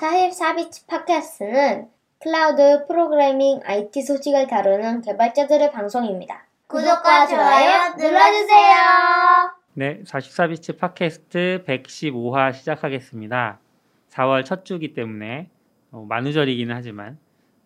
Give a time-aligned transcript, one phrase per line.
[0.00, 1.88] 44비치 팟캐스트는
[2.20, 6.46] 클라우드 프로그래밍 IT 소식을 다루는 개발자들의 방송입니다.
[6.68, 8.76] 구독과 좋아요 눌러주세요.
[9.74, 13.58] 네, 44비치 팟캐스트 115화 시작하겠습니다.
[14.08, 15.50] 4월 첫 주기 때문에
[15.90, 17.18] 어, 만우절이기는 하지만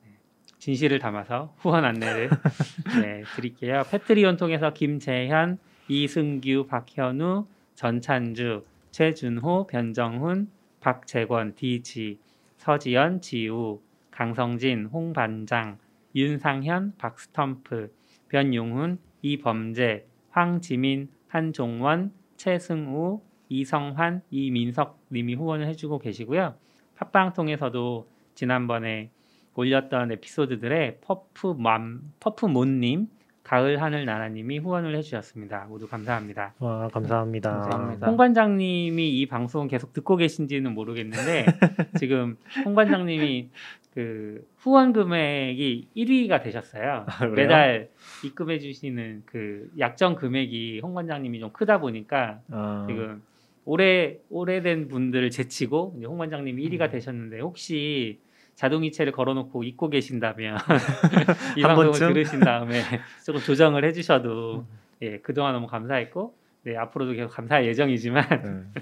[0.02, 0.10] 네,
[0.58, 2.30] 진실을 담아서 후원 안내를
[3.00, 3.84] 네, 드릴게요.
[3.88, 7.46] 패트리온 통해서 김재현, 이승규, 박현우,
[7.76, 10.48] 전찬주, 최준호, 변정훈,
[10.84, 12.18] 박재권, 디지,
[12.58, 13.80] 서지연, 지우,
[14.10, 15.78] 강성진, 홍반장,
[16.14, 17.90] 윤상현, 박스텀프,
[18.28, 26.54] 변용훈, 이범재, 황지민, 한종원, 최승우, 이성환, 이민석 님이 후원을 해주고 계시고요.
[26.96, 29.10] 팟빵 통해서도 지난번에
[29.54, 33.08] 올렸던 에피소드들의 퍼프맘, 퍼프몬님,
[33.44, 35.66] 가을 하늘 나라님이 후원을 해주셨습니다.
[35.68, 36.54] 모두 감사합니다.
[36.58, 37.50] 와 감사합니다.
[37.52, 38.06] 감사합니다.
[38.06, 41.44] 홍 관장님이 이 방송 계속 듣고 계신지는 모르겠는데
[42.00, 43.50] 지금 홍 관장님이
[43.94, 47.04] 그 후원 금액이 1위가 되셨어요.
[47.06, 47.26] 아?
[47.26, 47.90] 매달
[48.24, 53.22] 입금해 주시는 그 약정 금액이 홍 관장님이 좀 크다 보니까 아, 지금
[53.66, 56.70] 오래 오래된 분들을 제치고 홍 관장님이 음.
[56.70, 58.18] 1위가 되셨는데 혹시
[58.54, 60.56] 자동이체를 걸어놓고 잊고 계신다면
[61.58, 62.14] 이한 방송을 번쯤?
[62.14, 62.80] 들으신 다음에
[63.24, 64.66] 조금 조정을 해주셔도 음.
[65.02, 68.26] 예 그동안 너무 감사했고 네 앞으로도 계속 감사할 예정이지만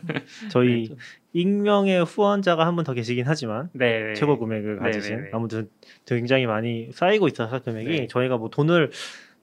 [0.06, 0.22] 네.
[0.50, 0.96] 저희 네, 좀-
[1.32, 4.14] 익명의 후원자가 한 분 더 계시긴 하지만 네, 네.
[4.14, 5.30] 최고 금액을 네, 가지신 네, 네.
[5.32, 5.68] 아무튼
[6.06, 8.06] 굉장히 많이 쌓이고 있어서 금액이 네.
[8.06, 8.90] 저희가 뭐 돈을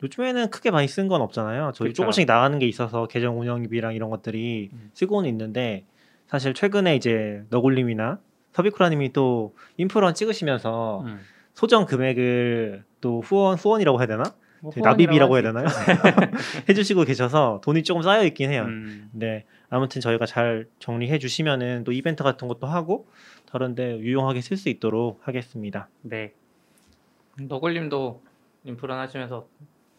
[0.01, 1.73] 요즘에는 크게 많이 쓴 건 없잖아요.
[1.75, 2.03] 저희 그쵸.
[2.03, 4.91] 조금씩 나가는 게 있어서 계정 운영비랑 이런 것들이 음.
[4.93, 5.83] 쓰고는 있는데
[6.27, 8.19] 사실 최근에 이제 너굴님이나
[8.53, 11.19] 서비쿠라님이 또 인프런 찍으시면서 음.
[11.53, 14.23] 소정 금액을 또 후원 후원이라고 해야 되나?
[14.61, 15.65] 뭐 나비비라고 해야 되나요?
[16.67, 18.63] 해주시고 계셔서 돈이 조금 쌓여 있긴 해요.
[18.63, 23.07] 음, 네, 아무튼 저희가 잘 정리해 주시면은 또 이벤트 같은 것도 하고
[23.51, 25.87] 다른데 유용하게 쓸 수 있도록 하겠습니다.
[26.01, 26.33] 네,
[27.39, 28.21] 너굴님도
[28.65, 29.47] 인프런 하시면서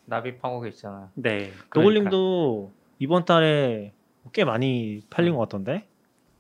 [0.07, 1.11] 납입하고 계시잖아요.
[1.15, 1.53] 네.
[1.69, 3.93] 그러니까 노골님도 이번 달에
[4.33, 5.87] 꽤 많이 팔린 것 같던데.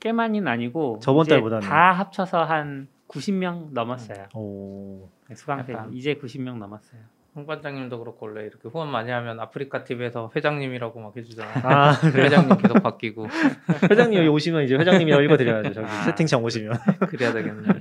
[0.01, 1.67] 꽤 많이는 아니고 저번 달보다는.
[1.69, 4.27] 다 합쳐서 한 90명 넘었어요.
[4.35, 7.01] 오, 네, 수강생 약간- 이제 90명 넘었어요.
[7.37, 11.63] 홍 반장님도 그렇고 원래 이렇게 후원 많이 하면 아프리카 TV에서 회장님이라고 막 해주잖아요.
[11.65, 12.25] 아 그래요?
[12.25, 13.27] 회장님 계속 바뀌고
[13.91, 15.73] 회장님 여기 오시면 이제 회장님이라고 읽어드려야죠.
[15.75, 16.03] 저기 아.
[16.07, 16.73] 채팅창 오시면.
[17.09, 17.73] 그래야 되겠네요.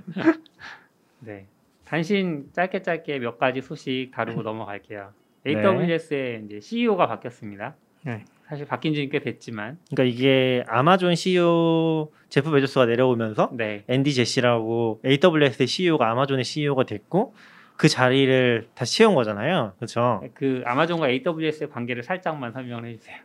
[1.21, 1.47] 네.
[1.85, 5.13] 단신 짧게 짧게 몇 가지 소식 다루고 넘어갈게요.
[5.43, 5.55] 네.
[5.55, 7.75] AWS의 이제 CEO가 바뀌었습니다.
[8.03, 8.25] 네.
[8.49, 15.01] 사실 바뀐 지는 꽤 됐지만, 그러니까 이게 아마존 CEO 제프 베조스가 내려오면서 네, 앤디 제시라고
[15.05, 17.35] AWS의 CEO가 아마존의 CEO가 됐고
[17.77, 19.73] 그 자리를 다시 채운 거잖아요.
[19.77, 20.23] 그렇죠?
[20.33, 23.17] 그 아마존과 AWS의 관계를 살짝만 설명을 해주세요.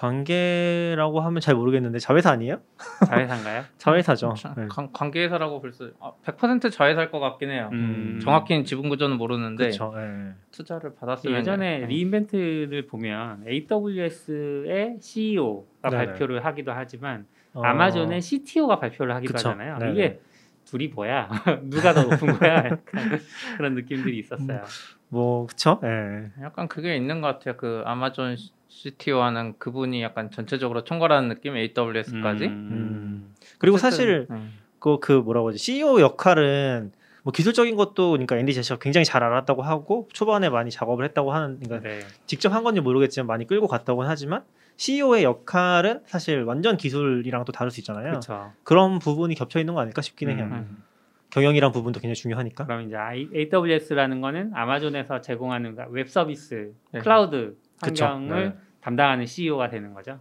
[0.00, 2.60] 관계라고 하면 잘 모르겠는데 자회사 아니에요?
[3.06, 3.64] 자회사인가요?
[3.76, 4.32] 자회사죠.
[4.56, 4.66] 네.
[4.68, 7.68] 관- 관계회사라고 벌써 아, 100% 자회사일 것 같긴 해요.
[7.72, 9.92] 음, 정확히는 지분 구조는 모르는데 그렇죠.
[9.98, 10.32] 예.
[10.52, 11.86] 투자를 받았으면 예전에 네.
[11.86, 15.96] 리인벤트를 보면 AWS의 CEO가 네네.
[16.06, 19.50] 발표를 하기도 하지만 어, 아마존의 CTO가 발표를 하기도 그쵸.
[19.50, 19.76] 하잖아요.
[19.78, 19.92] 네네.
[19.92, 20.20] 이게
[20.64, 21.28] 둘이 뭐야?
[21.64, 22.78] 누가 더 높은 거야?
[23.58, 24.62] 그런 느낌들이 있었어요.
[25.10, 25.80] 뭐 그쵸?
[25.84, 26.30] 예.
[26.42, 27.56] 약간 그게 있는 것 같아요.
[27.56, 28.36] 그 아마존
[28.68, 32.46] CTO하는 그분이 약간 전체적으로 총괄하는 느낌 AWS까지.
[32.46, 34.36] 음, 그리고 사실 네.
[34.78, 39.62] 그, 그 뭐라고 하지 CEO 역할은 뭐 기술적인 것도 그러니까 앤디 제시가 굉장히 잘 알았다고
[39.62, 42.00] 하고 초반에 많이 작업을 했다고 하는 그러니까 네.
[42.26, 44.44] 직접 한 건지 모르겠지만 많이 끌고 갔다고는 하지만
[44.76, 48.04] CEO의 역할은 사실 완전 기술이랑 또 다를 수 있잖아요.
[48.04, 48.52] 그렇죠.
[48.62, 50.48] 그런 부분이 겹쳐 있는 거 아닐까 싶기는 해요.
[50.50, 50.82] 음.
[51.30, 52.66] 경영이란 부분도 굉장히 중요하니까.
[52.66, 52.96] 그럼 이제
[53.34, 57.00] AWS라는 거는 아마존에서 제공하는 그러니까 웹 서비스, 네.
[57.00, 57.56] 클라우드.
[57.82, 58.56] 환경을 네.
[58.82, 60.20] 담당하는 CEO가 되는 거죠.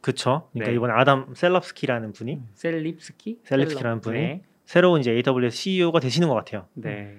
[0.00, 0.48] 그쵸?
[0.52, 0.76] 그러니까 네.
[0.76, 3.40] 이번에 아담 셀립스키라는 분이 셀립스키?
[3.44, 4.42] 셀립스키라는 분이 네.
[4.64, 6.66] 새로운 이제 AWS CEO가 되시는 것 같아요.
[6.74, 7.16] 네.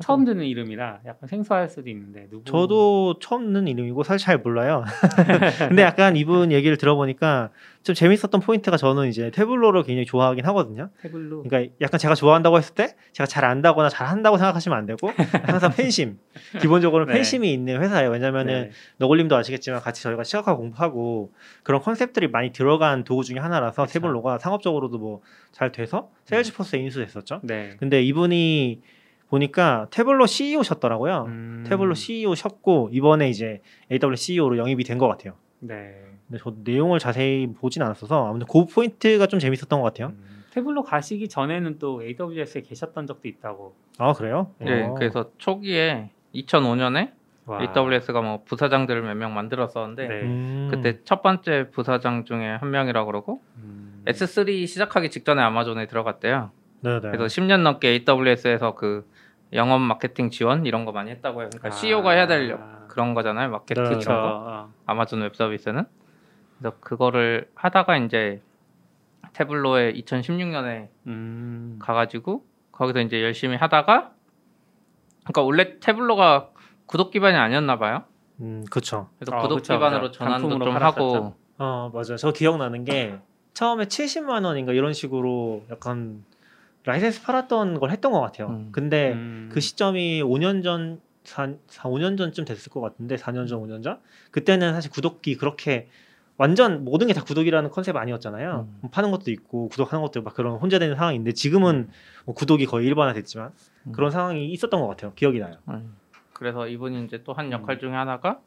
[0.00, 2.44] 처음 듣는 이름이라 약간 생소할 수도 있는데 누구?
[2.44, 4.84] 저도 처음 듣는 이름이고 사실 잘 몰라요.
[5.68, 7.50] 근데 약간 이분 얘기를 들어보니까
[7.82, 10.90] 좀 재밌었던 포인트가 저는 이제 태블로를 굉장히 좋아하긴 하거든요.
[11.00, 11.44] 태블로.
[11.44, 15.08] 그러니까 약간 제가 좋아한다고 했을 때 제가 잘 안다거나 잘 한다고 생각하시면 안 되고
[15.44, 16.18] 항상 팬심.
[16.60, 17.14] 기본적으로 네.
[17.14, 18.10] 팬심이 있는 회사예요.
[18.10, 18.70] 왜냐면은 네.
[18.98, 21.32] 너굴님도 아시겠지만 같이 저희가 시각화 공부하고
[21.62, 24.00] 그런 컨셉들이 많이 들어간 도구 중에 하나라서 그쵸.
[24.00, 25.22] 태블로가 상업적으로도 뭐
[25.56, 27.40] 잘 돼서 세일즈포스에 인수됐었죠.
[27.42, 27.76] 네.
[27.78, 28.82] 근데 이분이
[29.28, 31.24] 보니까 태블로 CEO셨더라고요.
[31.28, 35.34] 음, 태블로 CEO셨고 이번에 이제 AWS CEO로 영입이 된 것 같아요.
[35.60, 35.94] 네.
[36.28, 40.08] 근데 저 내용을 자세히 보진 않았어서 아무튼 그 포인트가 좀 재밌었던 것 같아요.
[40.08, 43.74] 음, 태블로 가시기 전에는 또 AWS에 계셨던 적도 있다고.
[43.98, 44.52] 아 그래요?
[44.58, 44.94] 네, 어.
[44.94, 47.12] 그래서 초기에 2005년에
[47.46, 47.60] 와.
[47.62, 50.14] AWS가 뭐 부사장들을 몇 명 만들었었는데 네.
[50.22, 50.68] 음.
[50.70, 56.50] 그때 첫 번째 부사장 중에 한 명이라 그러고 음, S3 시작하기 직전에 아마존에 들어갔대요.
[56.82, 57.00] 네네.
[57.00, 59.08] 그래서 10년 넘게 AWS에서 그
[59.52, 61.50] 영업 마케팅 지원 이런 거 많이 했다고 해요.
[61.52, 61.70] 그러니까 아.
[61.70, 63.50] CEO가 해야 될 역- 그런 거잖아요.
[63.50, 64.10] 마케팅 네, 이런 그쵸.
[64.10, 64.16] 거.
[64.46, 64.72] 어.
[64.86, 65.84] 아마존 웹 서비스는.
[66.58, 68.42] 그래서 그거를 하다가 이제
[69.34, 71.78] 태블로에 2016년에 음.
[71.80, 74.12] 가가지고 거기서 이제 열심히 하다가
[75.24, 76.50] 그러니까 원래 태블로가
[76.86, 78.04] 구독 기반이 아니었나 봐요.
[78.40, 79.08] 음, 그쵸.
[79.18, 80.18] 그래서 어, 구독 그쵸, 기반으로 그쵸.
[80.18, 81.14] 전환도 좀 팔았었죠.
[81.14, 82.16] 하고 어, 맞아요.
[82.16, 83.18] 저 기억나는 게
[83.54, 86.24] 처음에 70만 원인가 이런 식으로 약간
[86.86, 88.48] 라이센스 팔았던 걸 했던 것 같아요.
[88.48, 88.68] 음.
[88.72, 89.50] 근데 음.
[89.52, 93.98] 그 시점이 5년 전, 4, 4, 5년 전쯤 됐을 것 같은데 4년 전, 5년 전?
[94.30, 95.88] 그때는 사실 구독이 그렇게
[96.38, 98.68] 완전 모든 게 다 구독이라는 컨셉 아니었잖아요.
[98.68, 98.78] 음.
[98.82, 101.88] 뭐 파는 것도 있고 구독하는 것도 막 그런 혼재되는 상황인데 지금은
[102.24, 103.50] 뭐 구독이 거의 일반화됐지만
[103.88, 103.92] 음.
[103.92, 105.12] 그런 상황이 있었던 것 같아요.
[105.14, 105.56] 기억이 나요.
[105.68, 105.96] 음.
[106.32, 107.52] 그래서 이분이 이제 또한 음.
[107.52, 108.38] 역할 중에 하나가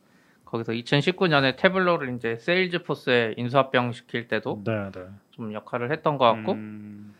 [0.45, 5.01] 거기서 2019년에 태블로를 이제 세일즈포스에 인수합병 시킬 때도 네, 네.
[5.31, 7.13] 좀 역할을 했던 것 같고 음.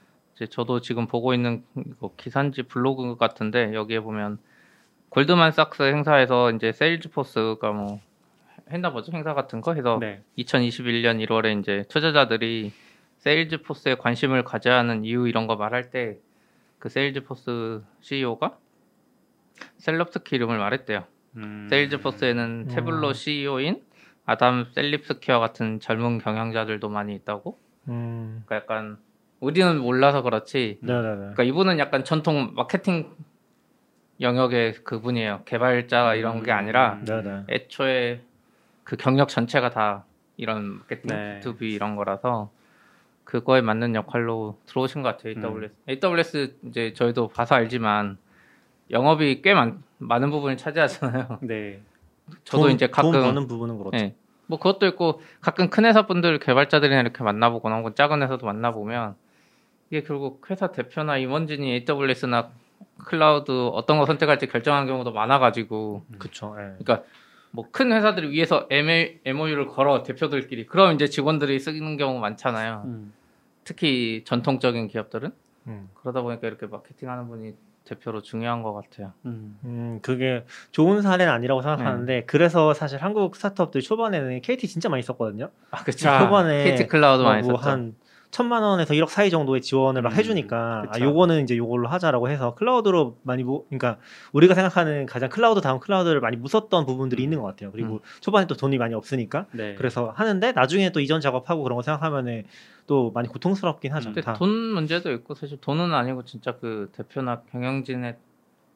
[0.47, 4.39] 저도 지금 보고 있는 이거 기산지 블로그 같은데 여기에 보면
[5.09, 7.99] 골드만삭스 행사에서 이제 세일즈포스가 뭐
[8.71, 10.21] 했나 보죠 행사 같은 거 해서 네.
[10.37, 12.71] 2021년 1월에 이제 투자자들이
[13.17, 16.19] 세일즈포스에 관심을 가져야 하는 이유 이런 거 말할 때
[16.79, 18.57] 그 세일즈포스 CEO가
[19.77, 21.03] 셀럽스키 이름을 말했대요.
[21.35, 21.67] 음.
[21.69, 22.73] 세일즈포스에는 음.
[22.73, 23.83] 태블로 CEO인
[24.25, 27.59] 아담 셀립스키와 같은 젊은 경영자들도 많이 있다고.
[27.89, 28.97] 음, 그러니까 약간
[29.39, 30.79] 우리는 몰라서 그렇지.
[30.81, 31.15] 네, 네, 네.
[31.15, 33.09] 그러니까 이분은 약간 전통 마케팅
[34.19, 35.41] 영역의 그분이에요.
[35.45, 37.43] 개발자 이런 게 아니라 네, 네.
[37.49, 38.21] 애초에
[38.83, 40.03] 그 경력 전체가 다
[40.35, 41.39] 이런 마케팅 네.
[41.41, 42.51] B2B 이런 거라서
[43.23, 45.33] 그거에 맞는 역할로 들어오신 것 같아요.
[45.37, 45.73] AWS.
[45.87, 48.17] AWS 이제 저희도 봐서 알지만
[48.91, 51.39] 영업이 꽤 많, 많은 부분을 차지하잖아요.
[51.43, 51.79] 네.
[52.43, 53.97] 저도 돈- 이제 가끔 돈 버는 부분은 그렇죠.
[53.97, 54.15] 예.
[54.47, 59.15] 뭐 그것도 있고 가끔 큰 회사 분들 개발자들이나 이렇게 만나보거나 혹은 작은 회사도 만나보면
[59.89, 62.51] 이게 결국 회사 대표나 임원진이 AWS나
[63.05, 66.55] 클라우드 어떤 거 선택할지 결정하는 경우도 많아가지고 그쵸.
[66.59, 66.85] 예.
[67.51, 72.83] 뭐큰 회사들이 위해서 MOU를 걸어 대표들끼리 그럼 이제 직원들이 쓰는 경우 많잖아요.
[72.85, 73.13] 음.
[73.63, 75.31] 특히 전통적인 기업들은
[75.67, 75.89] 음.
[75.95, 77.53] 그러다 보니까 이렇게 마케팅하는 분이
[77.85, 79.13] 대표로 중요한 것 같아요.
[79.25, 79.57] 음.
[79.63, 85.49] 음, 그게 좋은 사례는 아니라고 생각하는데 그래서 사실 한국 스타트업들 초반에는 KT 진짜 많이 썼거든요.
[85.71, 86.07] 아 그쵸.
[86.07, 87.51] 아, 초반에 KT 클라우드 많이 썼죠.
[87.51, 87.95] 뭐한
[88.31, 91.05] 천만 원에서 1억 사이 정도의 지원을 막 음, 해주니까 아, 그쵸.
[91.05, 93.97] 요거는 이제 요걸로 하자라고 해서 클라우드로 많이 뭐 그러니까
[94.33, 97.71] 우리가 생각하는 가장 클라우드 다운 클라우드를 많이 못 썼던 부분들이 있는 것 같아요.
[97.71, 99.73] 그리고 초반에 또 돈이 많이 없으니까 네.
[99.75, 102.43] 그래서 하는데 나중에 또 이전 작업하고 그런 거 생각하면은
[102.85, 104.09] 또 많이 고통스럽긴 하죠.
[104.09, 104.33] 근데 다.
[104.33, 108.15] 돈 문제도 있고 사실 돈은 아니고 진짜 그 대표나 경영진의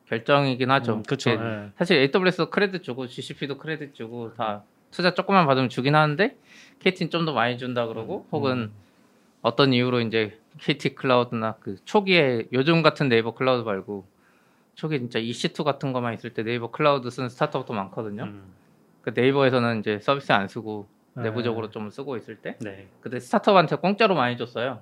[0.10, 0.96] 결정이긴 하죠.
[0.96, 1.30] 음, 그쵸.
[1.32, 1.70] 이게 예.
[1.78, 6.36] 사실 AWS 크레딧 주고 GCP도 크레딧 주고 다 투자 조금만 받으면 주긴 하는데
[6.80, 8.72] KT는 좀 더 많이 준다 그러고 혹은 음.
[9.44, 14.06] 어떤 이유로 이제 KT 클라우드나 그 초기에 요즘 같은 네이버 클라우드 말고
[14.74, 18.24] 초기에 진짜 EC2 같은 거만 있을 때 네이버 클라우드 쓰는 스타트업도 많거든요.
[18.24, 18.44] 음.
[19.02, 21.24] 그 네이버에서는 이제 서비스 안 쓰고 네.
[21.24, 22.88] 내부적으로 좀 쓰고 있을 때 네.
[23.02, 24.80] 그때 스타트업한테 공짜로 많이 줬어요.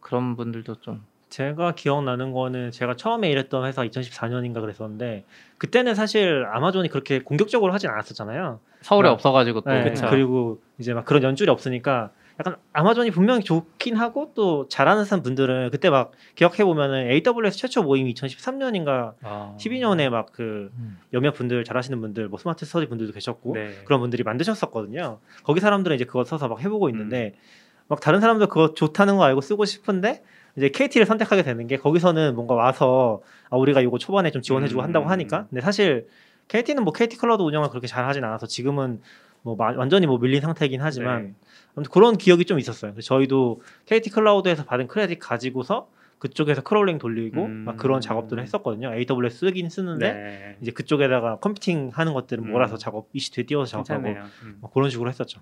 [0.00, 5.24] 그런 분들도 좀 제가 기억나는 거는 제가 처음에 일했던 회사 2014년인가 그랬었는데
[5.58, 8.58] 그때는 사실 아마존이 그렇게 공격적으로 하진 않았었잖아요.
[8.82, 9.12] 서울에 네.
[9.12, 10.08] 없어가지고 또 네, 그쵸.
[10.10, 12.10] 그리고 이제 막 그런 연줄이 없으니까
[12.40, 17.82] 약간 아마존이 분명히 좋긴 하고 또 잘하는 사람 분들은 그때 막 기억해 보면은 AWS 최초
[17.84, 19.54] 모임이 2013년인가 아.
[19.58, 20.98] 12년에 막 그 음.
[21.10, 23.74] 몇몇 분들 잘하시는 분들 뭐 스마트 스터디 분들도 계셨고 네.
[23.84, 25.20] 그런 분들이 만드셨었거든요.
[25.44, 27.40] 거기 사람들은 이제 그거 써서 막 해보고 있는데 음.
[27.86, 30.22] 막 다른 사람들 그거 좋다는 거 알고 쓰고 싶은데
[30.56, 34.84] 이제 KT를 선택하게 되는 게 거기서는 뭔가 와서 아, 우리가 이거 초반에 좀 지원해주고 음.
[34.84, 36.08] 한다고 하니까 근데 사실
[36.48, 39.00] KT는 뭐 KT 클라우드 운영을 그렇게 잘 하진 않아서 지금은
[39.42, 41.34] 뭐 마- 완전히 뭐 밀린 상태이긴 하지만 네.
[41.76, 42.94] 아무튼 그런 기억이 좀 있었어요.
[43.00, 45.88] 저희도 KT 클라우드에서 받은 크레딧 가지고서
[46.18, 47.50] 그쪽에서 크롤링 돌리고 음.
[47.64, 48.92] 막 그런 작업들을 했었거든요.
[48.94, 50.56] AWS 쓰긴 쓰는데 네.
[50.62, 52.52] 이제 그쪽에다가 컴퓨팅 하는 것들은 음.
[52.52, 54.08] 몰아서 작업 EC2에 띄워서 작업하고.
[54.44, 54.56] 음.
[54.60, 55.40] 뭐 그런 식으로 했었죠.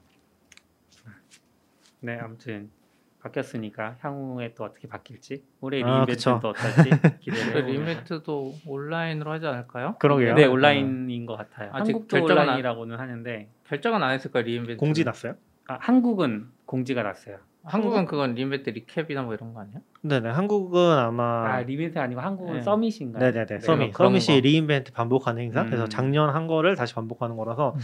[2.00, 2.70] 네, 아무튼
[3.20, 6.40] 바뀌었으니까 향후에 또 어떻게 바뀔지 올해 아, re:Invent는 그쵸.
[6.42, 7.66] 또 어떨지 기대를.
[7.66, 9.94] re:Invent도 온라인으로 하지 않을까요?
[10.00, 10.34] 그러게요.
[10.34, 11.70] 네, 온라인인 것 같아요.
[11.72, 14.76] 아직 결정은 안- 온라인이라고는 하는데 결정은 안 했을 거예요 re:Invent.
[14.80, 15.36] 공지 났어요?
[15.72, 17.36] 아, 한국은 공지가 났어요.
[17.64, 19.76] 한국은 그건 re:Invent recap이나 뭐 이런 거 아니야?
[20.00, 22.62] 네네 한국은 아마 아, re:Invent 아니고 한국은 네.
[22.62, 23.22] summit인가요?
[23.24, 24.40] 네네네 네, summit summit이 거.
[24.40, 25.66] re:Invent 반복하는 행사 음.
[25.66, 27.76] 그래서 작년 한 거를 다시 반복하는 거라서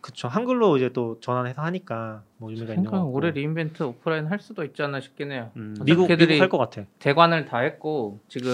[0.00, 4.38] 그쵸 한글로 이제 또 전환해서 하니까 뭐 의미가 있는 거 같고 올해 re:Invent 오프라인 할
[4.38, 5.50] 수도 있지 않나 싶긴 해요.
[5.56, 5.74] 음.
[5.84, 6.86] 미국 걔들이- 미국 할것 같아.
[7.00, 8.52] 대관을 다 했고 지금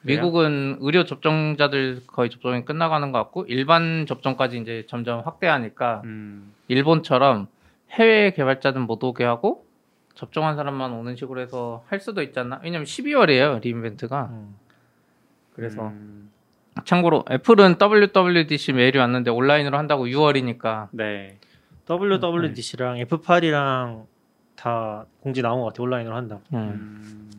[0.00, 6.54] 미국은 의료 종사자들 거의 접종이 끝나가는 것 같고 일반 접종까지 이제 점점 확대하니까 음.
[6.68, 7.48] 일본처럼
[7.92, 9.66] 해외 개발자는 못 오게 하고
[10.14, 12.60] 접종한 사람만 오는 식으로 해서 할 수도 않나?
[12.62, 14.28] 왜냐면 12월이에요 re:Invent가.
[14.30, 14.56] 음.
[15.54, 16.30] 그래서 음,
[16.84, 21.38] 참고로 애플은 WWDC 메일이 왔는데 온라인으로 한다고 6월이니까 네.
[21.88, 24.06] WWDC랑 F8이랑
[24.56, 25.84] 다 공지 나온 것 같아요.
[25.84, 26.38] 온라인으로 한다.
[26.54, 27.30] 음,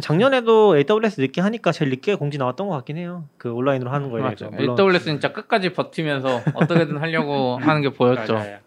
[0.00, 3.28] 작년에도 AWS 늦게 하니까 제일 늦게 공지 나왔던 것 같긴 해요.
[3.38, 4.50] 그 온라인으로 하는 거에 맞죠.
[4.50, 4.56] 대해서.
[4.56, 8.34] 물론 AWS 진짜 끝까지 버티면서 어떻게든 하려고 하는 게 보였죠.
[8.34, 8.58] 맞아요.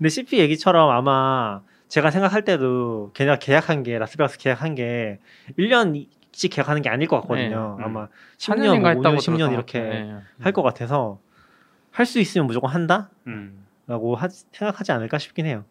[0.00, 5.18] 근데 CP 얘기처럼 아마 제가 생각할 때도 걔네가 계약한 게 라스베가스 계약한 게
[5.58, 7.76] 1년씩 계약하는 게 아닐 것 같거든요.
[7.78, 7.84] 네.
[7.84, 7.84] 음.
[7.84, 10.16] 아마 4년인가 10년, 뭐 5년, 했다고 10년 들었던 이렇게 것 같아요.
[10.16, 10.22] 네.
[10.40, 11.20] 할 것 같아서
[11.90, 13.66] 할 수 있으면 무조건 한다라고 음,
[14.16, 15.66] 하- 생각하지 않을까 싶긴 해요.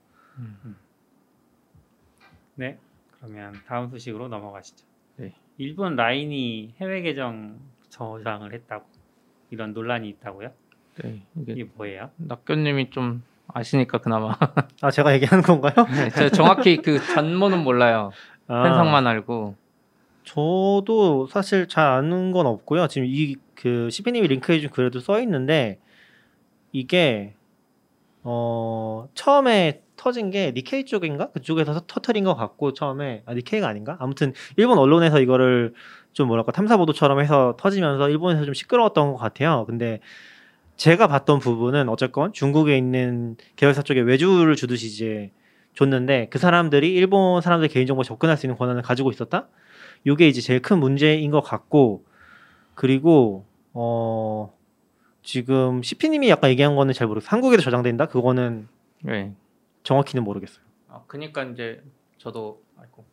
[2.55, 2.77] 네.
[3.17, 4.85] 그러면 다음 소식으로 넘어가시죠.
[5.17, 5.33] 네.
[5.57, 7.57] 일본 라인이 해외 계정
[7.89, 8.85] 저장을 했다고
[9.49, 10.51] 이런 논란이 있다고요?
[11.03, 12.11] 네, 이게 이게 뭐예요?
[12.17, 14.35] 낙교님이 좀 아시니까 그나마.
[14.81, 15.73] 아 제가 얘기하는 건가요?
[15.89, 18.11] 네, 제가 정확히 그 전모는 몰라요.
[18.47, 19.55] 아, 현상만 알고.
[20.23, 22.87] 저도 사실 잘 아는 건 없고요.
[22.87, 25.79] 지금 이그 CP님이 링크해준 글에도 써 있는데
[26.71, 27.33] 이게
[28.23, 33.97] 어 처음에 터진 게 니케이 쪽인가 그쪽에서 터- 터트린 것 같고 처음에 아 니케이가 아닌가
[33.99, 35.73] 아무튼 일본 언론에서 이거를
[36.13, 39.65] 좀 뭐랄까 탐사 보도처럼 해서 터지면서 일본에서 좀 시끄러웠던 것 같아요.
[39.65, 39.99] 근데
[40.79, 45.29] 제가 봤던 부분은 어쨌건 중국에 있는 계열사 쪽에 외주를 주듯이 이제
[45.75, 49.49] 줬는데 그 사람들이 일본 사람들 개인정보 접근할 수 있는 권한을 가지고 있었다.
[50.05, 52.05] 이게 이제 제일 큰 문제인 것 같고
[52.75, 54.53] 그리고 어
[55.21, 57.29] 지금 CP님이 약간 얘기한 거는 잘 모르겠어요.
[57.29, 58.05] 한국에도 저장된다?
[58.05, 58.69] 그거는
[59.01, 59.33] 네.
[59.83, 60.63] 정확히는 모르겠어요.
[60.87, 61.83] 아, 그니까 이제
[62.17, 63.03] 저도 아이고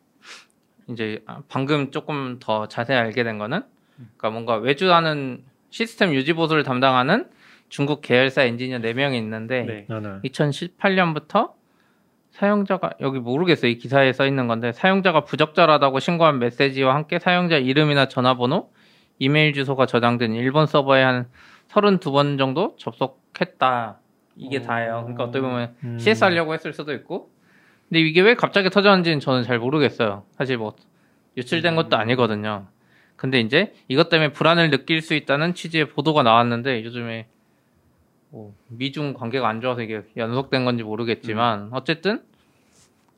[0.87, 3.61] 이제 아, 방금 조금 더 자세히 알게 된 거는
[3.97, 7.29] 그러니까 뭔가 외주하는 시스템 유지 보수를 담당하는
[7.69, 9.85] 중국 계열사 엔지니어 4명이 있는데 네.
[9.87, 11.51] 나는 2018년부터
[12.31, 13.71] 사용자가 여기 모르겠어요.
[13.71, 18.69] 이 기사에 써 있는 건데 사용자가 부적절하다고 신고한 메시지와 함께 사용자 이름이나 전화번호,
[19.17, 21.27] 이메일 주소가 저장된 일본 서버에 한
[21.69, 23.99] 32번 정도 접속했다.
[24.35, 24.61] 이게 어.
[24.61, 25.01] 다예요.
[25.01, 25.97] 그러니까 어떻게 보면 음.
[25.99, 27.31] CS 하려고 했을 수도 있고.
[27.89, 30.23] 근데 이게 왜 갑자기 터졌는지는 저는 잘 모르겠어요.
[30.37, 30.75] 사실 뭐
[31.37, 32.67] 유출된 것도 아니거든요.
[33.15, 37.27] 근데 이제 이것 때문에 불안을 느낄 수 있다는 취지의 보도가 나왔는데 요즘에
[38.29, 42.21] 뭐 미중 관계가 안 좋아서 이게 연속된 건지 모르겠지만 어쨌든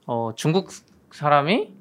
[0.05, 0.69] 어 중국
[1.11, 1.73] 사람이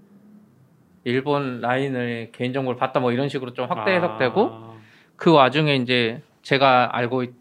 [1.04, 4.74] 일본 라인을 개인정보를 봤다 뭐 이런 식으로 좀 확대 해석되고 아,
[5.16, 7.34] 그 와중에 이제 제가 알고 있-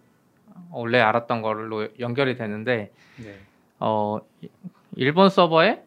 [0.71, 3.35] 원래 알았던 걸로 연결이 되는데 네.
[3.79, 4.49] 어 이-
[4.95, 5.81] 일본 서버에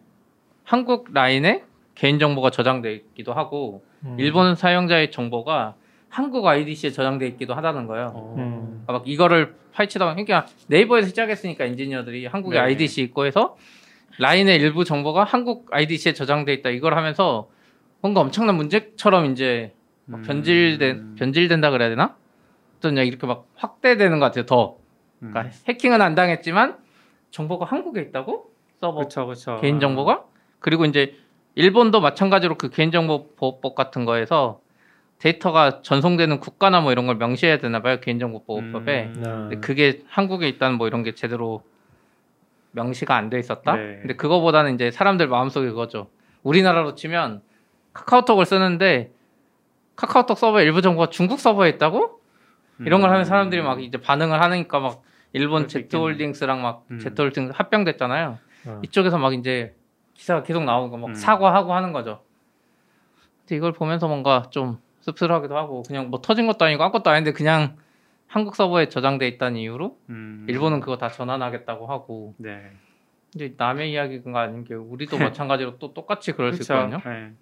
[0.64, 1.64] 한국 라인에
[1.94, 4.16] 개인 정보가 저장돼 있기도 하고 음.
[4.18, 5.74] 일본 사용자의 정보가
[6.10, 8.12] 한국 IDC에 저장돼 있기도 하다는 거예요.
[8.14, 8.82] 어, 음.
[8.84, 12.64] 그러니까 막 이거를 파헤치다가 그러니까 네이버에서 시작했으니까 엔지니어들이 한국에 네.
[12.64, 13.56] IDC 있고 해서
[14.18, 17.48] 라인의 일부 정보가 한국 IDC에 저장돼 있다 이걸 하면서
[18.00, 19.72] 뭔가 엄청난 문제처럼 이제
[20.04, 20.22] 막 음.
[20.22, 22.16] 변질된 변질된다 그래야 되나?
[22.78, 24.46] 어떤 이렇게 막 확대되는 것 같아요.
[24.46, 24.78] 더
[25.22, 25.30] 음.
[25.30, 26.76] 그러니까 해킹은 안 당했지만
[27.30, 28.50] 정보가 한국에 있다고
[28.80, 29.58] 서버 그렇죠, 그렇죠.
[29.60, 30.24] 개인 정보가
[30.58, 31.14] 그리고 이제
[31.54, 34.60] 일본도 마찬가지로 그 개인정보 보호법 같은 거에서
[35.20, 39.12] 데이터가 전송되는 국가나 뭐 이런 걸 명시해야 되나 봐요 개인정보 보호법에 음.
[39.16, 39.22] 네.
[39.22, 41.62] 근데 그게 한국에 있다는 뭐 이런 게 제대로
[42.72, 43.76] 명시가 안 돼 있었다.
[43.76, 43.98] 네.
[44.00, 46.08] 근데 그거보다는 이제 사람들 마음속에 그거죠.
[46.42, 47.42] 우리나라로 치면
[47.92, 49.12] 카카오톡을 쓰는데
[49.96, 52.18] 카카오톡 서버 일부 정보가 중국 서버에 있다고?
[52.86, 55.02] 이런 걸 하면 사람들이 막 이제 반응을 하니까 막
[55.34, 55.68] 일본 음.
[55.68, 56.98] 제트홀딩스랑 막 음.
[56.98, 58.38] 제트홀딩스 합병됐잖아요.
[58.66, 58.80] 어.
[58.84, 59.74] 이쪽에서 막 이제
[60.14, 61.14] 기사가 계속 나오고 막 음.
[61.14, 62.22] 사과하고 하는 거죠.
[63.40, 64.78] 근데 이걸 보면서 뭔가 좀
[65.10, 67.76] 씁쓸하기도 하고 그냥 뭐 터진 것도 아니고 아무것도 아닌데 그냥
[68.26, 70.46] 한국 서버에 저장돼 있다는 이유로 음.
[70.48, 72.70] 일본은 그거 다 전환하겠다고 하고 네.
[73.34, 76.74] 이제 남의 이야기가 아닌 게 우리도 마찬가지로 또 똑같이 그럴 수 그렇죠.
[76.74, 77.10] 있거든요.
[77.10, 77.32] 네.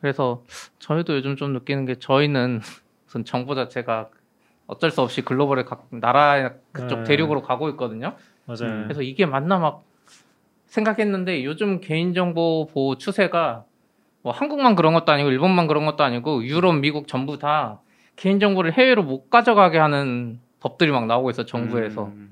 [0.00, 0.42] 그래서
[0.78, 2.60] 저희도 요즘 좀 느끼는 게 저희는
[3.06, 4.10] 우선 정보 자체가
[4.66, 7.04] 어쩔 수 없이 글로벌에 각 나라 그쪽 네.
[7.04, 8.16] 대륙으로 가고 있거든요.
[8.46, 8.72] 맞아요.
[8.72, 8.82] 음.
[8.84, 9.84] 그래서 이게 맞나 막
[10.66, 13.64] 생각했는데 요즘 개인정보 보호 추세가
[14.24, 17.80] 뭐 한국만 그런 것도 아니고 일본만 그런 것도 아니고 유럽, 미국 전부 다
[18.16, 22.06] 개인정보를 해외로 못 가져가게 하는 법들이 막 나오고 있어 정부에서.
[22.06, 22.30] 음.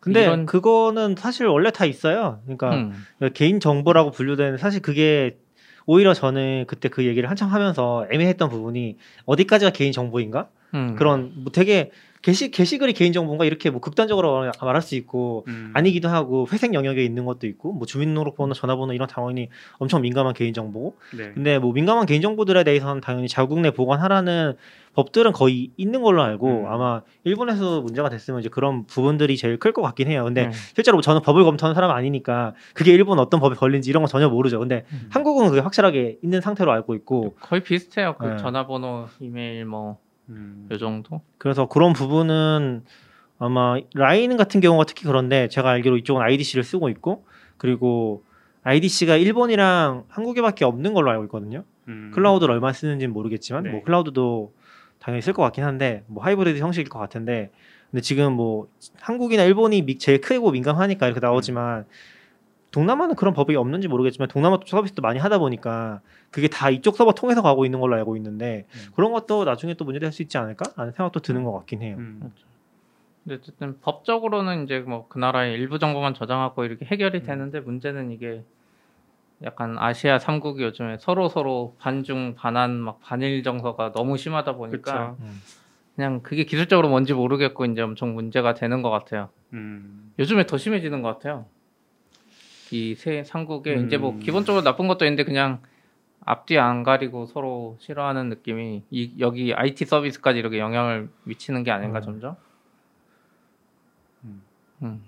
[0.00, 2.40] 근데 이런- 그거는 사실 원래 다 있어요.
[2.44, 3.04] 그러니까 음.
[3.32, 5.38] 개인 정보라고 분류되는 사실 그게
[5.86, 10.48] 오히려 저는 그때 그 얘기를 한참 하면서 애매했던 부분이 어디까지가 개인 정보인가?
[10.74, 10.96] 음.
[10.96, 11.92] 그런 뭐 되게
[12.24, 15.72] 게시 게시글이 개인 정보인가 이렇게 뭐 극단적으로 말할 수 있고 음.
[15.74, 20.54] 아니기도 하고 회색 영역에 있는 것도 있고 뭐 주민등록번호, 전화번호 이런 당연히 엄청 민감한 개인
[20.54, 21.32] 정보고 네.
[21.34, 24.54] 근데 뭐 민감한 개인 정보들에 대해서는 당연히 자국 내 보관하라는
[24.94, 26.66] 법들은 거의 있는 걸로 알고 음.
[26.66, 30.24] 아마 일본에서 문제가 됐으면 이제 그런 부분들이 제일 클 것 같긴 해요.
[30.24, 30.52] 근데 네.
[30.74, 34.60] 실제로 저는 법을 검토하는 사람 아니니까 그게 일본 어떤 법에 걸린지 이런 건 전혀 모르죠.
[34.60, 35.08] 근데 음.
[35.10, 38.14] 한국은 그게 확실하게 있는 상태로 알고 있고 거의 비슷해요.
[38.18, 38.36] 그 네.
[38.38, 39.98] 전화번호, 이메일 뭐
[40.30, 40.68] 요 음.
[40.78, 41.20] 정도.
[41.38, 42.84] 그래서 그런 부분은
[43.38, 47.24] 아마 라인 같은 경우가 특히 그런데 제가 알기로 이쪽은 IDC를 쓰고 있고
[47.56, 48.22] 그리고
[48.62, 51.64] IDC가 일본이랑 한국에밖에 없는 걸로 알고 있거든요.
[51.88, 52.10] 음.
[52.14, 53.70] 클라우드를 얼마 쓰는지는 모르겠지만 네.
[53.70, 54.52] 뭐 클라우드도
[54.98, 57.50] 당연히 쓸 것 같긴 한데 뭐 하이브리드 형식일 것 같은데
[57.90, 58.68] 근데 지금 뭐
[59.00, 61.84] 한국이나 일본이 미- 제일 크고 민감하니까 이렇게 나오지만
[62.74, 66.00] 동남아는 그런 법이 없는지 모르겠지만 동남아 서비스도 많이 하다 보니까
[66.32, 68.92] 그게 다 이쪽 서버 통해서 가고 있는 걸로 알고 있는데 음.
[68.96, 71.96] 그런 것도 나중에 또 문제될 수 있지 않을까 하는 생각도 드는 것 같긴 해요.
[71.98, 72.32] 음.
[73.22, 77.22] 근데 어쨌든 법적으로는 이제 뭐 그 나라의 일부 정보만 저장하고 이렇게 해결이 음.
[77.22, 78.42] 되는데 문제는 이게
[79.44, 85.14] 약간 아시아 3국이 요즘에 서로 서로 반중 반한 막 반일 정서가 너무 심하다 보니까.
[85.20, 85.40] 음.
[85.94, 89.28] 그냥 그게 기술적으로 뭔지 모르겠고 이제 엄청 문제가 되는 것 같아요.
[89.52, 90.12] 음.
[90.18, 91.46] 요즘에 더 심해지는 것 같아요.
[92.74, 93.86] 이세 삼국에 음.
[93.86, 95.60] 이제 뭐 기본적으로 나쁜 것도 있는데 그냥
[96.24, 102.00] 앞뒤 안 가리고 서로 싫어하는 느낌이 이 여기 IT 서비스까지 이렇게 영향을 미치는 게 아닌가
[102.00, 102.02] 음.
[102.02, 102.36] 점점.
[104.24, 104.42] 음.
[104.82, 105.04] 음.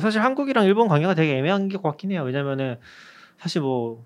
[0.00, 2.22] 사실 한국이랑 일본 관계가 되게 애매한 것 같긴 해요.
[2.22, 2.78] 왜냐면은
[3.36, 4.04] 사실 뭐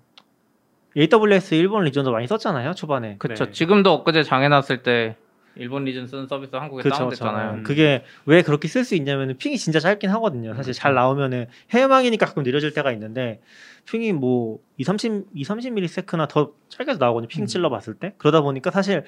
[0.97, 3.17] AWS 일본 리전도 많이 썼잖아요 초반에.
[3.17, 3.45] 그쵸.
[3.45, 3.51] 네.
[3.51, 5.15] 지금도 엊그제 장애 났을 때
[5.57, 7.51] 일본 리전 쓰는 서비스 한국에 그쵸, 다운됐잖아요.
[7.53, 7.63] 그쵸.
[7.63, 10.53] 그게 왜 그렇게 쓸 수 있냐면은 핑이 진짜 짧긴 하거든요.
[10.53, 13.41] 사실 잘 나오면은 해외망이니까 가끔 느려질 때가 있는데
[13.85, 17.27] 핑이 뭐 2, 30, 2, 30ms나 더 짧게 나오거든요.
[17.27, 17.47] 핑 음.
[17.47, 18.13] 찔러 봤을 때.
[18.17, 19.03] 그러다 보니까 사실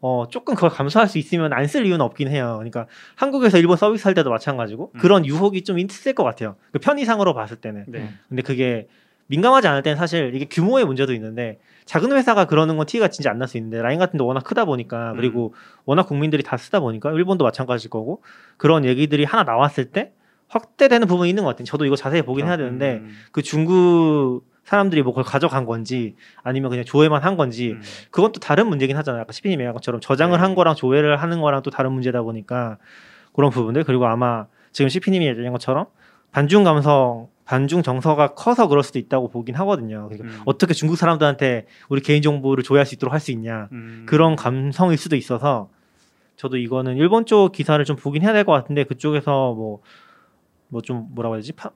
[0.00, 2.54] 어 조금 그걸 감수할 수 있으면 안 쓸 이유는 없긴 해요.
[2.58, 4.98] 그러니까 한국에서 일본 서비스 할 때도 마찬가지고 음.
[4.98, 6.56] 그런 유혹이 좀 있을 것 같아요.
[6.72, 7.84] 그 편의상으로 봤을 때는.
[7.88, 8.10] 네.
[8.28, 8.88] 근데 그게
[9.26, 13.38] 민감하지 않을 때는 사실 이게 규모의 문제도 있는데 작은 회사가 그러는 건 티가 진짜 안
[13.38, 15.16] 날 수 있는데 라인 같은 데 워낙 크다 보니까 음.
[15.16, 15.54] 그리고
[15.84, 18.22] 워낙 국민들이 다 쓰다 보니까 일본도 마찬가지일 거고
[18.56, 20.12] 그런 얘기들이 하나 나왔을 때
[20.48, 21.64] 확대되는 부분이 있는 것 같아요.
[21.64, 23.10] 저도 이거 자세히 보긴 해야 되는데 음.
[23.32, 27.82] 그 중국 사람들이 뭐 그걸 가져간 건지 아니면 그냥 조회만 한 건지 음.
[28.10, 29.22] 그건 또 다른 문제긴 하잖아요.
[29.22, 30.40] 아까 시피님 얘기한 것처럼 저장을 네.
[30.40, 32.78] 한 거랑 조회를 하는 거랑 또 다른 문제다 보니까
[33.34, 35.86] 그런 부분들 그리고 아마 지금 시피님이 얘기한 것처럼
[36.32, 40.08] 반중 감성, 반중 정서가 커서 그럴 수도 있다고 보긴 하거든요.
[40.08, 40.42] 그러니까 음.
[40.46, 44.04] 어떻게 중국 사람들한테 우리 개인 정보를 조회할 수 있도록 할 수 있냐 음.
[44.08, 45.70] 그런 감성일 수도 있어서
[46.36, 49.80] 저도 이거는 일본 쪽 기사를 좀 보긴 해야 될 것 같은데 그쪽에서 뭐
[50.68, 51.70] 뭐 좀 뭐라고 해야 되지 파-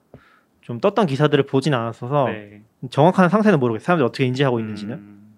[0.62, 2.62] 좀 떴던 기사들을 보진 않았어서 네.
[2.90, 3.84] 정확한 상태는 모르겠어요.
[3.84, 4.94] 사람들이 어떻게 인지하고 있는지는.
[4.96, 5.36] 음.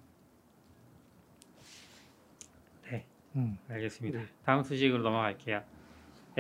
[2.91, 3.05] 네,
[3.37, 3.59] 음.
[3.69, 4.21] 알겠습니다.
[4.45, 5.61] 다음 소식으로 넘어갈게요.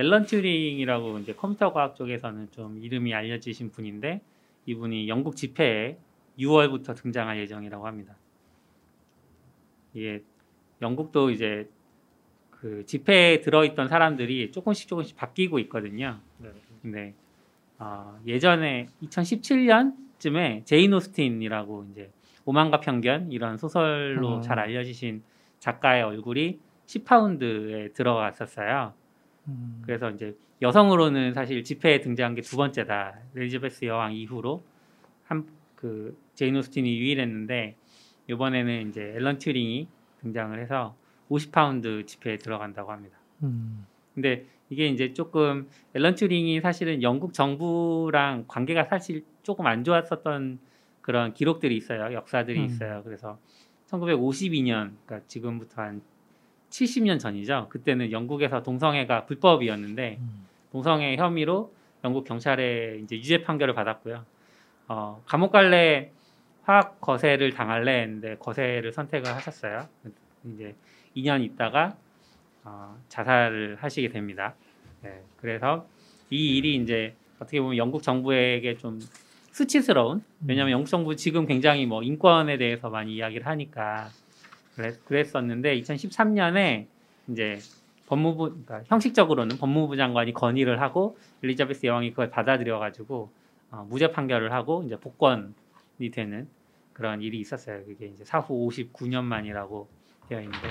[0.00, 4.22] 앨런 튜링이라고 이제 컴퓨터 과학 쪽에서는 좀 이름이 알려지신 분인데
[4.64, 5.98] 이분이 영국 집회에
[6.38, 8.16] 6월부터 등장할 예정이라고 합니다.
[9.92, 10.22] 이게
[10.80, 11.68] 영국도 이제
[12.50, 16.18] 그 지폐에 들어있던 사람들이 조금씩 조금씩 바뀌고 있거든요.
[16.80, 17.14] 근데
[17.78, 22.10] 어, 예전에 2017년쯤에 제인 오스틴이라고 이제
[22.46, 24.42] 오만과 편견 이런 소설로 음.
[24.42, 25.22] 잘 알려지신
[25.58, 28.94] 작가의 얼굴이 10파운드에 들어갔었어요.
[29.50, 29.82] 음.
[29.84, 33.18] 그래서 이제 여성으로는 사실 지폐에 등장한 게 두 번째다.
[33.36, 34.62] 엘리자베스 여왕 이후로
[35.24, 35.46] 한
[35.80, 37.74] 그 제인 오스틴이 유일했는데
[38.28, 39.88] 이번에는 이제 앨런 튜링이
[40.20, 40.94] 등장을 해서
[41.30, 43.16] 50파운드 지폐에 들어간다고 합니다.
[43.42, 43.86] 음.
[44.14, 50.58] 근데 이게 이제 조금 앨런 튜링이 사실은 영국 정부랑 관계가 사실 조금 안 좋았었던
[51.00, 52.12] 그런 기록들이 있어요.
[52.12, 52.64] 역사들이 음.
[52.66, 53.00] 있어요.
[53.02, 53.38] 그래서
[53.86, 56.02] 1952년, 그러니까 지금부터 한
[56.70, 57.66] 70년 전이죠.
[57.68, 60.46] 그때는 영국에서 동성애가 불법이었는데 음.
[60.72, 61.72] 동성애 혐의로
[62.04, 64.24] 영국 경찰에 이제 유죄 판결을 받았고요.
[64.88, 66.11] 어, 감옥 갈래
[66.62, 69.88] 화학 거세를 당할래 했는데 거세를 선택을 하셨어요.
[70.44, 70.74] 이제
[71.16, 71.96] 2년 있다가
[72.64, 74.54] 어, 자살을 하시게 됩니다.
[75.02, 75.87] 네, 그래서
[76.30, 79.00] 이 일이 이제 어떻게 보면 영국 정부에게 좀
[79.50, 84.11] 수치스러운 왜냐하면 영국 정부 지금 굉장히 뭐 인권에 대해서 많이 이야기를 하니까
[84.76, 86.87] 그랬었는데 2013년에
[87.28, 87.59] 이제
[88.06, 93.30] 법무부 그러니까 형식적으로는 법무부 장관이 건의를 하고 엘리자베스 여왕이 그걸 받아들여 가지고
[93.70, 96.48] 어, 무죄 판결을 하고 이제 복권이 되는
[96.92, 97.85] 그런 일이 있었어요.
[97.85, 99.88] 그게 이제 사후 59년 만이라고
[100.28, 100.68] 되어 있는데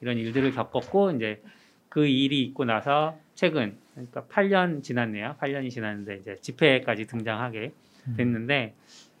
[0.00, 1.42] 이런 일들을 겪었고 이제
[1.88, 5.36] 그 일이 있고 나서 최근 그러니까 8년 지났네요.
[5.40, 7.72] 8년이 지났는데 이제 집회까지 등장하게
[8.16, 8.74] 됐는데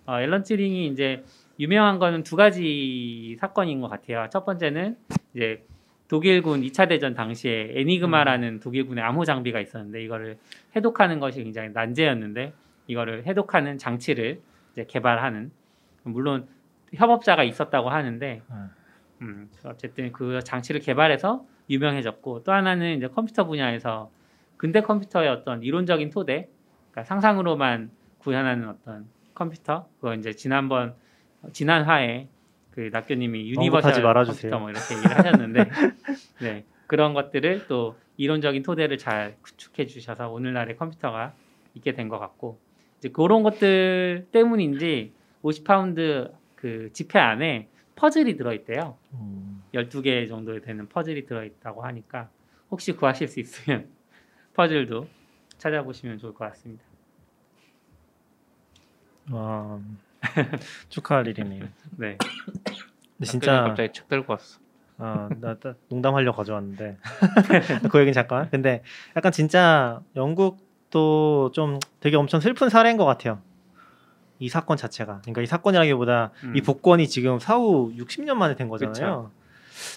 [0.06, 1.24] 어, 앨런 튜링이 이제
[1.58, 4.28] 유명한 거는 두 가지 사건인 것 같아요.
[4.30, 4.96] 첫 번째는
[5.34, 5.64] 이제
[6.08, 10.38] 독일군 2차 대전 당시에 에니그마라는 독일군의 암호 장비가 있었는데 이거를
[10.76, 12.52] 해독하는 것이 굉장히 난제였는데
[12.86, 14.40] 이거를 해독하는 장치를
[14.72, 15.50] 이제 개발하는
[16.02, 16.46] 물론
[16.92, 18.70] 협업자가 있었다고 하는데 음.
[19.22, 24.10] 음, 어쨌든 그 장치를 개발해서 유명해졌고 또 하나는 이제 컴퓨터 분야에서
[24.56, 26.48] 근대 컴퓨터의 어떤 이론적인 토대,
[26.90, 30.94] 그러니까 상상으로만 구현하는 어떤 컴퓨터, 그거 이제 지난번
[31.52, 32.28] 지난 화에
[32.70, 33.40] 그 낙교님이
[34.02, 34.50] 말아주세요.
[34.50, 35.70] 컴퓨터 뭐 이렇게 얘기를 하셨는데,
[36.42, 41.34] 네 그런 것들을 또 이론적인 토대를 잘 구축해 주셔서 오늘날의 컴퓨터가
[41.74, 42.58] 있게 된 것 같고
[42.98, 48.96] 이제 그런 것들 때문인지 50파운드 그 지폐 안에 퍼즐이 들어있대요.
[49.14, 49.62] 음.
[49.74, 52.28] 12개 정도 되는 퍼즐이 들어있다고 하니까
[52.70, 53.88] 혹시 구하실 수 있으면
[54.54, 55.06] 퍼즐도
[55.58, 56.84] 찾아보시면 좋을 것 같습니다.
[59.30, 59.78] 와,
[60.88, 61.64] 축하할 일이네요.
[61.96, 62.18] 네.
[63.16, 64.58] 근데 진짜 갑자기 책 들고 왔어.
[64.98, 66.98] 아, 나, 나 농담하려고 가져왔는데
[67.90, 68.48] 그 얘기는 잠깐.
[68.50, 68.82] 근데
[69.16, 73.40] 약간 진짜 영국도 좀 되게 엄청 슬픈 사례인 것 같아요.
[74.38, 75.20] 이 사건 자체가.
[75.22, 76.56] 그러니까 이 사건이라기보다 음.
[76.56, 79.30] 이 복권이 지금 사후 60년 만에 된 거잖아요.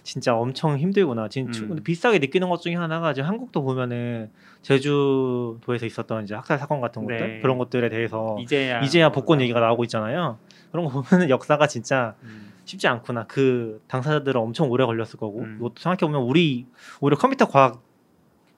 [0.04, 1.28] 진짜 엄청 힘들구나.
[1.30, 1.82] 진짜 음.
[1.84, 4.30] 비싸게 느끼는 것 중에 하나가 지금 한국도 보면은
[4.62, 7.40] 제주도에서 있었던 이제 학살 사건 같은 것들 네.
[7.42, 10.38] 그런 것들에 대해서 이제야 이제야 복권 얘기가 나오고 있잖아요.
[10.72, 13.26] 그런 거 보면은 역사가 진짜 음, 쉽지 않구나.
[13.28, 15.56] 그 당사자들은 엄청 오래 걸렸을 거고 음.
[15.60, 16.66] 이것도 생각해 보면 우리
[17.00, 17.82] 오히려 컴퓨터 과학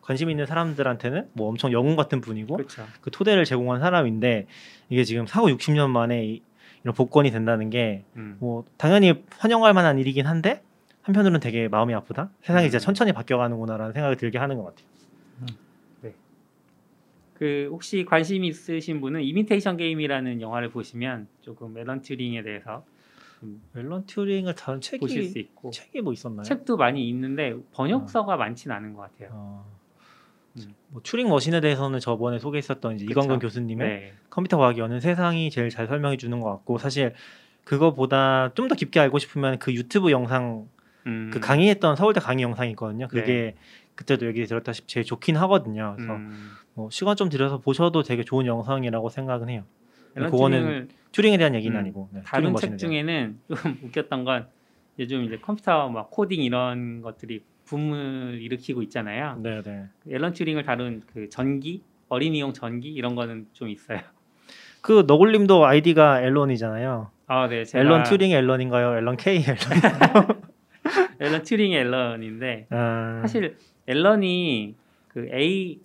[0.02, 2.84] 관심 있는 사람들한테는 뭐 엄청 영웅 같은 분이고 그렇죠.
[3.02, 4.48] 그 토대를 제공한 사람인데
[4.90, 6.42] 이게 지금 사후 60년 만에 이-
[6.84, 8.38] 이런 복권이 된다는 게 음.
[8.40, 10.64] 뭐 당연히 환영할 만한 일이긴 한데
[11.02, 12.30] 한편으로는 되게 마음이 아프다.
[12.42, 12.86] 세상이 진짜 음.
[12.86, 14.88] 천천히 바뀌어가는구나라는 생각이 들게 하는 것 같아요.
[17.40, 22.84] 그 혹시 관심 있으신 분은 이미테이션 게임이라는 영화를 보시면 조금 앨런 튜링에 대해서
[23.78, 26.44] 앨런 튜링을 다룬 보실 수 책이 있고 책이 뭐 있었나요?
[26.44, 29.30] 책도 많이 있는데 번역서가 많지는 않은 것 같아요.
[29.32, 29.66] 어,
[30.58, 30.74] 음.
[30.90, 33.06] 뭐 튜링 머신에 대해서는 저번에 소개했었던 이제.
[33.10, 34.14] 이광근 교수님의 네.
[34.30, 37.14] 컴퓨터 과학이 여는 세상이 제일 잘 설명해 주는 것 같고 사실
[37.64, 40.68] 그거보다 좀 더 깊게 알고 싶으면 그 유튜브 영상
[41.10, 43.08] 음, 그 강의했던 서울대 강의 영상이 있거든요.
[43.08, 43.56] 그게
[43.96, 45.94] 그때도 얘기 드렸다시피 제일 좋긴 하거든요.
[45.98, 49.64] 그래서 음, 뭐 시간 좀 들여서 보셔도 되게 좋은 영상이라고 생각은 해요.
[50.16, 52.78] 그거는 튜링에 대한 얘기는 음, 아니고 네, 튜링 다룬 책.
[52.78, 54.48] 중에는 좀 웃겼던 건
[55.00, 59.38] 요즘 이제 컴퓨터 막 코딩 이런 것들이 붐을 일으키고 있잖아요.
[59.42, 59.86] 네, 네.
[60.10, 64.00] 앨런 튜링을 다룬 그 전기 어린이용 전기 이런 거는 좀 있어요.
[64.82, 67.12] 그 너굴님도 아이디가 앨런이잖아요.
[67.28, 67.64] 아, 네.
[67.64, 68.98] 제가 앨런 튜링의 앨런인가요?
[68.98, 69.58] 앨런 K 앨런.
[71.20, 74.76] 앨런 튜링의 앨런인데 아, 사실 앨런이
[75.08, 75.80] 그 A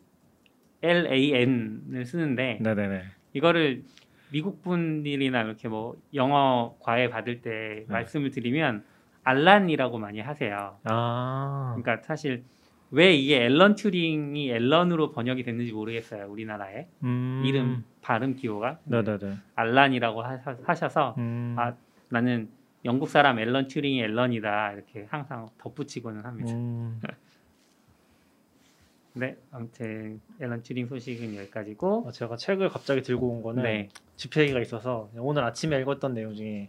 [0.83, 3.03] L A N을 쓰는데 네, 네, 네.
[3.33, 3.83] 이거를
[4.31, 7.85] 미국 분들이나 이렇게 뭐 영어 과외 받을 때 네.
[7.89, 8.85] 말씀을 드리면
[9.23, 10.79] 알란이라고 많이 하세요.
[10.85, 12.45] 아, 그러니까 사실
[12.91, 16.27] 왜 이게 앨런 튜링이 앨런으로 번역이 됐는지 모르겠어요.
[16.31, 19.35] 우리나라에 음, 이름 발음 기호가 네, 네, 네.
[19.57, 21.75] 알란이라고 하- 하셔서 음, 아,
[22.11, 22.49] 나는
[22.85, 26.53] 영국 사람 앨런 튜링이 앨런이다 이렇게 항상 덧붙이고는 합니다.
[26.53, 27.01] 음,
[29.15, 34.43] 네, 아무튼 앨런 튜링 소식은 여기까지고 어, 제가 책을 갑자기 들고 온 거는 네, 집회
[34.43, 36.69] 얘기가 있어서 오늘 아침에 읽었던 내용 중에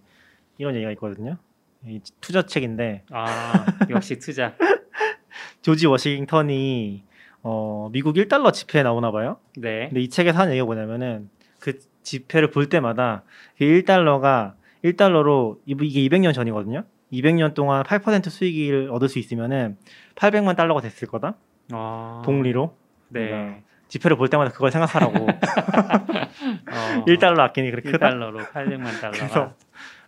[0.58, 1.38] 이런 얘기가 있거든요.
[1.86, 4.56] 이 투자 책인데 아 역시 투자.
[5.62, 7.04] 조지 워싱턴이
[7.41, 9.38] 어, 미국 1달러 지폐에 나오나 봐요.
[9.58, 13.23] 네, 근데 이 책에서 하는 얘기가 뭐냐면은 그 지폐를 볼 때마다
[13.58, 14.54] 그 1달러가
[14.93, 16.84] 1달러로 이게 200년 전이거든요.
[17.12, 19.78] 200년 동안 8% 수익을 얻을 수 있으면은
[20.15, 21.36] 800만 달러가 됐을 거다.
[21.74, 22.76] 어, 복리로.
[23.10, 25.26] 네, 그러니까 지폐를 볼 때마다 그걸 생각하라고.
[25.30, 28.10] 어, 1달러 아끼니 그렇게 크다.
[28.10, 29.12] 1달러로 800만 달러가.
[29.12, 29.54] 그래서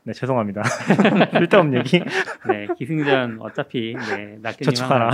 [0.03, 0.63] 네, 죄송합니다.
[1.33, 1.99] 쓸데없는 얘기.
[2.47, 5.11] 네, 기승전 어차피 네, 낙교님 저축하라.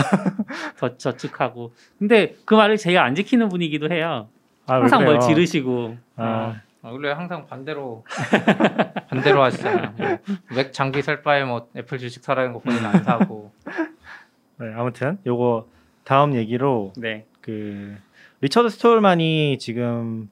[0.77, 1.73] 더 저축하고.
[1.97, 4.29] 근데 그 말을 제가 안 지키는 분이기도 해요.
[4.67, 5.19] 아, 왜 항상 뭘?
[5.19, 5.97] 지르시고.
[6.15, 8.03] 아, 아, 원래 항상 반대로
[9.09, 9.93] 반대로 하시잖아요.
[9.97, 10.17] 뭐,
[10.55, 13.51] 맥 장비 살 바에 뭐 애플 주식 사라는 거 본인 안 사고.
[14.59, 15.67] 네, 아무튼 요거
[16.03, 17.95] 다음 얘기로 네, 그
[18.41, 20.29] 리처드 스톨만이 지금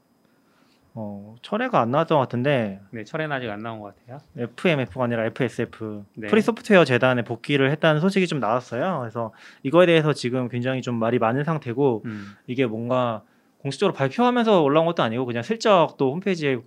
[0.94, 4.20] 어, 철회가 안 나왔던 것 같은데 네, 철회는 아직 안 나온 것 같아요.
[4.36, 6.28] FMF가 아니라 FSF 네.
[6.28, 9.00] Free Software 재단에 복귀를 했다는 소식이 좀 나왔어요.
[9.00, 9.32] 그래서
[9.64, 13.24] 이거에 대해서 지금 굉장히 좀 말이 많은 상태고 음, 이게 뭔가
[13.62, 16.58] 공식적으로 발표하면서 올라온 것도 아니고 그냥 슬쩍 또 홈페이지에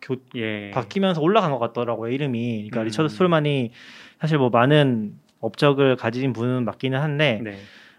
[0.00, 2.56] 교, 예, 바뀌면서 올라간 것 같더라고요 이름이.
[2.56, 2.84] 그러니까 음.
[2.86, 3.72] 리처드 스톨만이
[4.20, 7.58] 사실 뭐 많은 업적을 가진 분은 맞기는 한데 네,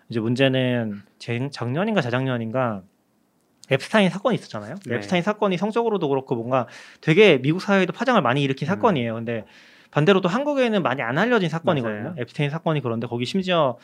[0.10, 2.84] 이제 문제는 재- 작년인가 재작년인가
[3.72, 4.76] 앱스타인 사건이 있었잖아요.
[4.86, 4.96] 네.
[4.96, 6.68] 앱스타인 사건이 성적으로도 그렇고 뭔가
[7.02, 8.70] 되게 미국 사회에도 파장을 많이 일으킨 음.
[8.70, 9.16] 사건이에요.
[9.16, 9.46] 근데
[9.92, 12.02] 반대로 또 한국에는 많이 안 알려진 사건이거든요.
[12.04, 12.16] 맞아요.
[12.20, 13.78] 엡스타인 사건이 그런데 거기 심지어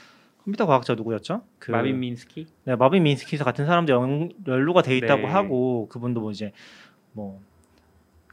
[0.43, 1.43] 컴퓨터 과학자 누구였죠?
[1.59, 2.47] 그 마빈 민스키.
[2.65, 5.27] 네, 마빈 민스키 같은 사람들 연, 연루가 돼 있다고 네.
[5.27, 6.51] 하고 그분도 뭐 이제
[7.13, 7.39] 뭐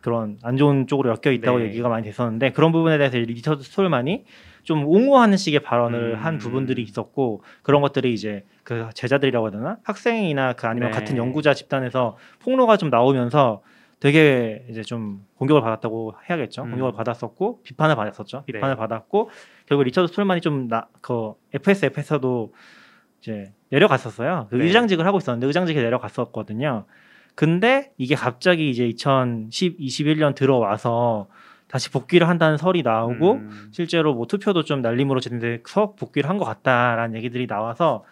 [0.00, 1.66] 그런 안 좋은 쪽으로 엮여 있다고 네.
[1.66, 4.24] 얘기가 많이 됐었는데 그런 부분에 대해서 리처드 스톨만이
[4.62, 6.24] 좀 옹호하는 식의 발언을 음.
[6.24, 10.98] 한 부분들이 있었고 그런 것들이 이제 그 제자들이라고 해야 되나 학생이나 그 아니면 네.
[10.98, 13.62] 같은 연구자 집단에서 폭로가 좀 나오면서
[14.00, 16.62] 되게 이제 좀 공격을 받았다고 해야겠죠.
[16.62, 16.70] 음.
[16.70, 18.44] 공격을 받았었고 비판을 받았었죠.
[18.46, 18.52] 네.
[18.52, 19.30] 비판을 받았고
[19.66, 22.52] 결국 리처드 스톨만이 좀그 FSF에서도
[23.20, 24.46] 이제 내려갔었어요.
[24.50, 24.64] 그 네.
[24.66, 26.84] 의장직을 하고 있었는데 의장직에 내려갔었거든요.
[27.34, 31.28] 근데 이게 갑자기 이제 2010, 21년 들어와서
[31.68, 33.68] 다시 복귀를 한다는 설이 나오고 음.
[33.72, 38.04] 실제로 뭐 투표도 좀 날림으로 진행돼서 복귀를 한 것 같다라는 얘기들이 나와서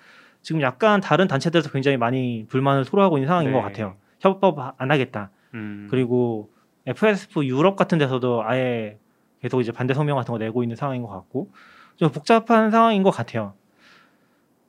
[0.42, 3.56] 지금 약간 다른 단체들에서 굉장히 많이 불만을 토로하고 있는 상황인 네.
[3.56, 3.94] 것 같아요.
[4.20, 5.30] 협법 안 하겠다.
[5.56, 5.88] 음.
[5.90, 6.50] 그리고
[6.86, 8.98] FSF 유럽 같은 데서도 아예
[9.40, 11.50] 계속 이제 반대 성명 같은 거 내고 있는 상황인 것 같고
[11.96, 13.54] 좀 복잡한 상황인 것 같아요.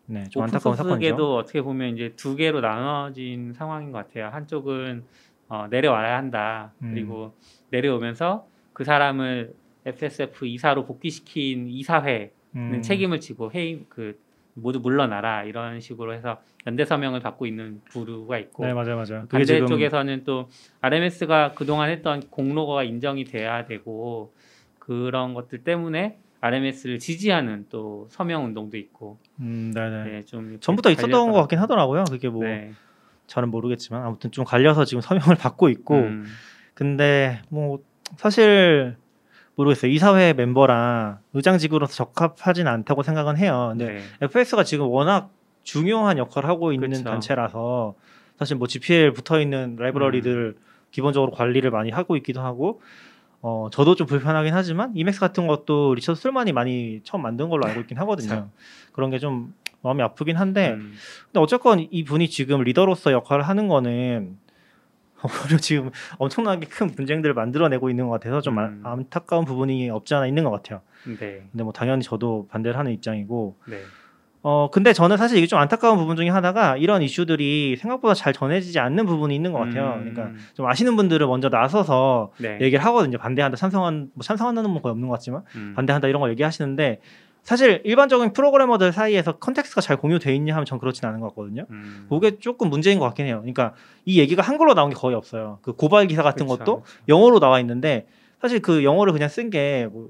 [0.06, 0.96] 네, 좀 안타까운 사건이죠.
[0.96, 4.30] 오픈소스계도 어떻게 보면 이제 두 개로 나눠진 상황인 것 같아요.
[4.30, 5.04] 한쪽은
[5.50, 6.74] 어, 내려와야 한다.
[6.82, 6.92] 음.
[6.94, 7.34] 그리고
[7.70, 9.54] 내려오면서 그 사람을
[9.86, 14.20] FSF 이사로 복귀시킨 이사회는 음, 책임을 지고 해임 그
[14.58, 19.28] 모두 물러나라 이런 식으로 해서 연대 서명을 받고 있는 부류가 있고 네 맞아요 맞아요.
[19.30, 20.50] 반대쪽에서는 또
[20.82, 24.34] RMS가 그동안 했던 공로가 인정이 돼야 되고
[24.80, 30.04] 그런 것들 때문에 RMS를 지지하는 또 서명 운동도 있고 음, 네네.
[30.04, 32.06] 네, 좀 이렇게 전부터 있었던 것 같긴 하더라고요.
[32.06, 32.74] 그게 뭐 네.
[33.28, 36.26] 잘은 모르겠지만 아무튼 좀 갈려서 지금 서명을 받고 있고 음,
[36.74, 37.80] 근데 뭐
[38.18, 38.96] 사실
[39.58, 39.92] 모르겠어요.
[39.92, 43.70] 이사회 멤버랑 의장직으로서 적합하진 않다고 생각은 해요.
[43.72, 44.02] 근데 네.
[44.22, 45.32] FS가 지금 워낙
[45.64, 47.04] 중요한 역할을 하고 있는 그쵸.
[47.04, 47.96] 단체라서
[48.38, 50.62] 사실 뭐 GPL 붙어 있는 라이브러리들 음.
[50.92, 52.82] 기본적으로 관리를 많이 하고 있기도 하고
[53.42, 57.82] 어 저도 좀 불편하긴 하지만 이맥스 같은 것도 리처드 술만이 많이 처음 만든 걸로 알고
[57.82, 58.50] 있긴 하거든요.
[58.94, 60.94] 그런 게 좀 마음이 아프긴 한데 음,
[61.26, 64.38] 근데 어쨌건 이 분이 지금 리더로서 역할을 하는 거는
[65.24, 68.60] 오히려 지금 엄청나게 큰 분쟁들을 만들어내고 있는 것 같아서 좀 음.
[68.60, 70.82] 안- 안타까운 부분이 없지 않아 있는 것 같아요.
[71.06, 71.44] 네.
[71.52, 73.78] 근데 뭐 당연히 저도 반대를 하는 입장이고 네.
[74.44, 78.80] 어 근데 저는 사실 이게 좀 안타까운 부분 중에 하나가 이런 이슈들이 생각보다 잘 전해지지
[78.80, 79.96] 않는 부분이 있는 것 같아요.
[79.98, 82.58] 음, 그러니까 좀 아시는 분들은 먼저 나서서 네.
[82.62, 83.18] 얘기를 하거든요.
[83.18, 87.02] 반대한다, 찬성한 뭐 찬성한다는 건 거의 없는 것 같지만 음, 반대한다 이런 걸 얘기하시는데
[87.48, 91.66] 사실 일반적인 프로그래머들 사이에서 context가 잘 공유돼 있냐 하면 전 그렇진 않은 것 같거든요.
[91.70, 93.38] 음, 그게 조금 문제인 것 같긴 해요.
[93.40, 95.60] 그러니까 이 얘기가 한글로 나온 게 거의 없어요.
[95.62, 96.98] 그 고발 기사 같은 그쵸, 것도 그쵸.
[97.08, 98.06] 영어로 나와 있는데
[98.42, 100.10] 사실 그 영어를 그냥 쓴게 뭐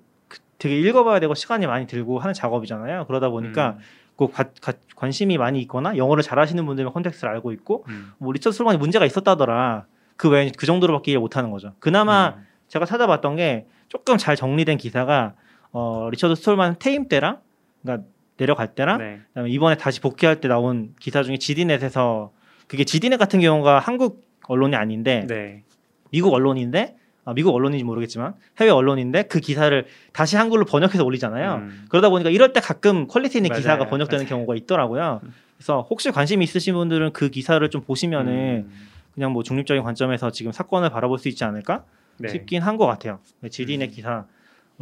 [0.58, 3.06] 되게 읽어봐야 되고 시간이 많이 들고 하는 작업이잖아요.
[3.06, 3.84] 그러다 보니까 음,
[4.18, 8.58] 그 가- 가- 관심이 많이 있거나 영어를 잘하시는 분들은 context를 알고 있고 음, 뭐 리처드
[8.58, 9.86] 스톨만이 문제가 있었다더라.
[10.16, 11.74] 그 외에 그 정도로밖에 이해 못하는 거죠.
[11.78, 15.36] 그나마 음, 제가 찾아봤던 게 조금 잘 정리된 기사가
[15.72, 17.40] 어, 리처드 스톨만 퇴임 때랑
[17.82, 19.20] 그러니까 내려갈 때랑 네.
[19.30, 22.32] 그다음에 이번에 다시 복귀할 때 나온 기사 중에 ZDNet에서
[22.68, 25.64] 그게 ZDNet 같은 경우가 한국 언론이 아닌데 네.
[26.12, 31.56] 미국 언론인데 아, 미국 언론인지 모르겠지만 해외 언론인데 그 기사를 다시 한글로 번역해서 올리잖아요.
[31.56, 33.60] 음, 그러다 보니까 이럴 때 가끔 quality 있는 맞아요.
[33.60, 34.30] 기사가 번역되는 맞아요.
[34.30, 35.20] 경우가 있더라고요.
[35.58, 38.72] 그래서 혹시 관심 있으신 분들은 그 기사를 좀 보시면은 음,
[39.14, 41.84] 그냥 뭐 중립적인 관점에서 지금 사건을 바라볼 수 있지 않을까
[42.20, 42.30] 네.
[42.30, 43.20] 싶긴 한 것 같아요.
[43.50, 43.94] ZDNet 음.
[43.94, 44.26] 기사 뭐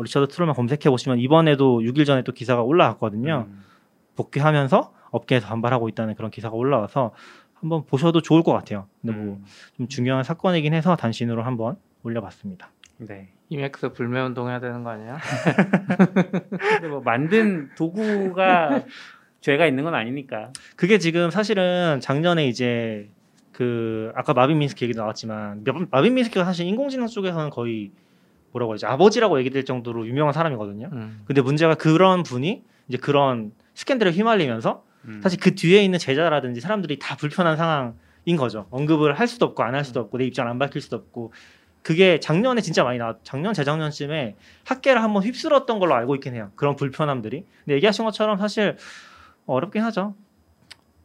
[0.03, 3.45] 리처드 스톨만 검색해 보시면 이번에도 6일 전에 또 기사가 올라왔거든요.
[3.47, 3.63] 음,
[4.15, 7.12] 복귀하면서 업계에서 반발하고 있다는 그런 기사가 올라와서
[7.53, 8.88] 한번 보셔도 좋을 것 같아요.
[9.01, 9.45] 근데 뭐 음,
[9.77, 12.69] 좀 중요한 사건이긴 해서 단신으로 한번 올려봤습니다.
[12.97, 13.29] 네.
[13.49, 15.17] 이맥스 불매 운동 해야 되는 거 아니야?
[16.49, 18.84] 근데 뭐 만든 도구가
[19.41, 20.51] 죄가 있는 건 아니니까.
[20.75, 23.10] 그게 지금 사실은 작년에 이제
[23.51, 27.91] 그 아까 마빈 민스키 얘기 나왔지만 마- 마빈 민스키가 사실 인공지능 쪽에서는 거의
[28.55, 30.89] 뭐라고 하지 아버지라고 얘기될 정도로 유명한 사람이거든요.
[30.93, 31.21] 음.
[31.25, 36.97] 근데 문제가 그런 분이 이제 그런 스캔들에 휘말리면서 음, 사실 그 뒤에 있는 제자라든지 사람들이
[36.97, 38.67] 다 불편한 상황인 거죠.
[38.71, 41.33] 언급을 할 수도 없고 안 할 수도 없고 내 입장 안 밝힐 수도 없고
[41.81, 46.49] 그게 작년에 진짜 많이 나왔 작년 재작년쯤에 학계를 한번 휩쓸었던 걸로 알고 있긴 해요.
[46.55, 47.43] 그런 불편함들이.
[47.65, 48.77] 근데 얘기하신 것처럼 사실
[49.45, 50.15] 어렵긴 하죠.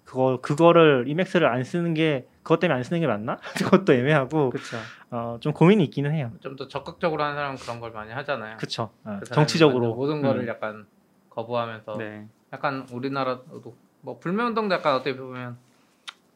[0.04, 3.37] 그거 그거를 이맥스를 안 쓰는 게 그것 때문에 안 쓰는 게 맞나?
[3.59, 4.76] 그것도 애매하고 그렇죠.
[5.11, 6.33] 어, 좀 고민이 있기는 해요.
[6.40, 8.57] 좀 더 적극적으로 하는 사람은 그런 걸 많이 하잖아요.
[8.57, 8.90] 그쵸.
[9.05, 10.48] 어, 그 정치적으로 모든 거를 음.
[10.48, 10.87] 약간
[11.31, 12.26] 거부하면서 네.
[12.53, 15.57] 약간 우리나라도 뭐 불매운동도 약간 어떻게 보면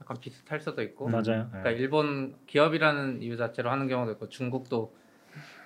[0.01, 1.13] 약간 비슷할 수도 있고 음.
[1.13, 1.49] 맞아요.
[1.49, 4.95] 그러니까 일본 기업이라는 이유 자체로 하는 경우도 있고 중국도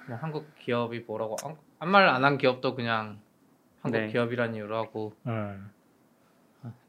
[0.06, 1.36] 그냥 한국 기업이 뭐라고
[1.80, 3.18] 한말안 한 기업도 그냥
[3.82, 4.06] 한국 네.
[4.08, 5.56] 기업이라는 이유로 하고 어.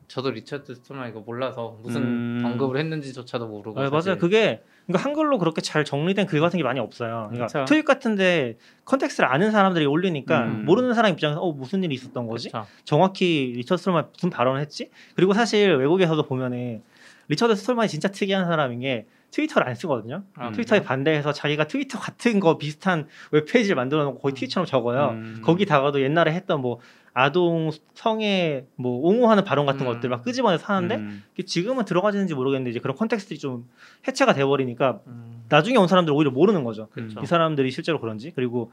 [0.10, 2.42] 저도 리처드 스톨만 이거 몰라서 무슨 음.
[2.44, 3.90] 언급을 했는지조차도 모르고 아.
[3.90, 4.18] 맞아요.
[4.18, 7.28] 그게 그러니까 한글로 그렇게 잘 정리된 글 같은 게 많이 없어요.
[7.30, 7.66] 그러니까 그쵸.
[7.66, 10.66] 트윗 같은데 context를 아는 사람들이 올리니까 음.
[10.66, 12.50] 모르는 사람 입장에서 어 무슨 일이 있었던 거지?
[12.50, 12.66] 그쵸.
[12.86, 14.90] 정확히 리처드 스톨만 무슨 발언을 했지?
[15.16, 16.82] 그리고 사실 외국에서도 보면은
[17.30, 20.24] 리처드 스톨만이 진짜 특이한 사람인 게 트위터를 안 쓰거든요.
[20.36, 25.12] 아, 트위터에 반대해서 자기가 트위터 같은 거 비슷한 웹페이지를 만들어 놓고 거의 트윗처럼 적어요.
[25.12, 25.42] 음.
[25.44, 26.80] 거기다가도 옛날에 했던 뭐
[27.14, 29.94] 아동 성에 뭐 옹호하는 발언 같은 음.
[29.94, 31.24] 것들 막 끄집어내서 하는데 음.
[31.46, 33.70] 지금은 들어가지는지 모르겠는데 이제 그런 context가 좀
[34.08, 36.88] 해체가 돼버리니까 음, 나중에 온 사람들 오히려 모르는 거죠.
[36.92, 37.20] 그쵸.
[37.22, 38.72] 이 사람들이 실제로 그런지 그리고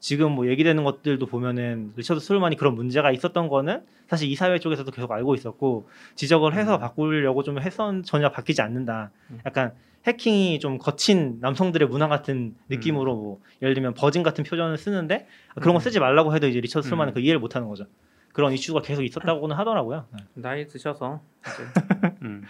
[0.00, 5.10] 지금 뭐 얘기되는 것들도 보면은 리처드 스톨만이 그런 문제가 있었던 거는 사실 이사회 쪽에서도 계속
[5.10, 6.80] 알고 있었고 지적을 해서 음.
[6.80, 9.10] 바꾸려고 좀 해선 전혀 바뀌지 않는다.
[9.30, 9.40] 음.
[9.44, 9.72] 약간
[10.06, 15.74] 해킹이 좀 거친 남성들의 문화 같은 느낌으로 뭐 예를 들면 버진 같은 표현을 쓰는데 그런
[15.74, 15.80] 거 음.
[15.80, 17.14] 쓰지 말라고 해도 이제 리처드 스톨만은 음.
[17.14, 17.86] 그 이해를 못 하는 거죠.
[18.32, 20.06] 그런 이슈가 계속 있었다고는 하더라고요.
[20.12, 20.24] 네.
[20.34, 21.20] 나이 드셔서
[22.22, 22.44] 음.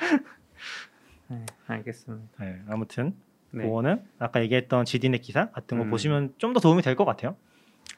[1.28, 2.44] 네, 알겠습니다.
[2.44, 3.14] 네, 아무튼
[3.50, 3.64] 네.
[3.64, 5.90] 그거는 아까 얘기했던 지디넷 기사 같은 거 음.
[5.90, 7.36] 보시면 좀 더 도움이 될 것 같아요.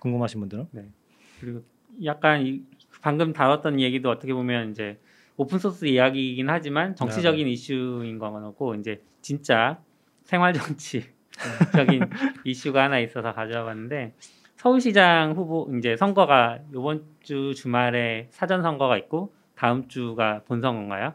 [0.01, 0.67] 궁금하신 분들은.
[1.41, 1.63] 그리고
[2.05, 2.63] 약간 이-
[3.03, 4.99] 방금 다뤘던 얘기도 어떻게 보면 이제
[5.37, 7.53] 오픈 소스 이야기이긴 하지만 정치적인 네.
[7.53, 9.81] 이슈인 거고 이제 진짜
[10.25, 11.11] 생활 정치적인
[12.45, 14.15] 이슈가 하나 있어서 가져와 봤는데
[14.57, 21.15] 서울시장 후보 이제 선거가 이번 주 주말에 사전 선거가 있고 다음 주가 본선거인가요?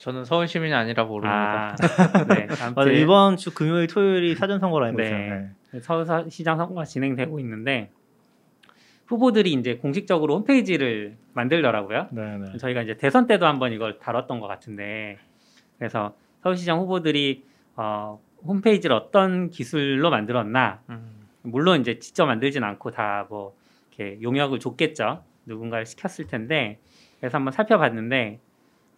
[0.00, 1.76] 저는 서울 시민이 아니라 모릅니다.
[1.76, 1.76] 아,
[2.24, 2.46] 네.
[2.74, 5.04] 맞아, 이번 주 금요일 토요일이 사전 알고 네.
[5.04, 5.48] 있어요.
[5.72, 5.80] 네.
[5.80, 7.90] 서울 시장 선거가 진행되고 있는데
[9.04, 12.08] 후보들이 이제 공식적으로 홈페이지를 만들더라고요.
[12.12, 12.56] 네, 네.
[12.56, 15.18] 저희가 이제 대선 때도 한번 이걸 다뤘던 것 같은데
[15.78, 17.44] 그래서 서울시장 후보들이
[17.76, 23.54] 어, 홈페이지를 어떤 기술로 만들었나 음, 물론 이제 직접 만들진 않고 다 뭐
[23.94, 26.78] 이렇게 용역을 줬겠죠 누군가를 시켰을 텐데
[27.18, 28.40] 그래서 한번 살펴봤는데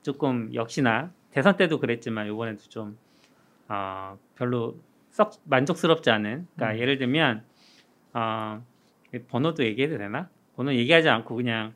[0.03, 2.97] 조금 역시나 대선 때도 그랬지만 이번에도 좀
[3.69, 4.77] 어, 별로
[5.11, 6.81] 썩 만족스럽지 않은 그러니까 음.
[6.81, 7.45] 예를 들면
[8.15, 8.62] 어,
[9.29, 11.73] 번호도 얘기해도 되나 번호 얘기하지 않고 그냥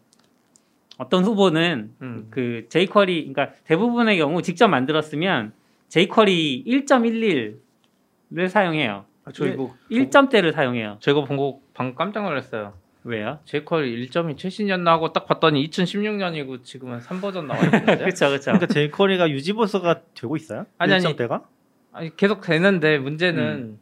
[0.99, 2.27] 어떤 후보는 음.
[2.31, 5.53] 그 jQuery 그러니까 대부분의 경우 직접 만들었으면
[5.89, 9.05] jQuery 1.11을 사용해요.
[9.25, 10.99] 아, 저 이거 1점대를 사용해요.
[11.01, 12.75] 제가 본거 방금 깜짝 놀랐어요.
[13.07, 13.38] 왜요?
[13.45, 18.51] 제이퀄이 1점이 최신이었나 하고 딱 봤더니 2016년이고 지금은 3버전 나와 있는데 그렇죠, 그렇죠.
[18.51, 20.66] 그러니까 제이쿼리가 유지 보수가 되고 있어요?
[20.77, 21.03] 아니, 아니.
[21.03, 21.47] 일정대가?
[21.92, 23.79] 아니 계속 되는데 문제는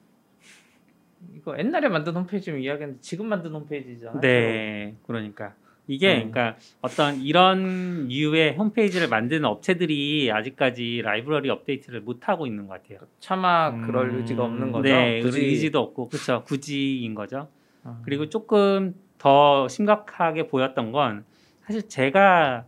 [1.34, 4.20] 이거 옛날에 만든 홈페이지 면 이야기했는데 지금 만든 홈페이지잖아요.
[4.20, 5.54] 네, 그러니까
[5.86, 6.30] 이게 음.
[6.30, 12.98] 그러니까 어떤 이런 류의 홈페이지를 만드는 업체들이 아직까지 라이브러리 업데이트를 못 하고 있는 것 같아요.
[13.20, 13.86] 차마 음.
[13.86, 14.82] 그럴 의지가 없는 거죠.
[14.82, 15.40] 네, 굳이.
[15.40, 17.48] 의지도 없고 그렇죠, 굳이인 거죠.
[17.84, 21.24] 아, 그리고 조금 더 심각하게 보였던 건
[21.64, 22.66] 사실 제가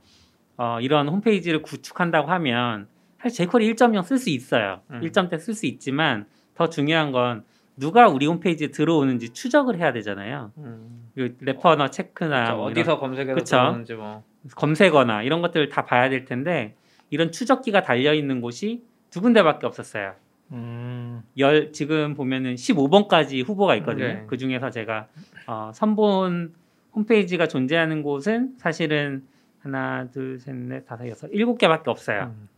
[0.57, 2.88] 어, 이런 홈페이지를 구축한다고 하면
[3.21, 4.81] 사실 jQuery 1.0 쓸 수 있어요.
[4.90, 5.03] 음.
[5.03, 7.45] 1점대 쓸 수 있지만 더 중요한 건
[7.77, 10.53] 누가 우리 홈페이지에 들어오는지 추적을 해야 되잖아요.
[10.57, 11.11] 음.
[11.14, 13.57] 그 레퍼나 체크나 뭐 어디서 검색해서 그쵸.
[13.57, 14.25] 들어오는지 뭐.
[14.55, 16.75] 검색어나 이런 것들을 다 봐야 될 텐데
[17.11, 20.14] 이런 추적기가 달려 있는 곳이 두 군데밖에 없었어요.
[20.53, 24.07] 음, 열 지금 보면은 15번까지 후보가 있거든요.
[24.07, 24.25] 네.
[24.29, 25.09] 그 중에서 제가
[25.47, 26.55] 어, 선본
[26.95, 29.25] 홈페이지가 존재하는 곳은 사실은
[29.61, 32.33] 하나, 둘, 셋, 넷, 다섯, 여섯, 일곱 개밖에 없어요.
[32.37, 32.49] 음.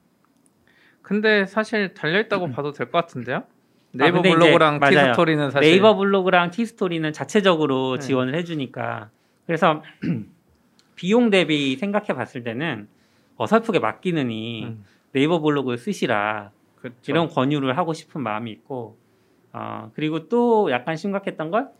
[1.02, 3.44] 근데 사실 달려 있다고 봐도 될 것 같은데요?
[3.92, 4.20] 네이버 음.
[4.20, 4.80] 아, 근데 이제 블로그랑.
[4.80, 8.06] 티스토리는 사실 네이버 블로그랑 티스토리는 자체적으로 네.
[8.06, 9.08] 지원을 해주니까
[9.46, 9.82] 그래서
[10.94, 12.86] 비용 대비 생각해 봤을 때는
[13.38, 16.94] 어설프게 맡기느니 음, 네이버 블로그를 쓰시라 그쵸.
[17.08, 18.98] 이런 권유를 하고 싶은 마음이 있고
[19.52, 21.70] 어, 그리고 또 약간 심각했던 건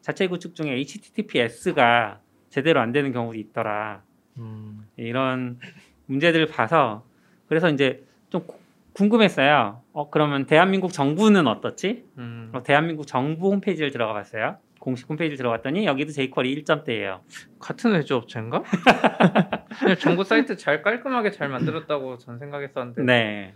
[0.00, 4.02] 자체 구축 중에 HTTPS가 제대로 안 되는 경우도 있더라
[4.38, 5.58] 음, 이런
[6.06, 7.04] 문제들을 봐서
[7.48, 8.56] 그래서 이제 좀 구-
[8.92, 9.82] 궁금했어요.
[9.92, 12.04] 어 그러면 대한민국 정부는 어떻지?
[12.18, 14.56] 음, 어, 대한민국 정부 홈페이지를 들어가 봤어요.
[14.78, 17.20] 공식 홈페이지를 들어갔더니 여기도 jQuery 1점대예요.
[17.58, 18.62] 같은 외주 업체인가?
[20.00, 23.54] 정부 사이트 잘 깔끔하게 잘 만들었다고 전 생각했었는데 네.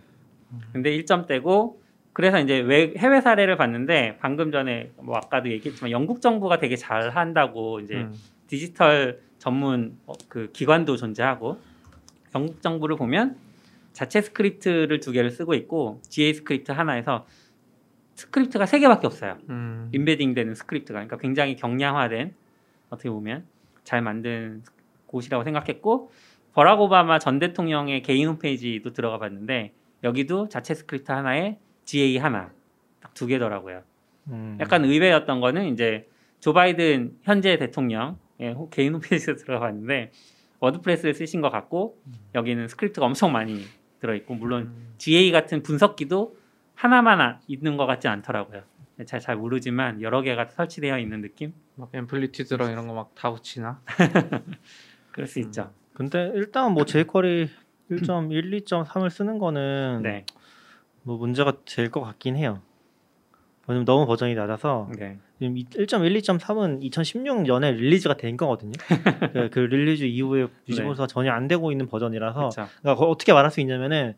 [0.73, 1.75] 근데 1점대고
[2.13, 7.09] 그래서 이제 외- 해외 사례를 봤는데 방금 전에 뭐 아까도 얘기했지만 영국 정부가 되게 잘
[7.11, 8.13] 한다고 이제 음,
[8.47, 11.59] 디지털 전문 어, 그 기관도 존재하고
[12.35, 13.37] 영국 정부를 보면
[13.93, 17.25] 자체 스크립트를 두 개를 쓰고 있고 GA 스크립트 하나에서
[18.15, 19.37] 스크립트가 세 개밖에 없어요.
[19.49, 20.99] 음, embedding 되는 스크립트가.
[20.99, 22.33] 그러니까 굉장히 경량화된
[22.89, 23.45] 어떻게 보면
[23.83, 24.63] 잘 만든
[25.07, 26.11] 곳이라고 생각했고
[26.53, 29.71] 버락 오바마 전 대통령의 개인 홈페이지도 들어가 봤는데
[30.03, 32.51] 여기도 자체 스크립트 하나에 GA 하나
[33.01, 33.83] 딱 두 개더라고요.
[34.29, 34.57] 음.
[34.61, 36.07] 약간 의외였던 거는 이제
[36.39, 40.11] 조 바이든 현재 대통령의 호- 개인 홈페이지에 들어가 봤는데
[40.59, 41.97] WordPress를 쓰신 것 같고
[42.35, 43.65] 여기는 스크립트가 엄청 많이
[43.99, 46.37] 들어있고 물론 음, GA 같은 분석기도
[46.75, 48.63] 하나만 아- 있는 것 같지 않더라고요.
[49.05, 51.53] 잘, 잘 모르지만 여러 개가 설치되어 있는 느낌?
[51.75, 53.81] 막 Amplitude랑 이런 거 막 다 붙이나?
[55.11, 55.43] 그럴 수 음.
[55.45, 55.71] 있죠.
[55.93, 57.49] 근데 일단 뭐 jQuery
[57.97, 60.25] 1.1, 2.3을 쓰는 거는 네.
[61.03, 62.61] 뭐 문제가 될 것 같긴 해요.
[63.67, 65.17] 왜냐면 너무 버전이 낮아서 네.
[65.39, 68.73] 지금 1.1, 2.3은 2016년에 release가 된 거거든요.
[69.33, 72.49] 그, 그 release 이후에 유지 보수가 전혀 안 되고 있는 버전이라서.
[72.81, 74.15] 그러니까 어떻게 말할 수 있냐면은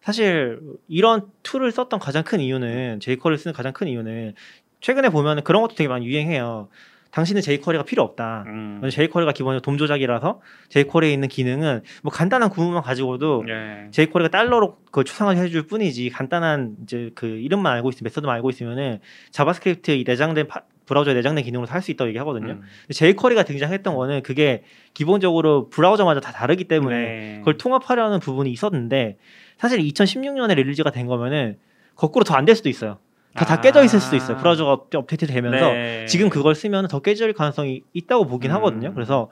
[0.00, 4.34] 사실 이런 tool을 썼던 가장 큰 이유는 jQuery를 쓰는 가장 큰 이유는
[4.80, 6.68] 최근에 보면은 그런 것도 되게 많이 유행해요.
[7.10, 8.44] 당신은 jQuery가 필요 없다.
[8.46, 8.80] 음.
[8.82, 13.88] jQuery가 기본적으로 DOM 조작이라서 jQuery에 있는 기능은 뭐 간단한 구문만 가지고도 네.
[13.90, 18.98] jQuery가 달러로 그걸 추상을 해줄 뿐이지 간단한 이제 그 이름만 알고 있으면 method만 알고 있으면은
[19.30, 22.52] JavaScript 이 내장된 파- 브라우저에 내장된 기능으로 할 수 있다고 얘기하거든요.
[22.52, 22.62] 음.
[22.90, 24.62] jQuery가 등장했던 거는 그게
[24.94, 27.34] 기본적으로 브라우저마다 다 다르기 때문에 네.
[27.38, 29.16] 그걸 통합하려는 부분이 있었는데
[29.58, 31.56] 사실 2016년에 release가 된 거면은
[31.94, 32.98] 거꾸로 더 안 될 수도 있어요.
[33.36, 33.60] 다, 다 아.
[33.60, 34.36] 깨져 있을 수도 있어요.
[34.38, 36.06] 브라우저가 업- 업데이트 되면서 네.
[36.06, 38.56] 지금 그걸 쓰면 더 깨질 가능성이 있다고 보긴 음.
[38.56, 38.94] 하거든요.
[38.94, 39.30] 그래서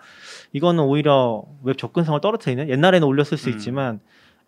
[0.52, 3.54] 이거는 오히려 웹 접근성을 떨어뜨리는 옛날에는 올렸을 수 음.
[3.54, 4.00] 있지만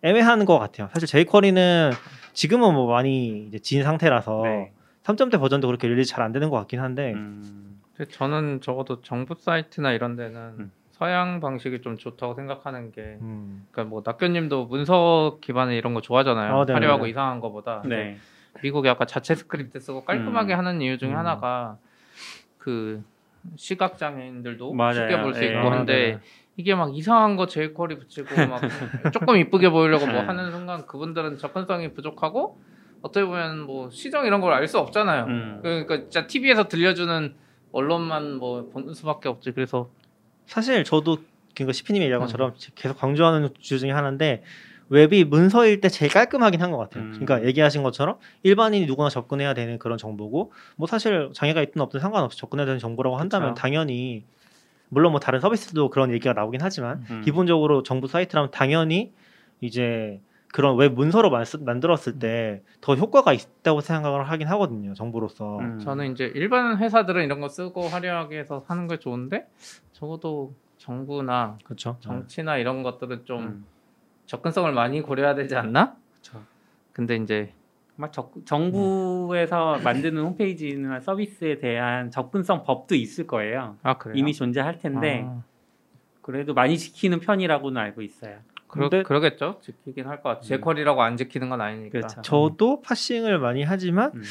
[0.03, 0.89] 애매한 것 같아요.
[0.93, 1.91] 사실 jQuery는
[2.33, 4.71] 지금은 뭐 많이 이제 진 상태라서 네.
[5.03, 7.79] 3점대 버전도 그렇게 release 잘 안 되는 것 같긴 한데 음.
[8.11, 10.71] 저는 적어도 정부 사이트나 이런 데는 음.
[10.91, 13.65] 서양 방식이 좀 좋다고 생각하는 게 음.
[13.71, 16.59] 그러니까 뭐 낙교님도 문서 기반의 이런 거 좋아하잖아요.
[16.59, 17.09] 아, 네, 화려하고 네.
[17.11, 17.83] 이상한 거보다.
[17.85, 18.17] 네.
[18.61, 20.57] 미국이 아까 자체 스크립트 쓰고 깔끔하게 음.
[20.59, 21.17] 하는 이유 중에 음.
[21.17, 21.77] 하나가
[22.57, 23.03] 그
[23.55, 24.93] 시각 장애인들도 맞아요.
[24.93, 25.47] 쉽게 볼수 예.
[25.47, 26.19] 있고 아, 한데
[26.57, 28.61] 이게 막 이상한 거 jQuery 붙이고 막
[29.13, 30.25] 조금 이쁘게 보이려고 뭐 네.
[30.25, 32.59] 하는 순간 그분들은 접근성이 부족하고
[33.01, 35.25] 어떻게 보면 뭐 시정 이런 걸 알 수 없잖아요.
[35.25, 35.59] 음.
[35.61, 37.35] 그러니까 진짜 TV에서 들려주는
[37.71, 39.51] 언론만 뭐 보는 수밖에 없지.
[39.51, 39.89] 그래서
[40.47, 41.19] 사실 저도
[41.55, 42.25] 그러니까 시피님이 얘기한 음.
[42.25, 44.43] 것처럼 계속 강조하는 주제 중에 하나인데
[44.89, 47.03] 웹이 문서일 때 제일 깔끔하긴 한 것 같아요.
[47.03, 47.11] 음.
[47.11, 52.37] 그러니까 얘기하신 것처럼 일반인이 누구나 접근해야 되는 그런 정보고 뭐 사실 장애가 있든 없든 상관없이
[52.39, 53.61] 접근해야 되는 정보라고 한다면 그쵸.
[53.61, 54.23] 당연히
[54.89, 57.21] 물론 뭐 다른 서비스도 그런 얘기가 나오긴 하지만 음.
[57.23, 59.11] 기본적으로 정부 사이트라면 당연히
[59.59, 60.21] 이제
[60.53, 64.93] 그런 웹 문서로 만- 만들었을 때 더 효과가 있다고 생각을 하긴 하거든요.
[64.93, 65.59] 정보로서.
[65.59, 65.79] 음.
[65.79, 69.45] 저는 이제 일반 회사들은 이런 거 쓰고 화려하게 해서 하는 게 좋은데
[69.91, 71.97] 적어도 정부나 그렇죠.
[71.99, 73.65] 정치나 이런 것들은 좀 음.
[74.27, 75.95] 접근성을 많이 고려해야 되지 않나?
[76.15, 76.41] 그쵸.
[76.93, 77.51] 근데 이제
[77.95, 83.77] 막 적- 정부에서 만드는 홈페이지나 서비스에 대한 접근성 법도 있을 거예요.
[83.81, 84.15] 아 그래요?
[84.17, 85.41] 이미 존재할 텐데 아,
[86.21, 88.37] 그래도 많이 지키는 편이라고는 알고 있어요.
[88.67, 89.59] 그러, 근데- 그러겠죠.
[89.61, 90.41] 지키긴 할 것 같아.
[90.41, 91.89] 제 퀄이라고 안 지키는 건 아니니까.
[91.91, 92.21] 그렇죠.
[92.21, 94.21] 저도 파싱을 많이 하지만 음.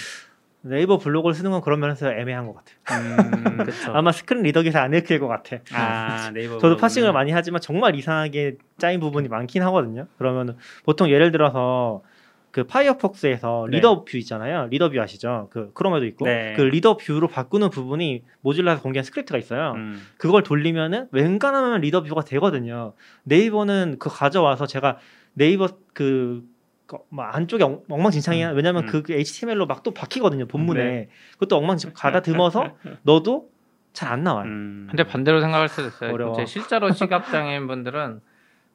[0.69, 3.03] 네이버 블로그를 쓰는 건 그런 면에서 애매한 것 같아요.
[3.03, 3.59] 음.
[3.95, 5.59] 아마 screen reader기에서 안 읽힐 것 같아.
[5.73, 6.59] 아 네이버.
[6.59, 6.77] 저도.
[6.77, 10.07] parsing을 많이 하지만 정말 이상하게 짜인 부분이 많긴 하거든요.
[10.19, 12.03] 그러면 보통 예를 들어서
[12.51, 13.77] 그 파이어폭스에서 네.
[13.77, 14.69] reader view 있잖아요.
[14.71, 15.49] reader view 아시죠?
[15.51, 16.55] 그 Chrome에도 있고 네.
[16.57, 19.73] 그 reader view로 바꾸는 부분이 Mozilla에서 공개한 스크립트가 있어요.
[19.77, 20.03] 음.
[20.17, 22.95] 그걸 돌리면은 웬간하면 reader view가 되거든요.
[23.25, 24.97] 네이버는 그 가져와서 제가
[25.35, 26.45] 네이버 그
[26.87, 28.51] 거- 뭐 안쪽에 엉- 엉망진창이야.
[28.51, 29.03] 왜냐면 음.
[29.03, 30.47] 그 HTML로 막 또 박히거든요.
[30.47, 30.85] 본문에.
[30.85, 31.09] 네.
[31.33, 33.51] 그것도 엉망진창 가다듬어서 넣어도
[33.93, 34.47] 잘 안 나와요.
[34.47, 34.87] 음.
[34.91, 36.13] 근데 반대로 생각할 수도 있어요.
[36.13, 36.33] 어려워.
[36.35, 38.21] 이제 실제로 시각장애인 분들은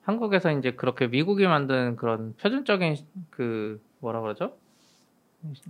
[0.04, 2.96] 한국에서 이제 그렇게 미국이 만든 그런 표준적인
[3.30, 4.54] 그 뭐라 그러죠?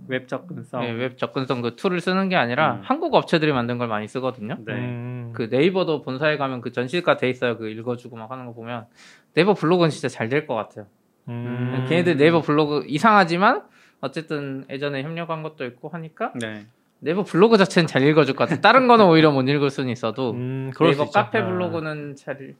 [0.08, 0.82] 웹 접근성.
[0.82, 2.80] 네, 웹 접근성 그 툴을 쓰는 게 아니라 음.
[2.84, 4.56] 한국 업체들이 만든 걸 많이 쓰거든요.
[4.66, 4.72] 네.
[4.74, 5.32] 음.
[5.34, 7.56] 그 네이버도 본사에 가면 그 전시가 돼 있어요.
[7.56, 8.86] 그 읽어주고 막 하는 거 보면
[9.34, 10.86] 네이버 블로그는 진짜 잘 될 것 같아요.
[11.28, 11.86] 음.
[11.88, 13.62] 걔네들 네이버 블로그 이상하지만
[14.00, 16.66] 어쨌든 예전에 협력한 것도 있고 하니까 네.
[17.00, 18.60] 네이버 블로그 자체는 잘 읽어줄 것 같아.
[18.60, 21.10] 다른 거는 오히려 못 읽을 수는 있어도 음, 네이버.
[21.10, 21.46] 카페 아.
[21.46, 22.56] 블로그는 잘 읽-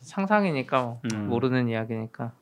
[0.00, 1.28] 상상이니까 뭐 음.
[1.28, 2.32] 모르는 이야기니까.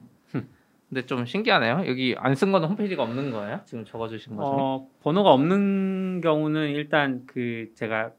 [0.89, 1.85] 근데 좀 신기하네요.
[1.87, 3.61] 여기 안 쓴 거는 홈페이지가 없는 거예요?
[3.65, 4.53] 지금 적어주신 거 중에?
[4.61, 8.11] 어, 번호가 없는 경우는 일단 그 제가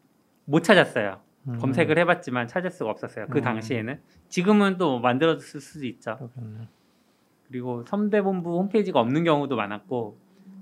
[0.45, 1.19] 못 찾았어요.
[1.49, 1.57] 음.
[1.59, 3.25] 검색을 해봤지만 찾을 수가 없었어요.
[3.29, 3.43] 그 음.
[3.43, 3.99] 당시에는.
[4.29, 6.15] 지금은 또 만들어졌을 수도 있죠.
[6.17, 6.67] 그렇겠네.
[7.51, 10.17] 그리고 선대본부 홈페이지가 없는 경우도 많았고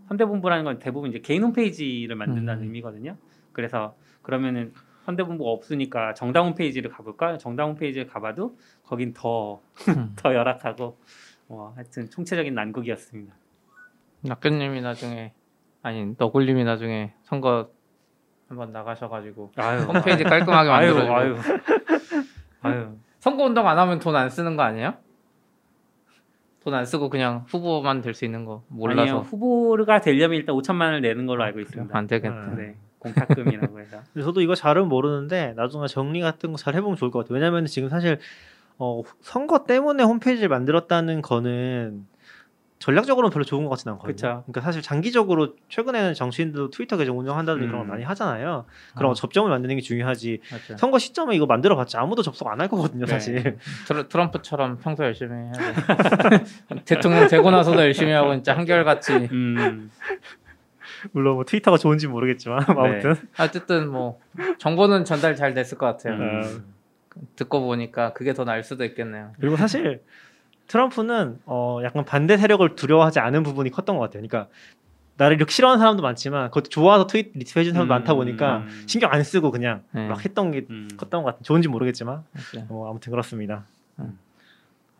[0.08, 2.68] 선대본부라는 건 대부분 이제 개인 홈페이지를 만든다는 음.
[2.68, 3.16] 의미거든요.
[3.54, 4.74] 그래서 그러면은
[5.06, 7.38] 선대본부가 없으니까 정당 홈페이지를 가볼까?
[7.38, 9.62] 정당 홈페이지를 가봐도 거긴 더
[10.18, 10.34] 더 음.
[10.36, 10.98] 열악하고
[11.48, 13.36] 뭐 하여튼 총체적인 난국이었습니다.
[14.22, 15.34] 낙견님이 나중에
[15.84, 17.70] 아니 너굴님이 나중에 선거
[18.48, 21.36] 한번 나가셔가지고 아유, 홈페이지 깔끔하게 아유, 만들어주고 아유,
[22.62, 22.98] 아유.
[23.20, 24.96] 선거 운동 안 하면 돈 안 쓰는 거 아니에요?
[26.64, 30.82] 돈 안 쓰고 그냥 후보만 될 수 있는 거 몰라서 아니요, 후보가 되려면 일단 5천만
[30.86, 31.60] 원을 내는 걸로 알고?
[31.60, 31.98] 있습니다.
[31.98, 32.54] 안 되겠다.
[32.56, 33.98] 네, 공탁금이라고 해서.
[34.14, 37.36] 근데 저도 이거 잘은 모르는데 나중에 정리 같은 거 잘 해보면 좋을 것 같아요.
[37.36, 38.20] 왜냐면 지금 사실
[38.78, 42.06] 어, 선거 때문에 홈페이지를 만들었다는 거는
[42.80, 44.14] 전략적으로는 별로 좋은 것 같지는 않거든요.
[44.16, 44.28] 그쵸.
[44.48, 47.90] 그러니까 사실 장기적으로 최근에는 정치인도 트위터 계정 운영한다든지 그런 거 음.
[47.90, 48.66] 많이 하잖아요.
[48.96, 49.14] 그런 어.
[49.14, 50.40] 접점을 만드는 게 중요하지.
[50.52, 50.78] 맞죠.
[50.78, 53.12] 선거 시점에 이거 만들어봤자 아무도 접속 안 할 거거든요, 네.
[53.12, 53.58] 사실.
[53.88, 56.44] 트러, 트럼프처럼 평소 열심히 해야 돼.
[56.86, 59.14] 대통령 되고 나서도 열심히 하고 진짜 한결같이.
[59.32, 59.92] 음,
[61.12, 62.74] 물론 뭐 트위터가 좋은지 모르겠지만 네.
[62.78, 63.16] 아무튼.
[63.40, 64.20] 어쨌든 뭐
[64.58, 66.14] 정보는 전달 잘 됐을 것 같아요.
[66.16, 66.66] 음.
[67.36, 69.34] 듣고 보니까 그게 더 나을 수도 있겠네요.
[69.40, 70.02] 그리고 사실
[70.70, 74.26] 트럼프는 어 약간 반대 세력을 두려워하지 않은 부분이 컸던 것 같아요.
[74.26, 74.50] 그러니까
[75.18, 78.84] 나를 이렇게 싫어하는 사람도 많지만 그것도 좋아서 트윗 리트해 준 사람도 음, 많다 보니까 음.
[78.88, 80.08] 신경 안 쓰고 그냥 네.
[80.08, 80.88] 막 했던 게 음.
[80.96, 81.44] 컸던 것 같아요.
[81.44, 82.24] 좋은지 모르겠지만.
[82.70, 83.66] 뭐 아무튼 그렇습니다.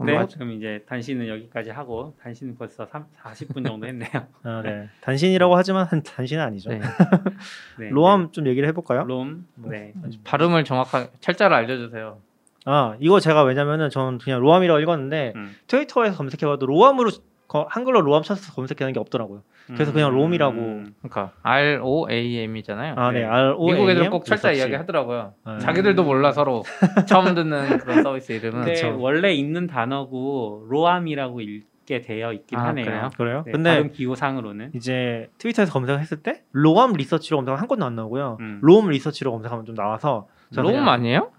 [0.02, 4.10] 네, 뭐, 그럼 이제 단신은 여기까지 하고 단신은 벌써 3, 40분 정도 했네요.
[4.44, 4.88] 아, 네.
[5.02, 6.70] 단신이라고 하지만 한 단신은 아니죠.
[6.70, 6.80] 네.
[7.78, 9.04] 네, 로암 좀 얘기를 해볼까요?
[9.04, 9.94] 롬, 네,
[10.24, 12.18] 발음을 정확하게 철자를 알려주세요.
[12.66, 15.56] 아 이거 제가 왜냐면은 저는 그냥 로암이라고 읽었는데 음.
[15.68, 17.10] 트위터에서 검색해봐도 로암으로
[17.48, 19.42] 거- 한글로 로암 쳐서 검색하는 게 없더라고요.
[19.74, 20.56] 그래서 그냥 롬이라고.
[21.02, 22.94] 그러니까 R O A M이잖아요.
[22.98, 23.26] 아 네, 네.
[23.26, 24.52] R O 미국 애들 M 꼭 철자.
[24.52, 25.34] 이야기 하더라고요.
[25.44, 26.64] 아, 자기들도 몰라 서로
[27.08, 28.52] 처음 듣는 그런 서비스 이름은.
[28.66, 28.96] 근데 그쵸.
[29.00, 32.86] 원래 있는 단어고 로암이라고 읽게 되어 있긴 아, 하네요.
[32.86, 33.10] 그래요?
[33.18, 33.44] 그래요?
[33.46, 38.38] 네, 근데 발음 기호상으로는 이제 트위터에서 검색했을 때 로암 리서치로 검색하면 한 건도 안 나오고요.
[38.40, 38.60] 음.
[38.64, 41.32] 롬 리서치로 검색하면 좀 나와서 롬 아니에요?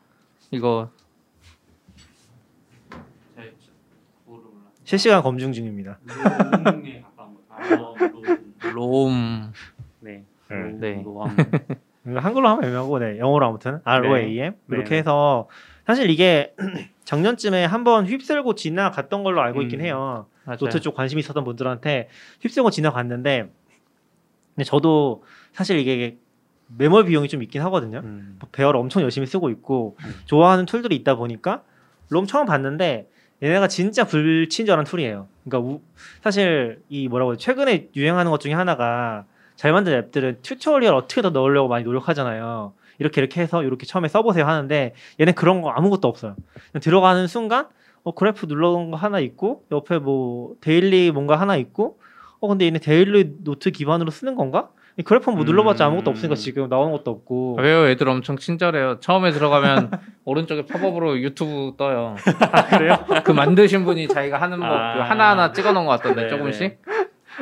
[0.53, 0.91] 이거
[4.91, 6.01] 실시간 검증 중입니다.
[6.05, 7.41] 가까운 거.
[7.49, 7.95] 아, 롬,
[8.75, 8.75] 롬.
[8.75, 9.53] 롬.
[10.01, 11.03] 네, 네.
[11.05, 11.37] 롬,
[12.03, 12.19] 네.
[12.19, 14.77] 한글로 하면 애매하고 네, 영어로 아무튼 R O A M 네.
[14.77, 14.97] 이렇게 네.
[14.97, 15.47] 해서
[15.87, 16.57] 사실 이게
[17.05, 19.85] 작년쯤에 한번 휩쓸고 지나갔던 걸로 알고 있긴 음.
[19.85, 20.27] 해요.
[20.45, 20.59] 맞아요.
[20.59, 22.09] 노트 쪽 관심 있었던 분들한테
[22.41, 23.49] 휩쓸고 지나갔는데
[24.57, 25.23] 근데 저도
[25.53, 26.19] 사실 이게
[26.67, 28.01] 메모병이 좀 있긴 하거든요.
[28.03, 28.41] 음.
[28.51, 30.15] Bear를 엄청 열심히 쓰고 있고 음.
[30.25, 31.63] 좋아하는 툴들이 있다 보니까
[32.09, 33.09] Roam 처음 봤는데
[33.43, 35.27] 얘네가 진짜 불친절한 툴이에요.
[35.45, 35.81] 그러니까 우-
[36.23, 37.43] 사실 이 뭐라고 해야 돼?
[37.43, 39.25] 최근에 유행하는 것 중에 하나가
[39.57, 42.73] 잘 만든 앱들은 tutorial 어떻게 더 넣으려고 많이 노력하잖아요.
[42.99, 46.37] 이렇게 이렇게 해서 이렇게 처음에 써보세요 하는데 얘는 그런 거 아무것도 없어요.
[46.73, 47.67] 그냥 들어가는 순간
[48.03, 51.99] 어, 그래프 눌러놓은 거 하나 있고 옆에 뭐 daily 뭔가 하나 있고
[52.41, 54.71] 어 근데 얘네 daily note 기반으로 쓰는 건가?
[55.01, 56.13] 이 그래프는 뭐 눌러봤자 아무것도 음.
[56.13, 57.89] 없으니까 지금 나오는 것도 없고 왜요?
[57.89, 59.01] 애들 엄청 친절해요.
[59.01, 59.91] 처음에 들어가면
[60.27, 62.17] 오른쪽에 팝업으로 유튜브 떠요.
[62.69, 62.99] 그래요?
[63.25, 64.95] 그 만드신 분이 자기가 하는 법 아.
[64.95, 66.83] 그 하나하나 찍어놓은 것 같던데 네, 조금씩.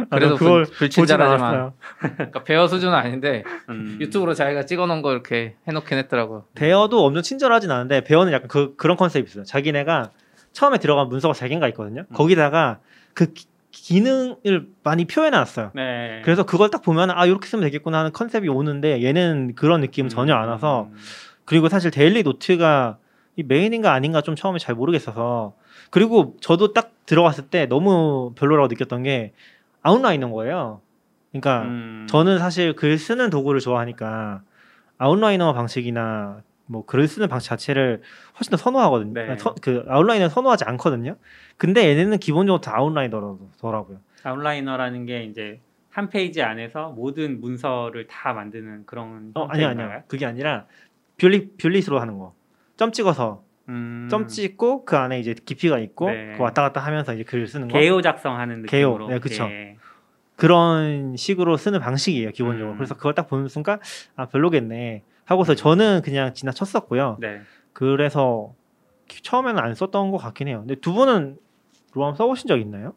[0.09, 1.73] 아, 그래도 그걸 불, 불친절하지만.
[1.99, 3.99] 그러니까 Bear 수준은 아닌데 음.
[4.01, 6.45] 유튜브로 자기가 찍어놓은 거 이렇게 해놓긴 했더라고요.
[6.55, 9.43] Bear도 엄청 친절하진 않은데 Bear는 약간 그, 그런 컨셉이 있어요.
[9.43, 10.11] 자기네가
[10.53, 12.03] 처음에 들어간 문서가 세 개인가 있거든요.
[12.09, 12.15] 음.
[12.15, 12.79] 거기다가
[13.15, 13.33] 그
[13.71, 15.73] 기- 기능을 많이 표현해놨어요.
[15.75, 16.23] 네.
[16.25, 20.35] 그래서 그걸 딱 보면 아 이렇게 쓰면 되겠구나 하는 컨셉이 오는데 얘는 그런 느낌은 전혀
[20.35, 20.97] 안 와서 음.
[21.45, 22.99] 그리고 사실 daily note가
[23.37, 25.55] 이 메인인가 아닌가 좀 처음에 잘 모르겠어서
[25.91, 29.33] 그리고 저도 딱 들어갔을 때 너무 별로라고 느꼈던 게
[29.83, 30.81] 아웃라이너인 거예요.
[31.31, 32.07] 그러니까 음.
[32.09, 34.43] 저는 사실 글 쓰는 도구를 좋아하니까
[34.99, 38.03] outliner 방식이나 뭐글 쓰는 방식 자체를
[38.39, 39.13] 훨씬 더 선호하거든요.
[39.15, 39.37] 네.
[39.39, 41.17] 서- 그 outliner 선호하지 않거든요.
[41.57, 43.99] 근데 얘네는 기본적으로 다 outliner더라고요.
[44.23, 45.61] outliner라는 게 이제
[45.91, 49.65] 한 페이지 안에서 모든 문서를 다 만드는 그런 어 아니?
[49.65, 50.03] 아니요.
[50.07, 50.67] 그게 아니라
[51.19, 52.35] bullet bullet으로 하는 거.
[52.77, 54.07] 점 찍어서 음.
[54.11, 56.35] 점 찍고 그 안에 이제 깊이가 있고 네.
[56.37, 57.79] 그 왔다 갔다 하면서 이제 글 쓰는 거.
[57.79, 58.91] 개요 작성하는 개요.
[58.91, 59.09] 느낌으로.
[59.09, 59.45] 네, 그쵸.
[59.45, 59.77] 예.
[60.37, 62.73] 그런 식으로 쓰는 방식이에요 기본적으로.
[62.73, 62.77] 음.
[62.77, 63.81] 그래서 그걸 딱 보는 순간
[64.15, 67.19] 아 별로겠네 하고서 저는 그냥 지나쳤었고요.
[67.21, 67.43] 네.
[67.75, 68.55] 그래서
[69.09, 70.61] 기- 처음에는 안 썼던 것 같긴 해요.
[70.61, 71.37] 근데 두 분은
[71.93, 72.95] Roam 써보신 적 있나요?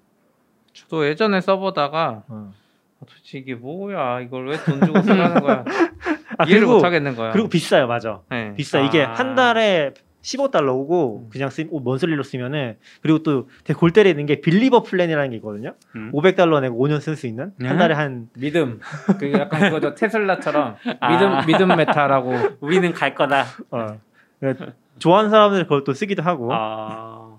[0.74, 2.54] 저도 예전에 써보다가 어.
[3.02, 5.66] 아, 도대체 이게 뭐야 이걸 왜 돈 주고 쓰라는 거야
[6.38, 7.34] 아, 이해를 그리고- 못 하겠는 거야.
[7.34, 8.22] 그리고 비싸요, 맞아.
[8.30, 8.54] 네.
[8.56, 8.80] 비싸.
[8.80, 9.12] 이게 아.
[9.14, 15.30] 한 달에 15달러고 그냥 쓰 monthly로 쓰면은 그리고 또 되게 골 때리는 게 believer plan이라는
[15.32, 15.74] 게 있거든요.
[15.96, 16.12] 음.
[16.14, 17.68] 500달러 내고 5년 쓸 수 있는 네?
[17.68, 18.80] 한 달에 한 믿음.
[19.20, 21.10] 그 약간 그거죠 테슬라처럼 아.
[21.46, 22.58] 믿음 믿음 메타라고.
[22.60, 23.46] 우리는 갈 거다.
[23.72, 24.00] 어.
[24.40, 26.50] 그러니까 좋아하는 사람들 그걸 또 쓰기도 하고.
[26.52, 27.38] 아.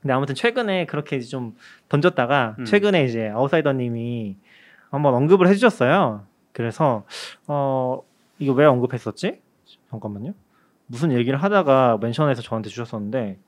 [0.00, 1.54] 근데 아무튼 최근에 그렇게 이제 좀
[1.88, 2.64] 던졌다가 음.
[2.64, 4.36] 최근에 이제 아웃사이더님이
[4.90, 6.26] 한번 언급을 해주셨어요.
[6.52, 7.04] 그래서
[7.46, 8.02] 어
[8.38, 9.40] 이거 왜 언급했었지?
[9.90, 10.34] 잠깐만요.
[10.86, 13.38] 무슨 얘기를 하다가 멘션해서 저한테 주셨었는데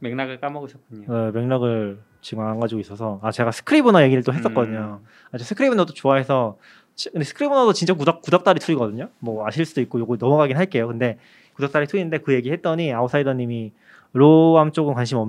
[0.00, 1.06] 맥락을 까먹으셨군요.
[1.12, 5.00] 어, 맥락을 지금 안 가지고 있어서 아 제가 Scrivener 얘기를 또 했었거든요.
[5.02, 5.06] 음.
[5.32, 6.58] 아, 저 Scrivener도 좋아해서
[6.94, 9.08] 치- 근데 Scrivener도 진짜 구닥 구닥다리 툴이거든요.
[9.20, 10.88] 뭐 아실 수도 있고 요거 넘어가긴 할게요.
[10.88, 11.18] 근데
[11.54, 13.72] 구닥다리 툴인데 그 얘기 했더니 아웃사이더님이
[14.12, 15.28] Roam 쪽은 관심 없,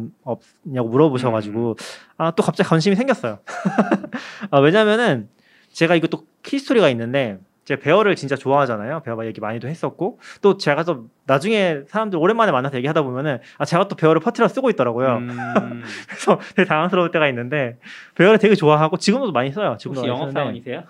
[0.64, 1.76] 없냐고 물어보셔가지고
[2.18, 3.40] 아또 갑자기 관심이 생겼어요.
[4.52, 5.30] 아, 왜냐면은
[5.72, 7.38] 제가 이것도 history가 있는데
[7.68, 9.02] 제가 Bear를 진짜 좋아하잖아요.
[9.04, 13.90] Bear 얘기 많이도 했었고 또 제가 또 나중에 사람들 오랜만에 만나서 얘기하다 보면은 아 제가
[13.90, 15.18] 또 Bear를 퍼트려 쓰고 있더라고요.
[15.18, 17.78] 음, 그래서 되게 당황스러울 때가 있는데
[18.16, 19.76] Bear를 되게 좋아하고 지금도 많이 써요.
[19.78, 20.84] 지금도 혹시 많이 쓰는데 영업 사원이세요?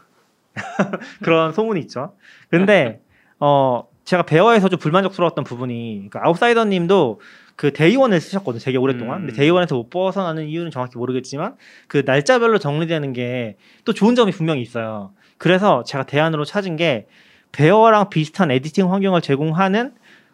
[1.23, 2.13] 그런 소문이 있죠.
[2.51, 3.01] 근데
[3.39, 7.19] 어 제가 Bear에서 좀 불만족스러웠던 부분이 그 아웃사이더님도
[7.55, 8.61] 그 Day One을 쓰셨거든요.
[8.61, 9.21] 되게 오랫동안.
[9.21, 9.25] 음.
[9.25, 11.55] 근데 Day One에서 못 벗어나는 이유는 정확히 모르겠지만
[11.87, 15.13] 그 날짜별로 정리되는 게 또 좋은 점이 분명히 있어요.
[15.37, 17.07] 그래서 제가 대안으로 찾은 게
[17.51, 19.93] Bear랑 비슷한 editing 환경을 제공하는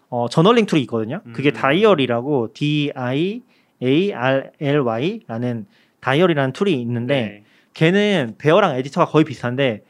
[0.10, 1.22] 어, journaling 툴이 있거든요.
[1.34, 1.54] 그게 음.
[1.54, 3.42] Diarly라고 D I
[3.82, 5.66] A R L Y라는
[6.02, 7.44] 다이어리라는 tool이 있는데 네.
[7.74, 9.84] 걔는 Bear랑 에디터가 거의 비슷한데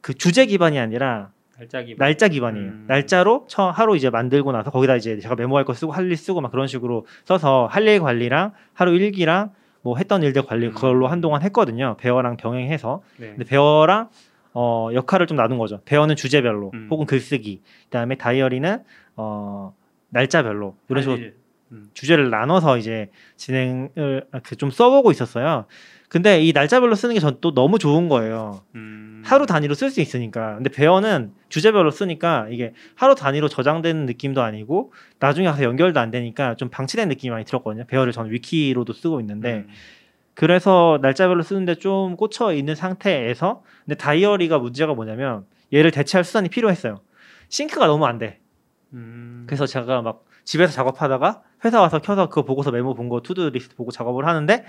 [0.00, 2.06] 그 주제 기반이 아니라 날짜 기반.
[2.06, 2.66] 날짜 기반이에요.
[2.66, 2.84] 음.
[2.88, 6.40] 날짜로 처 하루 이제 만들고 나서 거기다 이제 제가 메모할 거 쓰고 할 일 쓰고
[6.40, 9.52] 막 그런 식으로 써서 할 일 관리랑 하루 일기랑
[9.82, 10.72] 뭐 했던 일들 관리 음.
[10.74, 11.96] 그걸로 한동안 했거든요.
[12.00, 13.02] Bear랑 병행해서.
[13.18, 13.28] 네.
[13.28, 14.08] 근데 Bear랑
[14.52, 15.80] 어 역할을 좀 나눈 거죠.
[15.84, 16.88] Bear는 주제별로 음.
[16.90, 17.60] 혹은 글쓰기.
[17.84, 18.82] 그다음에 Diarly는
[19.16, 19.74] 어
[20.08, 21.34] 날짜별로 이런 식으로 할 일.
[21.72, 21.88] 음.
[21.94, 25.66] 주제를 나눠서 이제 진행을 그좀 써보고 있었어요.
[26.08, 28.62] 근데 이 날짜별로 쓰는 게 전 또 너무 좋은 거예요.
[28.74, 29.22] 음.
[29.24, 30.56] 하루 단위로 쓸 수 있으니까.
[30.56, 36.56] 근데 배어는 주제별로 쓰니까 이게 하루 단위로 저장되는 느낌도 아니고 나중에 가서 연결도 안 되니까
[36.56, 37.84] 좀 방치된 느낌이 많이 들었거든요.
[37.86, 39.68] 배어를 저는 위키로도 쓰고 있는데 음.
[40.40, 47.02] 그래서 날짜별로 쓰는데 좀 꽂혀 있는 상태에서 근데 다이어리가 문제가 뭐냐면 얘를 대체할 수단이 필요했어요.
[47.50, 48.40] sync가 너무 안 돼.
[48.94, 49.44] 음.
[49.46, 53.76] 그래서 제가 막 집에서 작업하다가 회사 와서 켜서 그거 보고서 메모 본 거 to-do list
[53.76, 54.64] 보고 작업을 하는데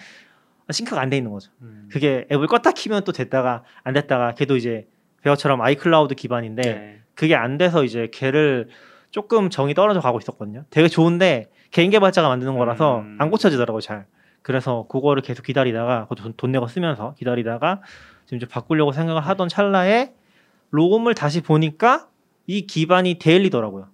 [0.69, 1.53] sync가 안 돼 있는 거죠.
[1.61, 1.88] 음.
[1.89, 4.89] 그게 앱을 껐다 키면 또 됐다가 안 됐다가 걔도 이제
[5.23, 7.01] Bear처럼 iCloud 기반인데 네.
[7.15, 8.67] 그게 안 돼서 이제 걔를
[9.11, 10.65] 조금 정이 떨어져 가고 있었거든요.
[10.69, 13.15] 되게 좋은데 개인 개발자가 만드는 거라서 음.
[13.22, 14.05] 안 고쳐지더라고요, 잘.
[14.41, 17.81] 그래서 그거를 계속 기다리다가 그것도 돈, 돈 내고 쓰면서 기다리다가
[18.25, 20.13] 지금 이제 바꾸려고 생각을 하던 찰나에
[20.71, 22.07] Roam을 다시 보니까
[22.47, 23.88] 이 기반이 daily더라고요.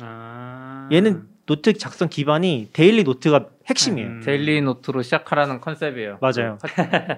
[0.00, 0.88] 아.
[0.92, 4.08] 얘는 노트 작성 기반이 daily 노트가 핵심이에요.
[4.08, 4.22] 음.
[4.24, 6.18] daily 노트로 시작하라는 컨셉이에요.
[6.20, 6.58] 맞아요.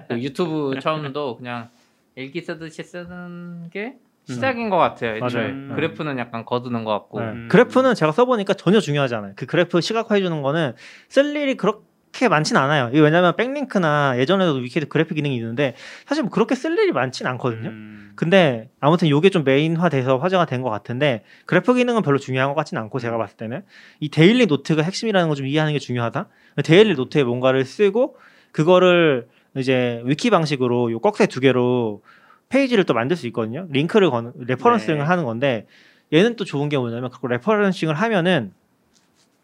[0.07, 1.69] 그 유튜브 처음도 그냥
[2.15, 3.95] 일기 쓰듯이 쓰는 게
[4.25, 5.19] 시작인 것 같아요.
[5.19, 5.75] 맞아요.
[5.75, 7.21] 그래프는 약간 거두는 것 같고.
[7.21, 7.25] 네.
[7.27, 7.47] 음.
[7.49, 9.33] 그래프는 제가 써보니까 전혀 중요하지 않아요.
[9.35, 10.73] 그 그래프 시각화해 주는 거는
[11.07, 11.87] 쓸 일이 그렇게
[12.27, 12.89] 많진 않아요.
[12.91, 17.69] 이게 왜냐면 backlink나 예전에도 wiki에도 그래프 기능이 있는데 사실 뭐 그렇게 쓸 일이 많진 않거든요.
[17.69, 18.11] 음.
[18.15, 22.77] 근데 아무튼 이게 좀 main화돼서 화제가 된 것 같은데 그래프 기능은 별로 중요한 것 같진
[22.79, 23.61] 않고 제가 봤을 때는
[23.99, 26.27] 이 daily 노트가 핵심이라는 걸 좀 이해하는 게 중요하다.
[26.63, 28.17] daily 노트에 뭔가를 쓰고
[28.51, 32.01] 그거를 이제 위키 방식으로 요 꺽쇠 두 개로
[32.49, 33.67] 페이지를 또 만들 수 있거든요.
[33.69, 35.03] 링크를 거는 referencing을 네.
[35.03, 35.67] 하는 건데
[36.13, 38.53] 얘는 또 좋은 게 뭐냐면 그거 referencing을 하면은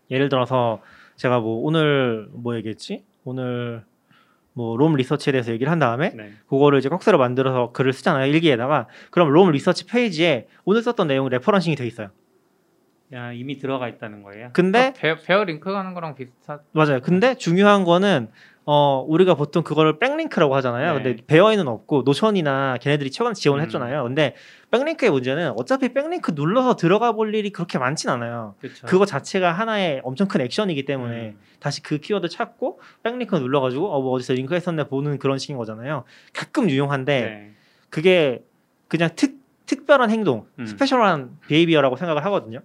[0.09, 0.82] 예를 들어서
[1.16, 3.03] 제가 뭐 오늘 뭐 얘기했지?
[3.24, 3.84] 오늘
[4.53, 6.34] 뭐 Roam Research에 대해서 얘기를 한 다음에 네.
[6.47, 11.76] 그거를 이제 꺽쇠로 만들어서 글을 쓰잖아요 일기에다가 그럼 Roam Research 페이지에 오늘 썼던 내용 referencing이
[11.76, 12.09] 돼 있어요.
[13.14, 14.49] 야 이미 들어가 있다는 거예요.
[14.53, 16.59] 근데 아, 베어, 베어 링크 가는 거랑 비슷한.
[16.72, 16.99] 맞아요.
[17.01, 18.30] 근데 중요한 거는
[18.66, 20.97] 어 우리가 보통 그거를 backlink라고 하잖아요.
[20.97, 21.03] 네.
[21.03, 23.66] 근데 Bear에는 없고 Notion이나 걔네들이 최근 지원을 음.
[23.66, 24.03] 했잖아요.
[24.03, 24.36] 근데
[24.72, 28.55] backlink의 문제는 어차피 backlink 눌러서 들어가 볼 일이 그렇게 많진 않아요.
[28.59, 28.88] 그렇죠.
[28.88, 31.39] 그거 자체가 하나의 엄청 큰 액션이기 때문에 음.
[31.59, 36.05] 다시 그 키워드 찾고 backlink 눌러가지고 어, 뭐 어디서 링크 했었네 보는 그런 식인 거잖아요.
[36.32, 37.51] 가끔 유용한데 네.
[37.89, 38.43] 그게
[38.88, 39.36] 그냥 특,
[39.66, 40.66] 특별한 행동, 음.
[40.66, 42.59] special한 behavior라고 생각을 하거든요.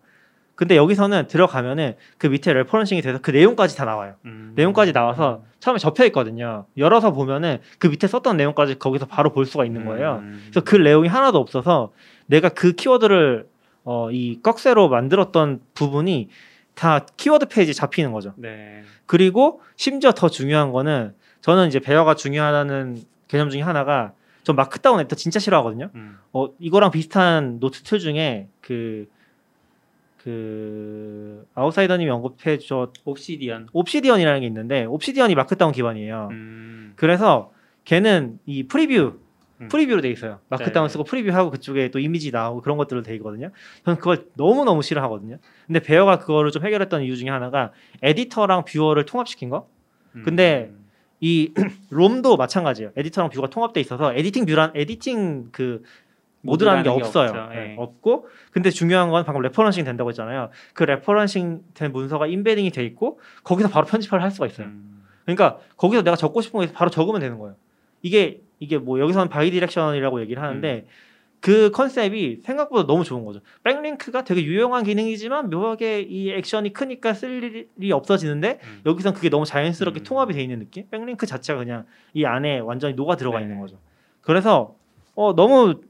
[0.59, 4.17] 근데 여기서는 들어가면은 그 밑에 referencing이 돼서 그 내용까지 다 나와요.
[4.25, 4.55] 음.
[4.57, 6.67] 내용까지 나와서 처음에 접혀 있거든요.
[6.77, 10.17] 열어서 보면은 그 밑에 썼던 내용까지 거기서 바로 볼 수가 있는 거예요.
[10.21, 10.43] 음.
[10.51, 11.93] 그래서 그 내용이 하나도 없어서
[12.27, 13.47] 내가 그 키워드를
[13.85, 16.29] 어, 이 꺽쇠로 만들었던 부분이
[16.75, 18.35] 다 키워드 페이지에 잡히는 거죠.
[18.35, 18.83] 네.
[19.07, 22.99] 그리고 심지어 더 중요한 거는 저는 이제 Bear가 중요하다는
[23.29, 25.91] 개념 중에 하나가 전 markdown 에디터 진짜 싫어하거든요.
[25.95, 26.19] 음.
[26.33, 29.07] 어 이거랑 비슷한 노트 tool 중에 그
[30.19, 33.69] 그 아웃사이더님이 언급해 줘 Obsidian.
[33.73, 36.29] Obsidian이라는 게 있는데 Obsidian이 markdown 기반이에요.
[36.33, 36.93] 음.
[36.97, 37.53] 그래서
[37.85, 39.19] 걔는 이 preview
[39.61, 39.69] 음.
[39.69, 40.41] preview로 돼 있어요.
[40.49, 40.93] markdown 네.
[40.93, 43.51] 쓰고 preview하고 그쪽에 또 이미지 나오고 그런 것들로 돼 있거든요.
[43.85, 45.39] 저는 그걸 너무 너무 싫어하거든요.
[45.67, 49.69] 근데 Bear가 그거를 좀 해결했던 이유 중에 하나가 에디터랑 viewer를 통합시킨 거.
[50.25, 50.89] 근데 음.
[51.21, 51.53] 이
[51.91, 52.91] Roam도 마찬가지예요.
[52.97, 55.83] 에디터랑 view가 통합돼 있어서 editing view랑 editing 그
[56.49, 57.31] 모드라는 게게 없어요.
[57.31, 57.49] 없죠.
[57.55, 57.77] 네, 예.
[57.79, 60.51] 없고 근데 중요한 건 방금 referencing 된다고 했잖아요.
[60.75, 64.67] 그 referencing 된 문서가 embedding이 돼 있고 거기서 바로 편집을 할 수가 있어요.
[64.67, 65.05] 음.
[65.25, 67.57] 그러니까 거기서 내가 적고 싶은 거 바로 적으면 되는 거예요.
[68.03, 71.09] 이게 이게 뭐 여기서는 bi-direction이라고 얘기를 하는데 음.
[71.41, 73.41] 그 컨셉이 생각보다 너무 좋은 거죠.
[73.63, 78.81] backlink가 되게 유용한 기능이지만 묘하게 이 액션이 크니까 쓸 일이 없어지는데 음.
[78.87, 80.05] 여기선 그게 너무 자연스럽게 음.
[80.05, 80.89] 통합이 돼 있는 느낌?
[80.91, 83.45] backlink 자체가 그냥 이 안에 완전히 녹아 들어가 네.
[83.45, 83.79] 있는 거죠.
[84.21, 84.75] 그래서
[85.15, 85.81] 어 너무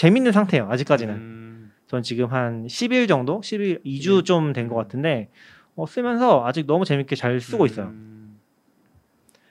[0.00, 0.66] 재밌는 상태예요.
[0.70, 1.14] 아직까지는.
[1.14, 1.72] 음.
[1.86, 4.22] 전 지금 한 10일 정도, 10일, 2주 네.
[4.24, 5.28] 좀된 것 같은데
[5.76, 7.88] 어, 쓰면서 아직 너무 재밌게 잘 쓰고 있어요.
[7.88, 8.40] 음.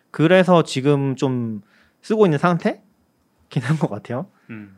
[0.09, 1.61] 그래서 지금 좀
[2.01, 4.25] 쓰고 있는 상태긴 한 것 같아요.
[4.49, 4.75] 음.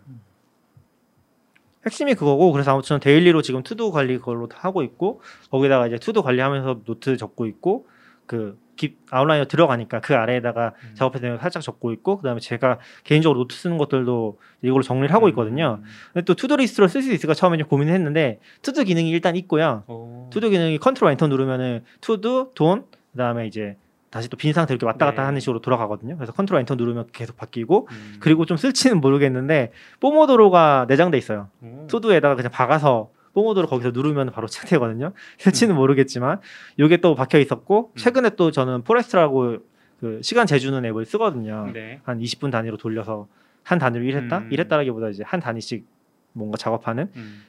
[1.85, 6.21] 핵심이 그거고 그래서 아무튼 daily로 지금 to-do 관리 그걸로 다 하고 있고 거기다가 이제 to-do
[6.21, 7.87] 관리하면서 노트 적고 있고
[8.25, 10.95] 그 깁- outliner 들어가니까 그 아래에다가 음.
[11.11, 15.79] 거 살짝 적고 있고 그다음에 제가 개인적으로 노트 쓰는 것들도 이걸로 정리를 하고 있거든요.
[15.81, 15.85] 음.
[16.13, 19.83] 근데 또 to-do list로 쓸 수 있을까 처음에 좀 고민을 했는데 to-do 기능이 일단 있고요.
[19.87, 20.29] 오.
[20.31, 23.77] to-do 기능이 Control Enter 누르면은 to-do done 그다음에 이제
[24.09, 25.25] 다시 또 빈 상태 이렇게 왔다 갔다 네.
[25.27, 26.15] 하는 식으로 돌아가거든요.
[26.17, 28.15] 그래서 Control Enter 누르면 계속 바뀌고 음.
[28.19, 29.71] 그리고 좀 쓸지는 모르겠는데
[30.01, 31.47] pomodoro가 내장돼 있어요.
[31.61, 31.85] 오.
[31.87, 35.13] to-do에다가 그냥 박아서 pomodoro 거기서 누르면 바로 체크되거든요.
[35.37, 36.39] 쓸지는 모르겠지만
[36.77, 37.97] 이게 또 박혀 있었고 음.
[37.97, 39.57] 최근에 또 저는 Forest라고
[39.99, 41.69] 그 시간 재주는 앱을 쓰거든요.
[41.73, 42.01] 네.
[42.03, 43.27] 한 20분 단위로 돌려서
[43.63, 44.49] 한 단위로 일했다 음.
[44.51, 45.85] 일했다라기보다 이제 한 단위씩
[46.33, 47.43] 뭔가 작업하는 음.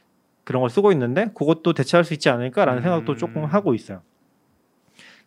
[0.45, 2.83] 그런 걸 쓰고 있는데 그것도 대체할 수 있지 않을까라는 음.
[2.83, 4.03] 생각도 조금 하고 있어요.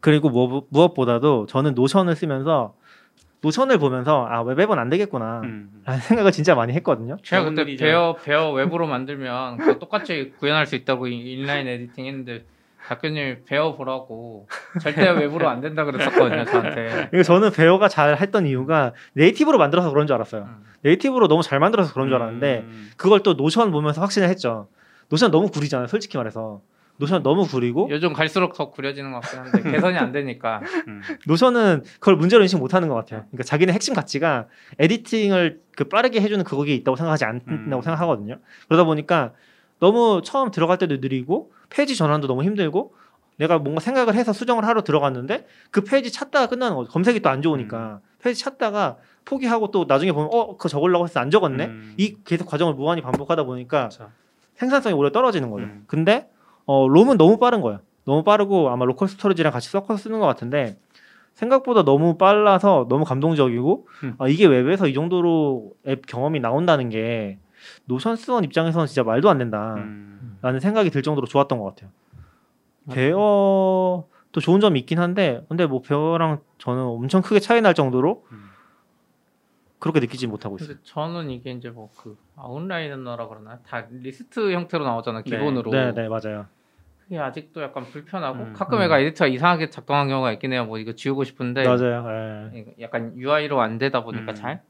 [0.02, 2.76] 그리고 뭐, 무엇보다도 저는 Notion을 쓰면서
[3.46, 5.70] Notion을 보면서 아 web app은 안 되겠구나 음.
[5.86, 7.18] 라는 생각을 진짜 많이 했거든요.
[7.24, 7.76] 제가 그때.
[7.76, 12.44] 베어 베어 웹으로 만들면 그거 똑같이 구현할 수 있다고 인- inline editing 했는데
[12.88, 14.48] 작가님 Bear 보라고
[14.82, 17.10] 절대 웹으로 안 된다 그랬었거든요 저한테.
[17.14, 20.44] 이거 저는 Bear가 잘 했던 이유가 native로 만들어서 그런 줄 알았어요.
[20.44, 20.64] 음.
[20.82, 22.90] native로 너무 잘 만들어서 그런 줄 알았는데 음.
[22.98, 24.68] 그걸 또 Notion 보면서 확신을 했죠.
[25.10, 25.86] 노션 너무 구리잖아요.
[25.88, 26.62] 솔직히 말해서
[26.98, 30.62] 노션 너무 구리고 요즘 갈수록 더 구려지는 것 같긴 한데 개선이 안 되니까.
[30.88, 31.02] 음.
[31.28, 33.22] 노션은 그걸 문제로 인식 못하는 것 같아요.
[33.28, 34.48] 그러니까 자기네 핵심 가치가
[34.80, 37.82] editing을 그 빠르게 해주는 그거에 있다고 생각하지 않는다고 음.
[37.82, 38.38] 생각하거든요.
[38.68, 39.34] 그러다 보니까
[39.80, 42.94] 너무 처음 들어갈 때도 느리고 페이지 전환도 너무 힘들고
[43.38, 46.90] 내가 뭔가 생각을 해서 수정을 하러 들어갔는데 그 페이지 찾다가 끝나는 거죠.
[46.92, 51.30] 검색이 또 안 좋으니까 페이지 찾다가 포기하고 또 나중에 보면 어 그거 적으려고 해서 안
[51.30, 51.66] 적었네.
[51.66, 51.94] 음.
[51.98, 54.10] 이 계속 과정을 무한히 반복하다 보니까 그렇죠.
[54.54, 55.66] 생산성이 오히려 떨어지는 거죠.
[55.66, 55.84] 음.
[55.88, 56.30] 근데
[56.66, 57.80] 어, 롬은 너무 빠른 거예요.
[58.06, 60.78] 너무 빠르고 아마 local storage랑 같이 섞어서 쓰는 것 같은데
[61.34, 64.16] 생각보다 너무 빨라서 너무 감동적이고 음.
[64.20, 67.40] 아, 이게 웹에서 이 정도로 앱 경험이 나온다는 게
[67.86, 69.84] 노션 쓰던 입장에서는 진짜 말도 안 된다라는
[70.44, 70.60] 음.
[70.60, 71.90] 생각이 들 정도로 좋았던 것 같아요.
[72.92, 74.08] 베어도
[74.42, 78.50] 좋은 점이 있긴 한데 근데 뭐 베어랑 저는 엄청 크게 차이 날 정도로 음.
[79.80, 80.78] 그렇게 느끼지 못하고 있어요.
[80.84, 85.30] 저는 이게 이제 뭐 그 outliner라 그러나 다 리스트 형태로 나오잖아 네.
[85.30, 85.72] 기본으로.
[85.72, 86.46] 네, 네 맞아요.
[87.04, 88.54] 그게 아직도 약간 불편하고 음.
[88.54, 88.84] 가끔 음.
[88.84, 90.66] 얘가 에디터가 이상하게 작동한 경우가 있긴 해요.
[90.66, 92.52] 뭐 이거 지우고 싶은데 맞아요.
[92.54, 92.60] 예.
[92.60, 94.36] 이거 약간 UI로 안 되다 보니까 음.
[94.36, 94.62] 잘.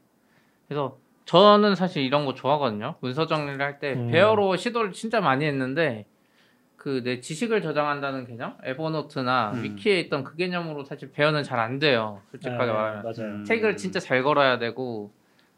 [0.68, 2.96] 그래서 저는 사실 이런 거 좋아하거든요.
[3.00, 4.10] 문서 정리를 할때 음.
[4.10, 6.04] 베어로 시도를 진짜 많이 했는데
[6.86, 9.64] 그 내 지식을 저장한다는 개념, 에버노트나 음.
[9.64, 12.20] 위키에 있던 그 개념으로 사실 베어는 잘안 돼요.
[12.30, 13.34] 솔직하게 예, 말하면 맞아요.
[13.34, 13.44] 음.
[13.44, 15.10] tag을 진짜 잘 걸어야 되고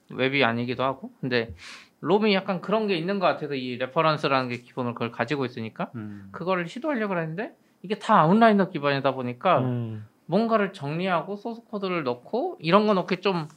[0.09, 1.12] 웹이 아니기도 하고.
[1.20, 1.53] 근데
[2.01, 6.31] 롬이 약간 그런 게 있는 것 같아서 이 reference라는 게 기본으로 그걸 가지고 있으니까 음.
[6.33, 10.07] 그거를 시도하려고 했는데 이게 다 outliner 기반이다 보니까 음.
[10.24, 13.49] 뭔가를 정리하고 소스 코드를 넣고 이런 거 넣기 좀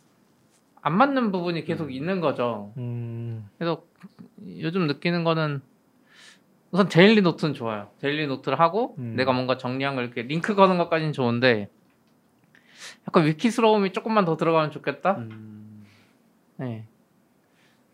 [0.83, 1.91] 안 맞는 부분이 계속 음.
[1.91, 2.73] 있는 거죠.
[2.77, 3.47] 음.
[3.57, 3.83] 그래서
[4.57, 5.61] 요즘 느끼는 거는
[6.71, 7.89] 우선 daily note는 좋아요.
[7.99, 9.15] daily note를 하고 음.
[9.15, 11.69] 내가 뭔가 정리한 걸 이렇게 링크 거는 것까지는 좋은데
[13.07, 15.17] 약간 위키스러움이 조금만 더 들어가면 좋겠다.
[15.17, 15.85] 음.
[16.57, 16.85] 네.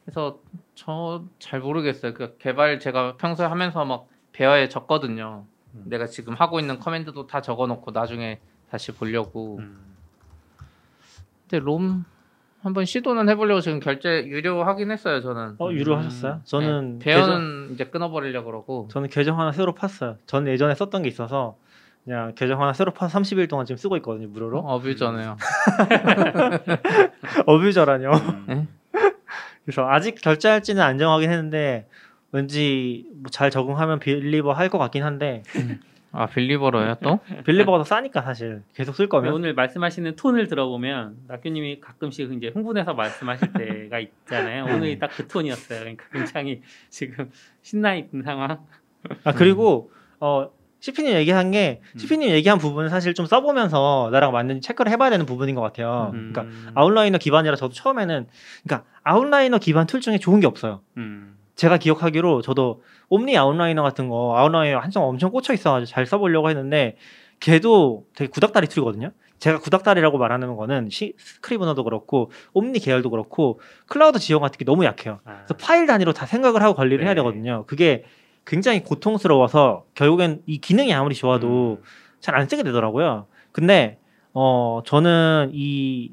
[0.05, 0.39] 그래서
[0.75, 2.13] 저 잘 모르겠어요.
[2.13, 5.45] 그 개발 제가 평소에 하면서 막 베어에 적거든요.
[5.73, 5.83] 음.
[5.87, 9.57] 내가 지금 하고 있는 커맨드도 다 적어놓고 나중에 다시 보려고.
[9.57, 9.95] 음.
[11.49, 12.05] 근데 롬
[12.67, 15.21] 한번 시도는 해보려고 지금 결제 유료 하긴 했어요.
[15.21, 15.55] 저는.
[15.59, 16.41] 어 유료하셨어요?
[16.43, 18.87] 저는 네, 베어는 이제 끊어버리려 고 그러고.
[18.91, 20.17] 저는 계정 하나 새로 팠어요.
[20.25, 21.57] 저는 예전에 썼던 게 있어서
[22.03, 24.59] 그냥 계정 하나 새로 파서 30일 동안 지금 쓰고 있거든요 무료로.
[24.59, 25.37] 어뷰잖아요.
[27.47, 28.11] 어뷰저라뇨.
[28.49, 28.67] 음.
[29.65, 31.87] 그래서 아직 결제할지는 안 정하긴 했는데
[32.33, 35.43] 왠지 뭐 잘 적응하면 빌리버 할 것 같긴 한데
[36.11, 37.19] 아 빌리버로요 또?
[37.45, 42.93] 빌리버가 더 싸니까 사실 계속 쓸 거면 오늘 말씀하시는 톤을 들어보면 낙규님이 가끔씩 이제 흥분해서
[42.93, 43.53] 말씀하실
[43.89, 44.65] 때가 있잖아요.
[44.65, 45.79] 오늘이 딱 그 톤이었어요.
[45.79, 47.31] 그러니까 굉장히 지금
[47.61, 48.59] 신나 있는 상황.
[49.23, 50.49] 아 그리고 어
[50.79, 51.97] CP님 얘기한 게 음.
[51.97, 56.11] CP님 얘기한 부분은 사실 좀 써보면서 나랑 맞는지 체크를 해봐야 되는 부분인 것 같아요.
[56.13, 56.31] 음.
[56.33, 58.27] 그러니까 outliner 기반이라 저도 처음에는
[58.63, 60.81] 그러니까 outliner 기반 tool 중에 좋은 게 없어요.
[60.97, 61.36] 음.
[61.57, 66.95] 제가 기억하기로 저도 옴니 아웃라이너 같은 거 outliner 한참 엄청 꽂혀 있어가지고 잘 써보려고 했는데
[67.39, 69.11] 걔도 되게 구닥다리 tool이거든요.
[69.39, 74.85] 제가 구닥다리라고 말하는 거는 시, 스크리브너도 그렇고 옴니 계열도 그렇고 클라우드 지향 같은 게 너무
[74.85, 75.19] 약해요.
[75.25, 75.43] 아.
[75.45, 77.15] 그래서 파일 단위로 다 생각을 하고 관리를 해야 네.
[77.15, 77.65] 되거든요.
[77.67, 78.05] 그게
[78.45, 81.83] 굉장히 고통스러워서 결국엔 이 기능이 아무리 좋아도 음.
[82.19, 83.27] 잘안 쓰게 되더라고요.
[83.51, 83.99] 근데
[84.33, 86.11] 어 저는 이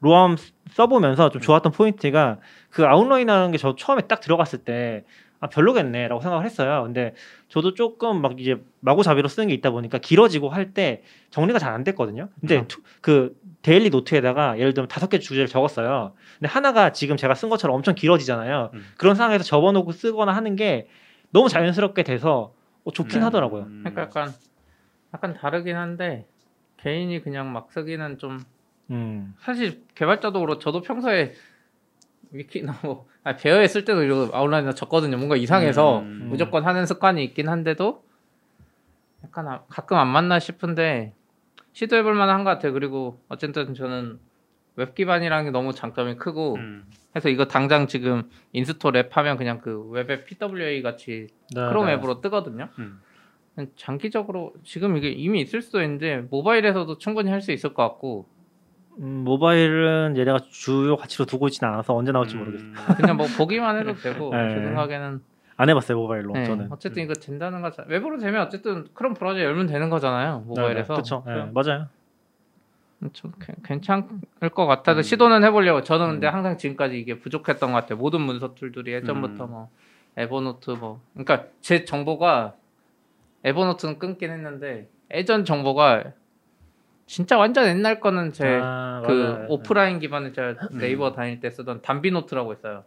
[0.00, 0.36] 로암
[0.72, 2.38] 써보면서 좀 좋았던 포인트가
[2.70, 5.04] 그 아웃라인하는 게 저 처음에 딱 들어갔을 때
[5.40, 6.82] 아, 별로겠네라고 생각을 했어요.
[6.84, 7.14] 근데
[7.48, 11.84] 저도 조금 막 이제 마구잡이로 쓰는 게 있다 보니까 길어지고 할 때 정리가 잘 안
[11.84, 12.28] 됐거든요.
[12.40, 12.66] 근데.
[12.66, 16.12] 투- 그 daily note에다가 예를 들면 다섯 개 주제를 적었어요.
[16.38, 18.70] 근데 하나가 지금 제가 쓴 것처럼 엄청 길어지잖아요.
[18.74, 18.84] 음.
[18.96, 20.88] 그런 상황에서 접어놓고 쓰거나 하는 게
[21.30, 22.52] 너무 자연스럽게 돼서
[22.84, 23.24] 어, 좋긴 네.
[23.24, 23.62] 하더라고요.
[23.64, 23.80] 음.
[23.84, 24.32] 그러니까 약간
[25.14, 26.26] 약간 다르긴 한데
[26.78, 28.38] 개인이 그냥 막 쓰기는 좀
[28.90, 29.34] 음.
[29.40, 31.34] 사실 개발자도 그렇고 저도 평소에
[32.30, 35.16] 위키나 뭐 아니, 베어에 쓸 때도 이런 아웃라인이나 적거든요.
[35.16, 36.26] 뭔가 이상해서 음.
[36.30, 38.02] 무조건 하는 습관이 있긴 한데도
[39.24, 41.14] 약간 아- 가끔 안 맞나 싶은데
[41.72, 42.72] 시도해볼 만한 것 같아요.
[42.72, 44.18] 그리고 어쨌든 저는
[44.76, 46.84] 웹 기반이라는 게 너무 장점이 크고 음.
[47.16, 51.92] 해서 이거 당장 지금 install app 하면 그냥 그 웹앱 PWA 같이 네, 크롬 네.
[51.94, 52.68] 앱으로 뜨거든요.
[52.78, 53.00] 음.
[53.74, 58.28] 장기적으로 지금 이게 이미 있을 수도 있는데 모바일에서도 충분히 할 수 있을 것 같고
[59.00, 62.40] 음, 모바일은 얘네가 주요 가치로 두고 있지는 않아서 언제 나올지 음.
[62.40, 62.96] 모르겠어요.
[62.96, 64.48] 그냥 뭐 보기만 해도 되고 네.
[64.54, 65.22] 제 생각에는
[65.56, 66.68] 안 해봤어요 모바일로 네, 저는.
[66.70, 71.24] 어쨌든 이거 된다는 거 웹으로 되면 어쨌든 크롬 브라우저 열면 되는 거잖아요 모바일에서 그렇죠.
[71.52, 71.86] 맞아요.
[73.12, 75.02] 좀 괜- 괜찮을 것 같아서 음.
[75.02, 79.50] 시도는 해보려고 저는 근데 항상 지금까지 이게 부족했던 것 같아요 모든 문서 tool들이 예전부터 음.
[79.50, 79.70] 뭐
[80.16, 82.54] 에버노트 뭐 그러니까 제 정보가
[83.44, 86.04] 에버노트는 끊긴 했는데 예전 정보가
[87.08, 89.46] 진짜 완전 옛날 거는 제 아, 그 맞아요.
[89.48, 92.84] 오프라인 기반의 제가 네이버 다닐 때 쓰던 담비 노트라고 있어요.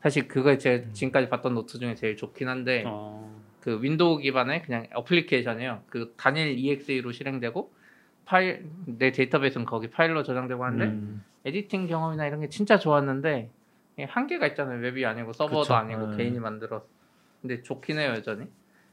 [0.00, 3.36] 사실 그거 제 지금까지 봤던 노트 중에 제일 좋긴 한데 어.
[3.60, 5.82] 그 윈도우 기반의 그냥 어플리케이션이에요.
[5.90, 7.72] 그 단일 EXE로 실행되고
[8.26, 11.24] 파일 내 데이터베이스는 거기 파일로 저장되고 하는데 음.
[11.44, 13.50] editing 경험이나 이런 게 진짜 좋았는데
[14.06, 14.78] 한계가 있잖아요.
[14.80, 15.74] 웹이 아니고 서버도 그쵸.
[15.74, 16.16] 아니고 음.
[16.16, 16.84] 개인이 만들어.
[17.42, 18.46] 근데 좋긴 해요 여전히.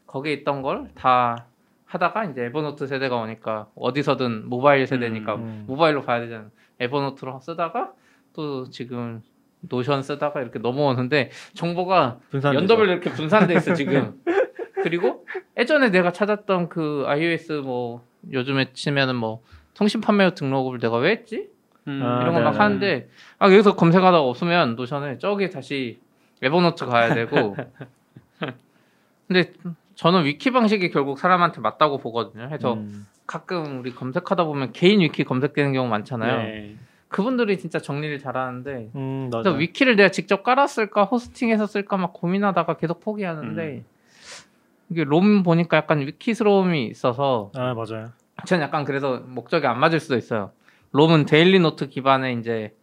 [0.08, 1.46] 거기에 있던 걸 다
[1.86, 5.64] 하다가 이제 에버노트 세대가 오니까 어디서든 모바일 세대니까 음.
[5.68, 6.50] 모바일로 봐야 되잖아요.
[6.80, 7.94] 에버노트로 쓰다가
[8.34, 9.22] 또 지금
[9.62, 12.56] 노션 쓰다가 이렇게 넘어오는데 정보가 분산돼서.
[12.62, 14.22] 연도별로 이렇게 분산돼 있어 지금.
[14.84, 15.26] 그리고
[15.58, 19.42] 예전에 내가 찾았던 그 iOS 뭐 요즘에 치면은 뭐
[19.74, 21.50] 통신 판매업 등록을 내가 왜 했지?
[21.88, 22.02] 음.
[22.04, 22.58] 아, 이런 거막 네네.
[22.64, 23.10] 하는데
[23.40, 26.00] 아 여기서 검색하다가 없으면 노션에 저기 다시
[26.42, 27.56] 에버노트 가야 되고
[29.28, 29.52] 근데
[29.96, 32.50] 저는 위키 방식이 결국 사람한테 맞다고 보거든요.
[32.52, 33.08] 해서 음.
[33.26, 36.38] 가끔 우리 검색하다 보면 개인 위키 검색되는 경우 많잖아요.
[36.44, 36.76] 네.
[37.08, 39.52] 그분들이 진짜 정리를 잘하는데 음, 그래서.
[39.52, 43.86] 위키를 내가 직접 깔았을까 호스팅해서 쓸까 막 고민하다가 계속 포기하는데 음.
[44.90, 48.10] 이게 롬 보니까 약간 위키스러움이 있어서 아 맞아요.
[48.46, 50.52] 전 약간 그래서 목적이 안 맞을 수도 있어요.
[50.92, 52.74] 롬은 daily note 기반의 이제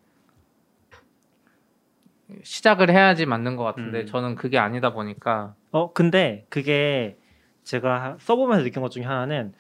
[2.43, 4.07] 시작을 해야지 맞는 것 같은데 음.
[4.07, 7.17] 저는 그게 아니다 보니까 어 근데 그게
[7.65, 9.53] 제가 써보면서 느낀 것 중에 하나는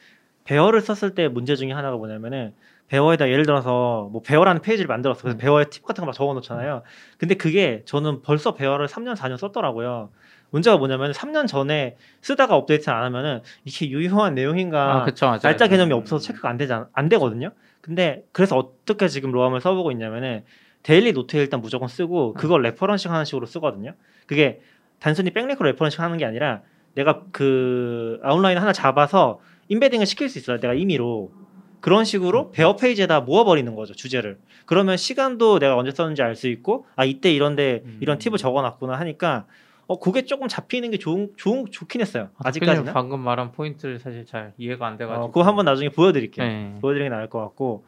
[0.45, 2.53] Bear를 썼을 때 문제 중에 하나가 뭐냐면은
[2.89, 5.23] Bear에다 예를 들어서 뭐 Bear라는 페이지를 만들었어.
[5.23, 5.39] 그래서 음.
[5.39, 6.83] Bear에 팁 같은 거 막 적어놓잖아요.
[7.17, 10.11] 근데 그게 저는 벌써 Bear를 3년 4년 썼더라고요.
[10.51, 15.39] 문제가 뭐냐면 3년 전에 쓰다가 업데이트 안 하면은 이게 유효한 내용인가 아, 그쵸.
[15.43, 15.97] 날짜 개념이 음.
[15.99, 17.53] 없어서 체크가 안 되지 않, 안 되거든요.
[17.81, 20.45] 근데 그래서 어떻게 지금 Roam을 써보고 있냐면은
[20.83, 23.95] daily note에 일단 무조건 쓰고 그걸 referencing 하는 식으로 쓰거든요.
[24.27, 24.61] 그게
[24.99, 26.63] 단순히 backlink로 referencing 하는 게 아니라
[26.95, 30.59] 내가 그 outline 하나 잡아서 embedding을 시킬 수 있어요.
[30.61, 31.33] 내가 임의로
[31.81, 34.39] 그런 식으로 Bear 페이지에다 모아버리는 거죠 주제를.
[34.67, 37.99] 그러면 시간도 내가 언제 썼는지 알 수 있고 아 이때 이런데 음.
[38.01, 39.47] 이런 팁을 적어놨구나 하니까
[39.89, 42.29] 어 그게 조금 잡히는 게 좋은 좋은 좋긴 했어요.
[42.37, 42.93] 아, 아직까지는.
[42.93, 46.47] 방금 말한 포인트를 사실 잘 이해가 안 돼가지고 어, 그거 한번 나중에 보여드릴게요.
[46.47, 46.75] 네.
[46.81, 47.85] 보여드리는 게 나을 것 같고.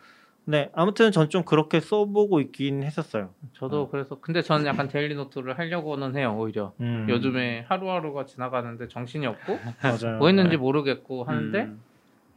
[0.47, 3.31] 네, 아무튼 전 좀 그렇게 써보고 있긴 했었어요.
[3.55, 9.27] 저도 그래서 근데 저는 약간 daily note를 하려고는 해요 오히려 음, 요즘에 하루하루가 지나가는데 정신이
[9.27, 10.19] 없고 맞아요.
[10.19, 11.81] 뭐 했는지 모르겠고 하는데 음.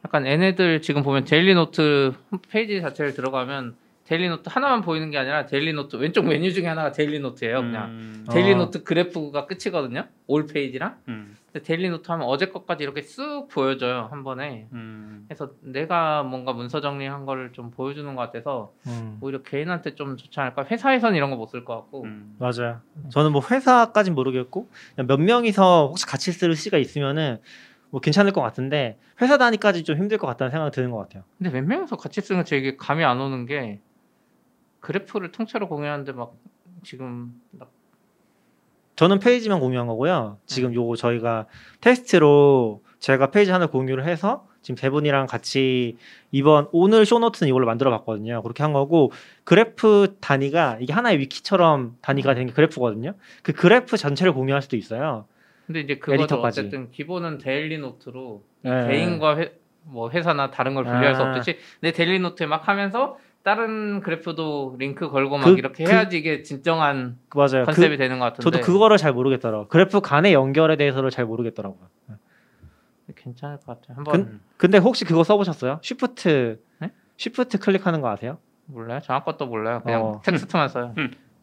[0.06, 2.14] 약간 얘네들 지금 보면 daily note
[2.50, 3.76] 페이지 자체를 들어가면
[4.06, 7.90] daily note 하나만 보이는 게 아니라 daily note 왼쪽 메뉴 중에 하나가 daily note예요 그냥
[7.90, 8.26] 음.
[8.32, 8.58] daily 어.
[8.58, 11.36] 노트 그래프가 끝이거든요 all page랑 음.
[11.47, 15.26] 근데 daily note 하면 어제 것까지 이렇게 쓱 보여줘요 한 번에 음.
[15.28, 20.40] 그래서 내가 뭔가 문서 정리한 거를 좀 보여주는 것 같아서 음, 오히려 개인한테 좀 좋지
[20.40, 22.36] 않을까 회사에선 이런 거 못 쓸 것 같고 음.
[22.40, 22.82] 맞아요.
[23.10, 27.40] 저는 뭐 회사까진 모르겠고 그냥 몇 명이서 혹시 같이 쓸 시가 있으면은
[27.90, 31.24] 뭐 괜찮을 것 같은데 회사 단위까지 좀 힘들 것 같다는 생각이 드는 것 같아요.
[31.38, 33.80] 근데 몇 명이서 같이 쓰는 게 이게 감이 안 오는 게
[34.80, 36.34] 그래프를 통째로 공유하는데 막
[36.84, 37.72] 지금 막
[38.98, 40.40] 저는 페이지만 공유한 거고요.
[40.48, 41.46] 지금 요거 저희가
[41.82, 45.98] 테스트로 제가 페이지 하나 공유를 해서 지금 세 분이랑 같이
[46.32, 48.42] 이번 오늘 show note는 이걸로 만들어 봤거든요.
[48.42, 49.12] 그렇게 한 거고
[49.44, 53.14] 그래프 단위가 이게 하나의 위키처럼 단위가 되는 게 그래프거든요.
[53.44, 55.26] 그 그래프 전체를 공유할 수도 있어요.
[55.68, 56.42] 근데 이제 그거도.
[56.42, 58.88] 어쨌든 기본은 daily note로 네.
[58.88, 61.30] 개인과 회, 뭐 회사나 다른 걸 분리할 수 아.
[61.30, 63.18] 없듯이 내 daily note에 막 하면서
[63.48, 67.64] 다른 그래프도 링크 걸고 막 그- 이렇게 그- 해야지 이게 진정한 맞아요.
[67.64, 69.70] 컨셉이 그, 되는 것 같은데 저도 그거를 잘 모르겠더라고요.
[69.70, 71.88] 그래프 간의 연결에 대해서를 잘 모르겠더라고요.
[73.16, 73.96] 괜찮을 것 같아요.
[73.96, 75.80] 한번 근- 근데 혹시 그거 써보셨어요?
[75.82, 76.92] shift 네?
[77.16, 78.38] shift 클릭하는 거 아세요?
[78.66, 79.00] 몰라요.
[79.02, 79.82] 정확 것도 몰라요.
[79.82, 80.22] 그냥 어.
[80.26, 80.94] 텍스트만 써요.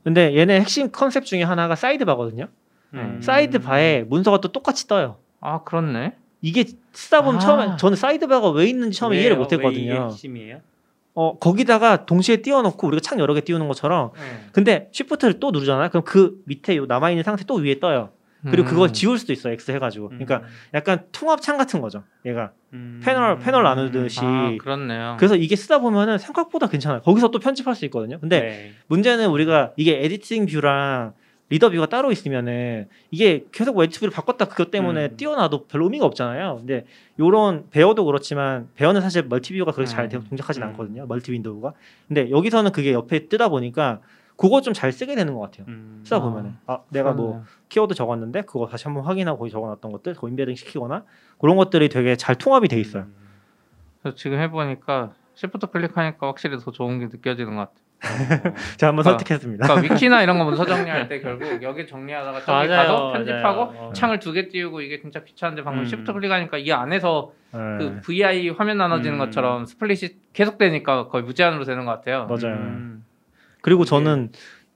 [0.02, 2.48] 근데 얘네 핵심 컨셉 중에 하나가 sidebar거든요.
[2.92, 3.20] 음.
[3.22, 5.16] sidebar에 문서가 또 똑같이 떠요.
[5.40, 6.16] 아 그렇네.
[6.42, 7.38] 이게 쓰다 보면 아.
[7.40, 9.40] 처음에 저는 sidebar가 왜 있는지 처음에 이해를 왜요?
[9.40, 10.04] 왜 이게 못했거든요.
[10.10, 10.60] 핵심이에요?
[11.14, 14.46] 어 거기다가 동시에 띄워놓고 우리가 창 여러 개 띄우는 것처럼 네.
[14.52, 15.88] 근데 shift를 또 누르잖아요.
[15.90, 18.10] 그럼 그 밑에 남아 있는 상태 또 위에 떠요.
[18.50, 18.70] 그리고 음.
[18.70, 20.08] 그걸 지울 수도 있어 X 해가지고.
[20.08, 20.42] 그러니까
[20.74, 22.04] 약간 통합창 같은 거죠.
[22.26, 23.00] 얘가 음.
[23.02, 24.20] 패널 패널 나누듯이.
[24.22, 25.16] 아 그렇네요.
[25.18, 27.00] 그래서 이게 쓰다 보면은 생각보다 괜찮아요.
[27.02, 28.18] 거기서 또 편집할 수 있거든요.
[28.20, 28.72] 근데 네.
[28.88, 31.14] 문제는 우리가 이게 editing view랑
[31.50, 35.16] reader view가 따로 있으면은 이게 계속 뭐 edit view를 바꿨다 그것 때문에 음.
[35.16, 36.56] 띄워놔도 별로 의미가 없잖아요.
[36.58, 36.86] 근데
[37.18, 40.24] 요런 Bear도 그렇지만 Bear는 사실 multi view가 그렇게 잘 음.
[40.28, 40.68] 동작하진 음.
[40.68, 41.06] 않거든요.
[41.06, 41.74] multi window가.
[42.08, 44.00] 근데 여기서는 그게 옆에 뜨다 보니까
[44.36, 45.66] 그거 좀 잘 쓰게 되는 것 같아요.
[45.68, 46.00] 음.
[46.04, 47.44] 쓰다 아, 보면은 아 내가 뭐.
[47.68, 51.04] 키워드 적었는데 그거 다시 한번 확인하고 거기 적어놨던 것들 그 embedding 시키거나
[51.38, 53.04] 그런 것들이 되게 잘 통합이 돼 있어요.
[53.04, 53.14] 음.
[54.02, 57.83] 그래서 지금 해보니까 shift 클릭하니까 확실히 더 좋은 게 느껴지는 것 같아요.
[58.76, 59.66] 제가 한번 아, 선택했습니다.
[59.66, 63.78] 그러니까 위키나 이런 거 문서 정리할 때 결국 여기 정리하다가 저기 맞아요, 가서 편집하고 맞아요.
[63.88, 63.92] 어.
[63.92, 65.86] 창을 두 개 띄우고 이게 진짜 귀찮은데 방금 음.
[65.86, 67.58] shift 클릭하니까 이 안에서 네.
[67.78, 69.18] 그 VI 화면 나눠지는 음.
[69.18, 72.26] 것처럼 split이 계속 되니까 거의 무제한으로 되는 것 같아요.
[72.26, 72.54] 맞아요.
[72.56, 73.04] 음.
[73.62, 74.30] 그리고 저는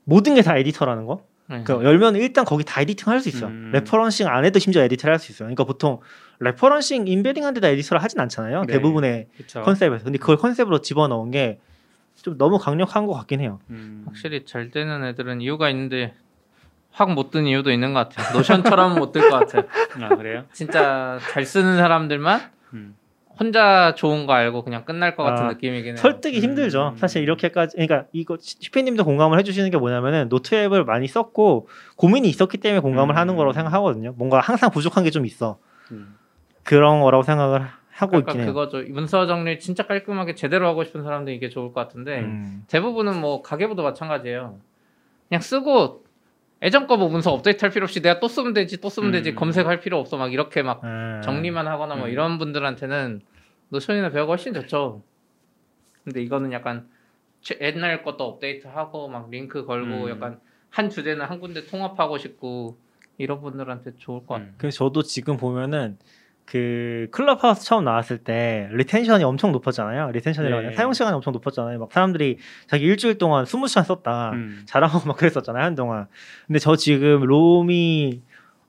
[0.05, 1.23] 모든 게 다 editor라는 거.
[1.47, 1.63] 네.
[1.63, 3.47] 그러니까 열면 일단 거기 다 editing 할 수 있어.
[3.47, 3.71] 음.
[3.73, 5.47] referencing 안에도 심지어 edit를 할 수 있어요.
[5.47, 5.99] 그러니까 보통
[6.39, 8.61] referencing embedding 한 데다 editor를 하진 않잖아요.
[8.65, 8.73] 네.
[8.73, 9.61] 대부분의 그쵸.
[9.61, 10.03] 컨셉에서.
[10.05, 11.59] 근데 그걸 컨셉으로 집어넣은 게
[12.23, 13.59] 좀 너무 강력한 것 같긴 해요.
[13.69, 14.03] 음.
[14.05, 16.13] 확실히 잘 되는 애들은 이유가 있는데
[16.91, 18.35] 확 못 뜬 이유도 있는 것 같아요.
[18.37, 19.63] Notion처럼 못 뜰 것 같아요.
[20.03, 20.43] 아 그래요?
[20.53, 22.41] 진짜 잘 쓰는 사람들만
[22.73, 22.95] 음.
[23.39, 25.95] 혼자 좋은 거 알고 그냥 끝날 것 같은 아, 느낌이긴 해요.
[25.97, 26.43] 설득이 음.
[26.43, 26.95] 힘들죠.
[26.97, 32.57] 사실 이렇게까지 그러니까 이거 시피님도 공감을 해주시는 게 뭐냐면은 노트 앱을 많이 썼고 고민이 있었기
[32.57, 33.17] 때문에 공감을 음.
[33.17, 34.13] 하는 거라고 생각하거든요.
[34.17, 35.57] 뭔가 항상 부족한 게 좀 있어.
[35.91, 36.15] 음.
[36.63, 37.65] 그런 거라고 생각을
[37.99, 38.53] 하고 그러니까 있긴 해요.
[38.53, 38.81] 그거죠.
[38.93, 42.63] 문서 정리 진짜 깔끔하게 제대로 하고 싶은 사람들 이게 좋을 것 같은데 음.
[42.67, 44.59] 대부분은 뭐 가계부도 마찬가지예요.
[45.27, 46.05] 그냥 쓰고
[46.61, 49.31] 예전 거 뭐 문서 업데이트 할 필요 없이 내가 또 쓰면 되지 또 쓰면 되지
[49.31, 49.35] 음.
[49.35, 51.21] 검색할 필요 없어 막 이렇게 막 음.
[51.23, 52.11] 정리만 하거나 뭐 음.
[52.11, 53.21] 이런 분들한테는
[53.69, 55.03] 노션이나 배우가 훨씬 좋죠.
[56.05, 56.87] 근데 이거는 약간
[57.41, 60.09] 최- 옛날 것도 업데이트하고 막 링크 걸고 음.
[60.09, 60.39] 약간
[60.69, 62.77] 한 주제는 한 군데 통합하고 싶고
[63.17, 64.47] 이런 분들한테 좋을 것 같아요.
[64.49, 64.55] 음.
[64.57, 65.97] 그래서 저도 지금 보면은
[66.49, 70.09] 그 클럽하우스 처음 나왔을 때 retention이 엄청 높았잖아요.
[70.11, 70.75] retention이라고 네.
[70.75, 71.77] 사용 시간이 엄청 높았잖아요.
[71.77, 74.31] 막 사람들이 자기 일주일 동안 20시간 썼다.
[74.31, 74.63] 음.
[74.65, 76.07] 자랑하고 막 그랬었잖아요 한동안.
[76.47, 78.23] 근데 저 지금 Roam이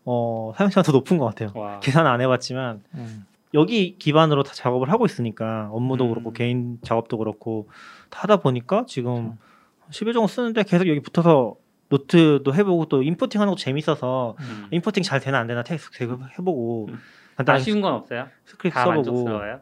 [0.04, 1.52] 어, 사용 시간 더 높은 것 같아요.
[1.54, 1.80] 와.
[1.80, 3.24] 계산 안 해봤지만 음.
[3.54, 6.10] 여기 기반으로 다 작업을 하고 있으니까 업무도 음.
[6.10, 7.70] 그렇고 개인 작업도 그렇고
[8.10, 9.38] 다 하다 보니까 지금
[9.86, 10.04] 그렇죠.
[10.04, 11.54] 10일 정도 쓰는데 계속 여기 붙어서
[11.88, 14.68] 노트도 해보고 또 importing 하는 것도 재밌어서 음.
[14.70, 16.98] importing 잘 되나 안 되나 테스트 해보고 음.
[17.40, 18.28] 간단히 아쉬운 건 없어요?
[18.44, 19.60] 스크립트 다 써보고 만족스러워요?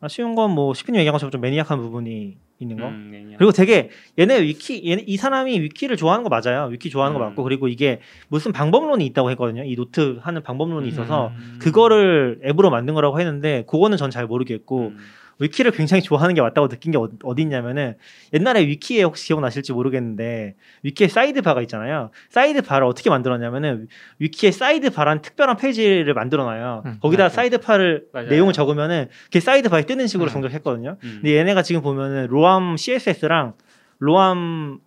[0.00, 3.36] 아쉬운 건 뭐 시피님 얘기한 것처럼 좀 maniac한 부분이 있는 거 음, 네, 네.
[3.38, 3.88] 그리고 되게
[4.18, 7.28] 얘네 위키 얘네 이 사람이 위키를 좋아하는 거 맞아요 위키 좋아하는 거 음.
[7.30, 11.58] 맞고 그리고 이게 무슨 방법론이 있다고 했거든요 이 노트 하는 방법론이 있어서 음.
[11.60, 14.98] 그거를 앱으로 만든 거라고 했는데 그거는 전 잘 모르겠고 음.
[15.40, 17.96] 위키를 굉장히 좋아하는 게 맞다고 느낀 게 어, 어디 있냐면은
[18.32, 22.10] 옛날에 위키에 혹시 기억나실지 모르겠는데 위키에 sidebar가 있잖아요.
[22.28, 23.88] sidebar를 어떻게 만들었냐면은
[24.18, 26.82] 위키에 sidebar란 특별한 페이지를 만들어놔요.
[26.86, 27.30] 음, 거기다 맞아요.
[27.30, 28.28] sidebar를 맞아요.
[28.28, 30.32] 내용을 적으면은 그게 sidebar에 뜨는 식으로 음.
[30.32, 30.96] 동작했거든요.
[31.02, 31.18] 음.
[31.22, 33.54] 근데 얘네가 지금 보면은 Roam CSS랑
[33.98, 34.78] Roam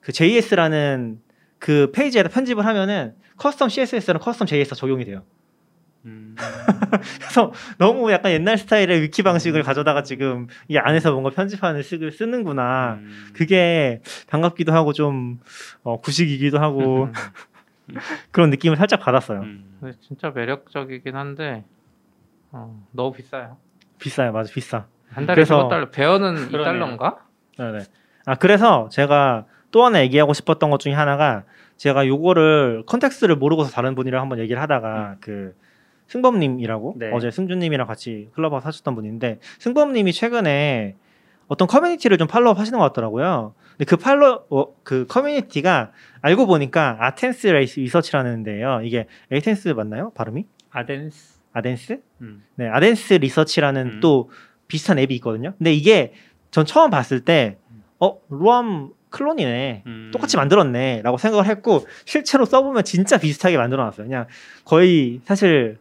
[0.00, 1.18] 그 JS라는
[1.58, 5.24] 그 페이지에다 편집을 하면은 custom CSS랑 custom JS가 적용이 돼요.
[6.06, 6.34] 음.
[7.20, 12.94] 그래서 너무 약간 옛날 스타일의 위키 방식을 가져다가 지금 이 안에서 뭔가 편집하는 식을 쓰는구나.
[13.00, 13.30] 음.
[13.34, 15.40] 그게 반갑기도 하고 좀
[15.82, 17.08] 어, 구식이기도 하고
[18.30, 19.40] 그런 느낌을 살짝 받았어요.
[19.40, 19.80] 음.
[20.00, 21.64] 진짜 매력적이긴 한데
[22.52, 23.56] 어, 너무 비싸요.
[23.98, 24.86] 비싸요, 맞아, 비싸.
[25.10, 25.90] 한 달에 그래서- 15달러.
[25.92, 26.50] 배어는.
[26.50, 27.16] 2달러인가?
[27.58, 27.78] 네네.
[28.26, 31.44] 아 그래서 제가 또 하나 얘기하고 싶었던 것 중에 하나가
[31.76, 35.54] 제가 요거를 context를 모르고서 다른 분이랑 한번 얘기를 하다가 그
[36.10, 37.10] 승범님이라고 네.
[37.12, 40.96] 어제 승준님이랑 같이 클럽하우스 하셨던 분인데 승범님이 최근에
[41.46, 43.54] 어떤 커뮤니티를 좀 follow 하시는 것 같더라고요.
[43.72, 48.82] 근데 그 follow 어, 그 커뮤니티가 알고 보니까 Athens 레이스 Research라는 데예요.
[48.84, 50.10] 이게 Athens 맞나요?
[50.14, 50.46] 발음이?
[50.70, 51.40] Athens.
[51.52, 52.00] Athens?
[52.20, 52.44] 음.
[52.56, 54.00] 네, Athens Research라는 음.
[54.00, 54.30] 또
[54.68, 55.54] 비슷한 앱이 있거든요.
[55.58, 56.12] 근데 이게
[56.50, 57.56] 전 처음 봤을 때,
[57.98, 59.82] 어, Roam clone이네.
[59.86, 60.10] 음.
[60.12, 61.02] 똑같이 만들었네.
[61.02, 64.06] 라고 생각을 했고, 실제로 써보면 진짜 비슷하게 만들어 놨어요.
[64.06, 64.26] 그냥
[64.64, 65.78] 거의 사실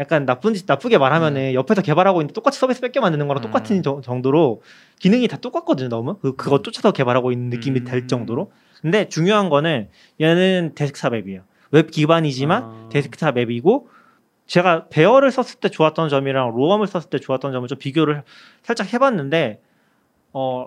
[0.00, 3.44] 약간 나쁜 짓 나쁘게 말하면은 옆에서 개발하고 있는데 똑같이 서비스 뺏겨 만드는 거랑 음.
[3.44, 4.62] 똑같은 정- 정도로
[4.98, 7.84] 기능이 다 똑같거든요 너무 그, 그거 쫓아서 개발하고 있는 느낌이 음.
[7.84, 9.88] 될 정도로 근데 중요한 거는
[10.20, 12.88] 얘는 데스크탑 앱이에요 웹 기반이지만 아.
[12.90, 13.88] 데스크탑 앱이고
[14.46, 18.24] 제가 Bear를 썼을 때 좋았던 점이랑 Roam을 썼을 때 좋았던 점을 좀 비교를
[18.62, 19.60] 살짝 해봤는데
[20.32, 20.66] 어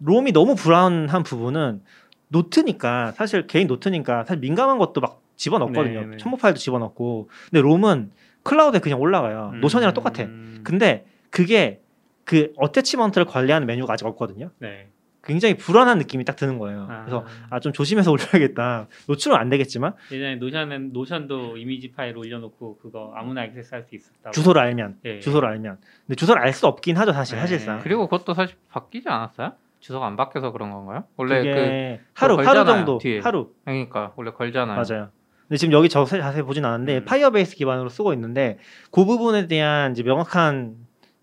[0.00, 1.80] Roam이 너무 불안한 부분은
[2.28, 6.00] 노트니까 사실 개인 노트니까 사실 민감한 것도 막 집어넣거든요.
[6.00, 6.16] 네, 네.
[6.18, 8.10] 첨부 파일도 집어넣고 근데 Roam은
[8.44, 9.50] 클라우드에 그냥 올라가요.
[9.54, 9.60] 음.
[9.60, 10.26] Notion이랑 똑같아.
[10.62, 11.80] 근데 그게
[12.24, 14.50] 그 attachment를 관리하는 메뉴가 아직 없거든요.
[14.58, 14.88] 네.
[15.26, 16.86] 굉장히 불안한 느낌이 딱 드는 거예요.
[16.90, 17.00] 아.
[17.04, 18.88] 그래서 아 좀 조심해서 올려야겠다.
[19.08, 24.32] 노출은 안 되겠지만 예전에 Notion은 Notion도 이미지 파일 올려놓고 그거 아무나 access할 수 있었다고.
[24.32, 25.20] 주소를 알면 예.
[25.20, 27.40] 주소를 알면 근데 주소를 알 수 없긴 하죠 사실 네.
[27.40, 27.80] 사실상.
[27.80, 29.52] 그리고 그것도 사실 바뀌지 않았어요?
[29.80, 31.04] 주소가 안 바뀌어서 그런 건가요?
[31.16, 33.20] 원래 그 하루 하루 걸잖아요, 정도 뒤에.
[33.20, 34.76] 하루 그러니까 원래 걸잖아요.
[34.76, 35.08] 맞아요.
[35.48, 37.04] 근데 지금 여기 저 자세히 보진 않았는데 음.
[37.04, 38.58] Firebase 기반으로 쓰고 있는데
[38.90, 40.76] 그 부분에 대한 이제 명확한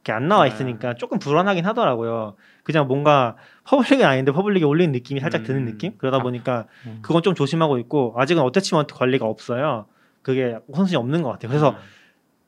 [0.03, 0.47] 게 안 나와 아.
[0.47, 2.35] 있으니까 조금 불안하긴 하더라고요.
[2.63, 5.65] 그냥 뭔가 public은 아닌데 public에 올린 느낌이 살짝 드는 음.
[5.65, 5.97] 느낌?
[5.97, 6.99] 그러다 보니까 음.
[7.01, 9.85] 그건 좀 조심하고 있고 아직은 attachment 관리가 없어요.
[10.21, 11.49] 그게 우선순위 없는 것 같아요.
[11.49, 11.75] 그래서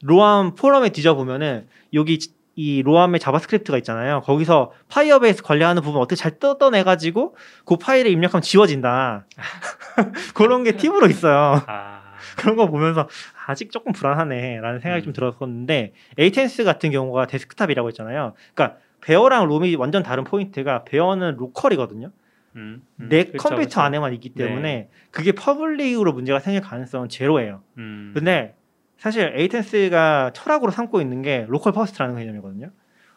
[0.03, 2.19] Roam 포럼에 뒤져보면은 여기
[2.55, 4.21] 이 Roam의 JavaScript가 있잖아요.
[4.21, 7.35] 거기서 Firebase 관리하는 부분 어떻게 잘 뜯어내가지고
[7.65, 9.25] 그 파일에 입력하면 지워진다.
[10.35, 11.63] 그런 게 팁으로 있어요.
[11.67, 12.03] 아.
[12.37, 13.07] 그런 거 보면서
[13.47, 15.13] 아직 조금 불안하네라는 생각이 좀 음.
[15.13, 18.33] 들었었는데 Athens 같은 경우가 desktop이라고 했잖아요.
[18.53, 22.11] 그러니까 Bear랑 Roam이 완전 다른 포인트가 Bear는 local이거든요.
[22.55, 23.09] 음, 음.
[23.09, 23.81] 내 그쵸, 컴퓨터 그쵸.
[23.81, 24.89] 안에만 있기 때문에 네.
[25.11, 27.61] 그게 public으로 문제가 생길 가능성은 제로예요.
[27.77, 28.11] 음.
[28.13, 28.55] 근데
[29.03, 32.69] 사실 Athens가 철학으로 삼고 있는 게 local first라는 개념이거든요.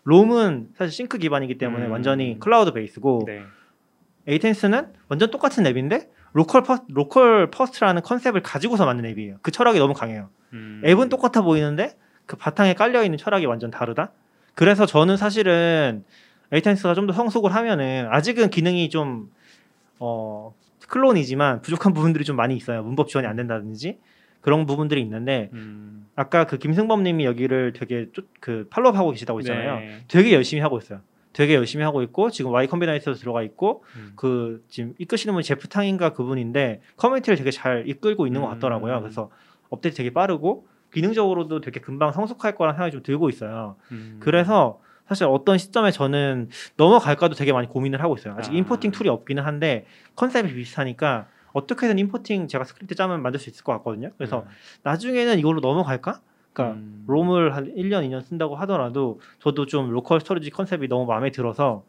[0.02, 1.92] Roam은 사실 싱크 기반이기 때문에 음.
[1.92, 3.44] 완전히 클라우드 base고 네.
[4.26, 9.36] Athens는 완전 똑같은 앱인데 local fir- local first라는 컨셉을 가지고서 만든 앱이에요.
[9.42, 10.28] 그 철학이 너무 강해요.
[10.54, 10.82] 음.
[10.84, 14.10] 앱은 똑같아 보이는데 그 바탕에 깔려 있는 철학이 완전 다르다.
[14.56, 16.04] 그래서 저는 사실은
[16.50, 19.30] Athens가 좀 더 성숙을 하면은 아직은 기능이 좀
[20.00, 20.52] 어,
[20.88, 22.82] clone이지만 부족한 부분들이 좀 많이 있어요.
[22.82, 24.00] 문법 지원이 안 된다든지
[24.40, 26.06] 그런 부분들이 있는데 음.
[26.14, 29.76] 아까 그 김승범님이 여기를 되게 쫓- 그 follow하고 계시다고 했잖아요.
[29.80, 30.00] 네.
[30.08, 31.00] 되게 열심히 하고 있어요.
[31.32, 34.12] 되게 열심히 하고 있고 지금 Y 컴비나이트에도 들어가 있고 음.
[34.16, 38.54] 그 지금 이끄시는 분이 Jeff Tang인가 그분인데 커뮤니티를 되게 잘 이끌고 있는 것 음.
[38.54, 39.00] 같더라고요.
[39.02, 39.30] 그래서
[39.68, 43.76] 업데이트 되게 빠르고 기능적으로도 되게 금방 성숙할 거라는 생각이 좀 들고 있어요.
[43.92, 44.16] 음.
[44.20, 48.34] 그래서 사실 어떤 시점에 저는 넘어갈까도 되게 많이 고민을 하고 있어요.
[48.38, 48.54] 아직 아.
[48.54, 49.84] importing tool이 없기는 한데
[50.14, 51.26] 컨셉이 비슷하니까
[51.56, 54.10] 어떻게든 importing 제가 스크립트 짜면 만들 수 있을 것 같거든요.
[54.18, 54.48] 그래서 음.
[54.82, 56.20] 나중에는 이걸로 넘어갈까?
[56.52, 57.04] 그러니까 음.
[57.06, 61.84] Roam을 한 1년, 2년 쓴다고 하더라도 저도 좀 local storage 컨셉이 너무 마음에 들어서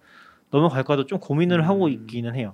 [0.52, 1.66] 넘어갈까도 좀 고민을 음.
[1.66, 2.54] 하고 있기는 해요.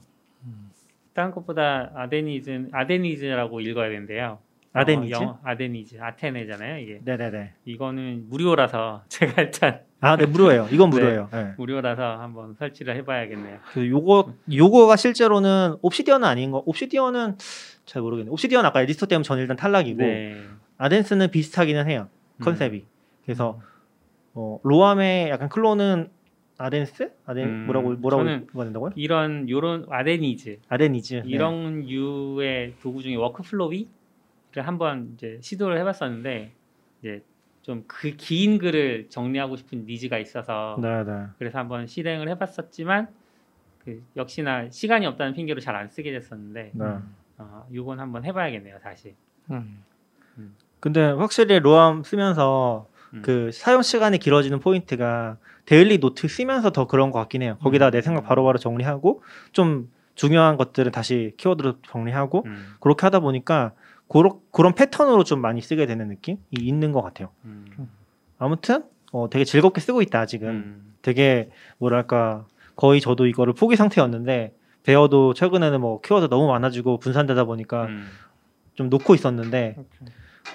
[1.13, 4.39] 다른 것보다 Athens Athens라고 읽어야 된대요.
[4.73, 5.15] Athens?
[5.15, 6.77] 어, 영어, Athens 아테네잖아요.
[6.79, 7.53] 이게 네네네.
[7.65, 10.67] 이거는 무료라서 제가 일단 아, 네, 무료예요.
[10.71, 11.29] 이건 무료예요.
[11.31, 11.53] 네.
[11.57, 13.59] 무료라서 한번 설치를 해봐야겠네요.
[13.71, 16.63] 그 요거 요거가 실제로는 Obsidian은 아닌 거.
[16.65, 17.37] Obsidian은
[17.85, 18.31] 잘 모르겠네.
[18.31, 20.41] Obsidian 아까 에디스토 때문에 전 일단 탈락이고 네.
[20.77, 22.09] Athens는 비슷하기는 해요.
[22.41, 22.77] 컨셉이.
[22.79, 22.87] 음.
[23.23, 23.61] 그래서
[24.33, 26.09] 어, Roam의 약간 clone은
[26.57, 27.11] Athens?
[27.25, 28.23] Athen- 음, 뭐라고 뭐라고
[28.63, 28.91] 된다고요?
[28.95, 31.13] 이런 요런 Athens Athens.
[31.15, 31.21] 네.
[31.25, 33.87] 이런 유의 도구 중에 Workflowy를
[34.61, 36.51] 한번 이제 시도를 해봤었는데
[37.01, 37.23] 이제
[37.63, 41.25] 좀 그 긴 글을 정리하고 싶은 needs가 있어서 네, 네.
[41.39, 43.07] 그래서 한번 실행을 해봤었지만
[43.85, 46.85] 그 역시나 시간이 없다는 핑계로 잘 안 쓰게 됐었는데 네.
[47.37, 49.15] 어, 요건 한번 해봐야겠네요 다시.
[49.51, 49.83] 음.
[50.79, 53.21] 근데 확실히 Roam 쓰면서 음.
[53.23, 57.57] 그 사용 시간이 길어지는 포인트가 daily note 쓰면서 더 그런 것 같긴 해요.
[57.61, 59.23] 거기다 내 생각 바로바로 정리하고
[59.53, 63.71] 좀 중요한 것들은 다시 키워드로 정리하고 음, 그렇게 하다 보니까
[64.13, 67.29] 그런 그런 패턴으로 좀 많이 쓰게 되는 느낌이 있는 것 같아요.
[67.45, 67.65] 음,
[68.37, 70.47] 아무튼 어, 되게 즐겁게 쓰고 있다 아직은.
[70.49, 71.49] 음, 되게
[71.79, 72.45] 뭐랄까
[72.75, 74.53] 거의 저도 이거를 포기 상태였는데
[74.83, 78.07] 베어도 최근에는 뭐 키워드 너무 많아지고 분산되다 보니까 음.
[78.75, 79.75] 좀 놓고 있었는데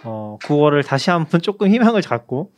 [0.04, 2.52] 어 그거를 다시 한번 조금 희망을 갖고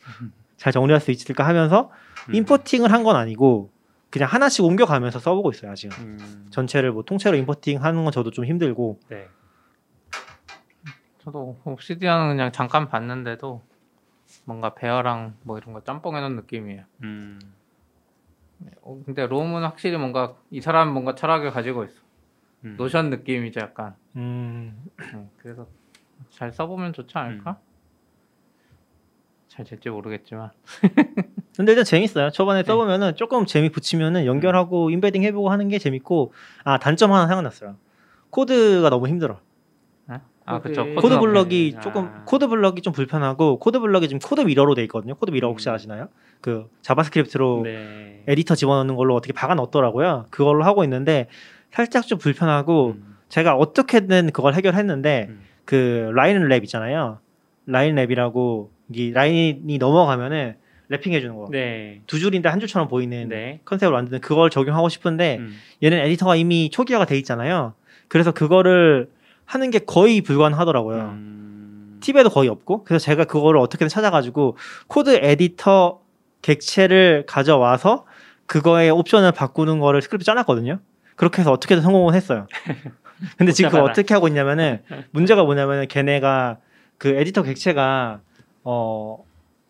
[0.57, 1.89] 잘 정리할 수 있을까 하면서
[2.29, 2.35] 음.
[2.35, 3.71] 임포팅을 한 건 아니고
[4.09, 8.45] 그냥 하나씩 옮겨가면서 써보고 있어요 아직은 음, 전체를 뭐 통째로 임포팅 하는 건 저도 좀
[8.45, 9.27] 힘들고 네.
[11.23, 13.61] 저도 Obsidian은 그냥 잠깐 봤는데도
[14.45, 16.83] 뭔가 Bear랑 뭐 이런 거 짬뽕 해놓은 느낌이에요.
[17.03, 17.39] 음,
[18.81, 22.01] 어, 근데 Roam은 확실히 뭔가 이 사람 뭔가 철학을 가지고 있어.
[22.63, 22.75] 음.
[22.77, 23.95] Notion 느낌이죠 약간.
[24.15, 24.83] 음
[25.13, 25.67] 음, 그래서
[26.29, 27.59] 잘 써보면 좋지 않을까?
[29.47, 30.51] 잘 될지 모르겠지만.
[31.57, 36.33] 근데 일단 재밌어요 초반에 써보면은 조금 재미 붙이면은 연결하고 embedding 해보고 하는 게 재밌고
[36.63, 37.75] 아 단점 하나 생각났어요
[38.29, 39.41] 코드가 너무 힘들어
[40.55, 40.83] 아, 그쵸.
[40.85, 41.19] 코드, 코드 네.
[41.19, 41.79] block이 아.
[41.81, 45.15] 조금 코드 block이 좀 불편하고 코드 block이 지금 CodeMirror로 돼 있거든요.
[45.15, 45.73] CodeMirror 혹시 음.
[45.73, 46.07] 아시나요?
[46.41, 48.23] 그 JavaScript로 네.
[48.27, 50.25] 에디터 집어넣는 걸로 어떻게 박아 넣었더라고요.
[50.29, 51.27] 그걸로 하고 있는데
[51.71, 53.17] 살짝 좀 불편하고 음.
[53.29, 55.41] 제가 어떻게든 그걸 해결했는데 음.
[55.65, 57.19] 그 line wrap 있잖아요.
[57.65, 60.55] line wrap이라고 이 라인이 넘어가면은
[60.91, 61.47] wrapping 해 주는 거.
[61.49, 62.01] 네.
[62.05, 63.61] 두 줄인데 한 줄처럼 보이는 네.
[63.63, 65.55] 컨셉을 만드는 그걸 적용하고 싶은데 음.
[65.81, 67.73] 얘는 에디터가 이미 초기화가 돼 있잖아요.
[68.09, 69.09] 그래서 그거를
[69.51, 70.97] 하는 게 거의 불가능하더라고요.
[71.01, 71.99] 음.
[71.99, 74.55] 팁에도 거의 없고 그래서 제가 그거를 어떻게든 찾아가지고
[74.87, 75.99] 코드 에디터
[76.41, 78.05] 객체를 가져와서
[78.45, 80.79] 그거의 옵션을 바꾸는 거를 스크립트 짜놨거든요.
[81.17, 82.47] 그렇게 해서 어떻게든 성공을 했어요.
[83.37, 83.89] 근데 지금 그걸.
[83.89, 86.57] 어떻게 하고 있냐면은 문제가 뭐냐면은 걔네가
[86.97, 88.21] 그 에디터 객체가
[88.63, 89.23] 어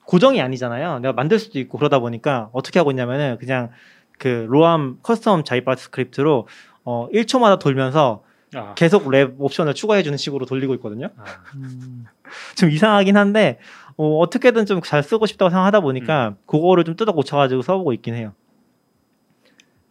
[0.05, 0.99] 고정이 아니잖아요.
[0.99, 3.71] 내가 만들 수도 있고 그러다 보니까 어떻게 하고 있냐면은 그냥
[4.19, 6.47] 그 Roam custom JavaScript로
[6.83, 8.23] 어 1초마다 돌면서
[8.55, 8.73] 아.
[8.75, 11.09] 계속 랩 옵션을 추가해 주는 식으로 돌리고 있거든요.
[11.17, 11.23] 아.
[12.57, 13.59] 좀 이상하긴 한데
[13.97, 18.33] 어, 어떻게든 좀 잘 쓰고 싶다고 생각하다 보니까 그거를 좀 뜯어 고쳐가지고 써보고 있긴 해요.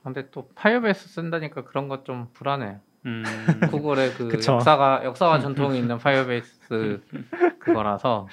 [0.03, 2.79] 근데 또 Firebase 쓴다니까 그런 것 좀 불안해.
[3.07, 3.23] 음.
[3.71, 4.55] 구글의 그 그쵸.
[4.55, 7.01] 역사가 역사와 전통이 있는 Firebase
[7.61, 8.29] 그거라서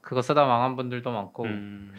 [0.00, 1.92] 그거 쓰다 망한 분들도 많고 음.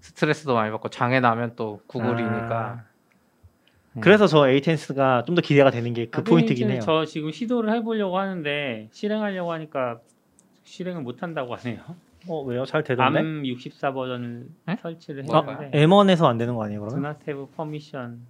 [0.00, 2.58] 스트레스도 많이 받고 장애 나면 또 구글이니까.
[2.58, 2.87] 아, 음.
[4.00, 6.80] 그래서 저 Athens가 좀 더 기대가 되는 게그 아, 포인트긴 해요.
[6.82, 10.00] 저 지금 시도를 해보려고 하는데 실행하려고 하니까
[10.64, 11.80] 실행을 못 한다고 하네요.
[12.28, 12.64] 어 왜요?
[12.64, 13.20] 잘 되던데?
[13.20, 14.76] ARM64 버전을 네?
[14.82, 15.56] 설치를 뭐가요?
[15.72, 17.06] 했는데 M1에서 안 되는 거 아니에요 그러면?
[17.06, 18.20] 아, open.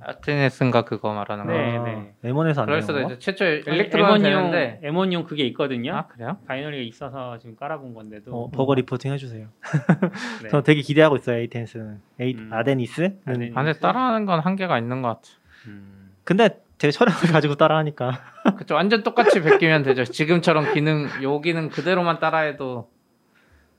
[0.00, 1.52] Athens인가 그거 말하는 거.
[1.52, 2.12] 네, 아, 네.
[2.24, 3.00] M1에서 안 되는 거?
[3.02, 4.80] 이제 최초에 Electron은 M1용 되는데.
[4.84, 5.94] M1용 그게 있거든요.
[5.94, 6.38] 아 그래요?
[6.46, 9.48] 바이너리가 있어서 지금 깔아본 건데도 어, 버그 reporting 해주세요.
[10.42, 10.48] 네.
[10.50, 12.00] 저 되게 기대하고 있어요 에이텐스는.
[12.20, 12.50] 에이, 음.
[12.52, 13.18] 아데니스?
[13.24, 13.52] 아데니스.
[13.56, 15.22] 아, 근데 따라하는 건 한계가 있는 것 같아.
[15.66, 16.12] 음.
[16.24, 18.20] 근데 제 철학을 가지고 따라하니까
[18.56, 20.04] 그쵸 완전 똑같이 베끼면 되죠.
[20.04, 22.88] 지금처럼 기능 요 기능 그대로만 따라해도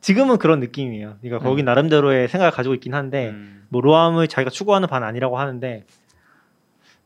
[0.01, 1.17] 지금은 그런 느낌이에요.
[1.21, 1.65] 그러니까 거기 음.
[1.65, 3.65] 나름대로의 생각을 가지고 있긴 한데 음.
[3.69, 5.85] 뭐 로암을 자기가 추구하는 반 아니라고 하는데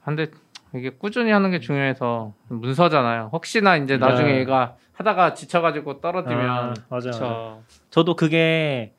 [0.03, 0.28] 근데
[0.76, 3.30] 이게 꾸준히 하는 게 중요해서 문서잖아요.
[3.32, 4.40] 혹시나 이제 나중에 네.
[4.40, 7.02] 얘가 하다가 지쳐가지고 떨어지면 아, 맞아요.
[7.11, 7.64] 그쵸.
[7.90, 8.94] 저도 그게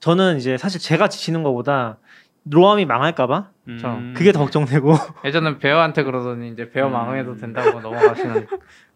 [0.00, 1.98] 저는 이제 사실 제가 지치는 것보다
[2.44, 4.14] Roam이 망할까봐 음.
[4.16, 4.94] 그게 더 걱정되고
[5.24, 6.92] 예전엔 Bear한테 그러더니 이제 음.
[6.92, 8.46] 망해도 된다고 넘어가시는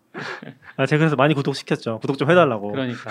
[0.76, 1.98] 아, 제가 그래서 많이 구독시켰죠.
[2.00, 2.72] 구독 좀 해달라고.
[2.72, 3.10] 그러니까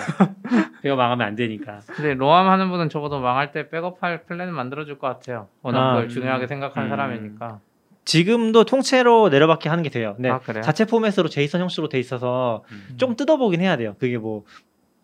[0.81, 1.79] Bear 망하면 안 되니까.
[1.87, 5.47] 근데 Roam 하는 분은 적어도 망할 때 백업할 플랜을 만들어줄 것 같아요.
[5.61, 6.09] 워낙 아, 그걸 음.
[6.09, 6.89] 중요하게 생각하는 음.
[6.89, 7.59] 사람이니까.
[8.05, 10.13] 지금도 통째로 내려받게 하는 게 돼요.
[10.15, 10.61] 근데 아 그래요?
[10.61, 12.95] 자체 포맷으로 JSON 형식으로 돼 있어서 음.
[12.97, 13.95] 좀 뜯어보긴 해야 돼요.
[13.99, 14.43] 그게 뭐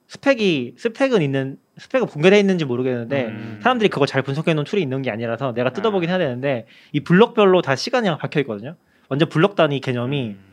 [0.07, 3.59] 스펙이 스펙은 있는 스펙은 공개되어 있는지 모르겠는데 음.
[3.61, 7.61] 사람들이 그걸 잘 분석해 놓은 툴이 있는 게 아니라서 내가 뜯어보긴 해야 되는데 이 블럭별로
[7.61, 8.76] 다 시간이 박혀 있거든요.
[9.07, 10.48] 완전 블럭 단위 개념이 음.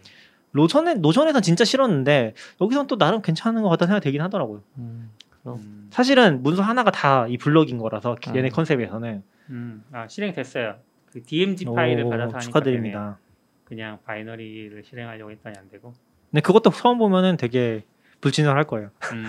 [0.52, 4.62] Notion에 Notion에선 진짜 싫었는데 여기선 또 나름 괜찮은 것 같다는 생각이 들긴 하더라고요.
[4.78, 5.10] 음.
[5.46, 5.88] 음.
[5.92, 8.50] 사실은 문서 하나가 다 이 블럭인 거라서 얘네 음.
[8.52, 9.84] 컨셉에서는 음.
[9.92, 10.76] 아 실행됐어요.
[11.12, 12.38] 그 DMG 파일을 오, 받아서.
[12.38, 13.18] 축하드립니다.
[13.64, 15.92] 그냥 바이너리를 실행하려고 했더니 안 되고.
[16.30, 17.84] 근데 그것도 처음 보면은 되게
[18.20, 18.90] 불친절할 거예요.
[19.12, 19.24] 음.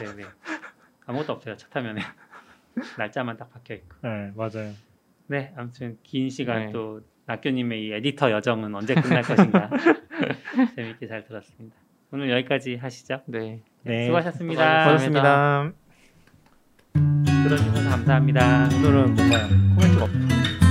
[0.00, 0.24] 네네.
[1.06, 1.56] 아무것도 없어요.
[1.56, 1.96] 차 타면
[2.98, 3.96] 날짜만 딱 박혀 있고.
[4.02, 4.72] 네 맞아요.
[5.26, 6.72] 네, 아무튼 긴 시간 네.
[6.72, 9.70] 또 낙교님의 이 에디터 여정은 언제 끝날 것인가
[10.76, 11.76] 재밌게 잘 들었습니다.
[12.10, 13.22] 오늘 여기까지 하시죠.
[13.26, 13.60] 네.
[13.82, 14.84] 네 수고하셨습니다.
[14.84, 15.72] 고맙습니다.
[17.44, 18.68] 들어주셔서 감사합니다.
[18.76, 20.61] 오늘은 뭔가 코멘트가 없.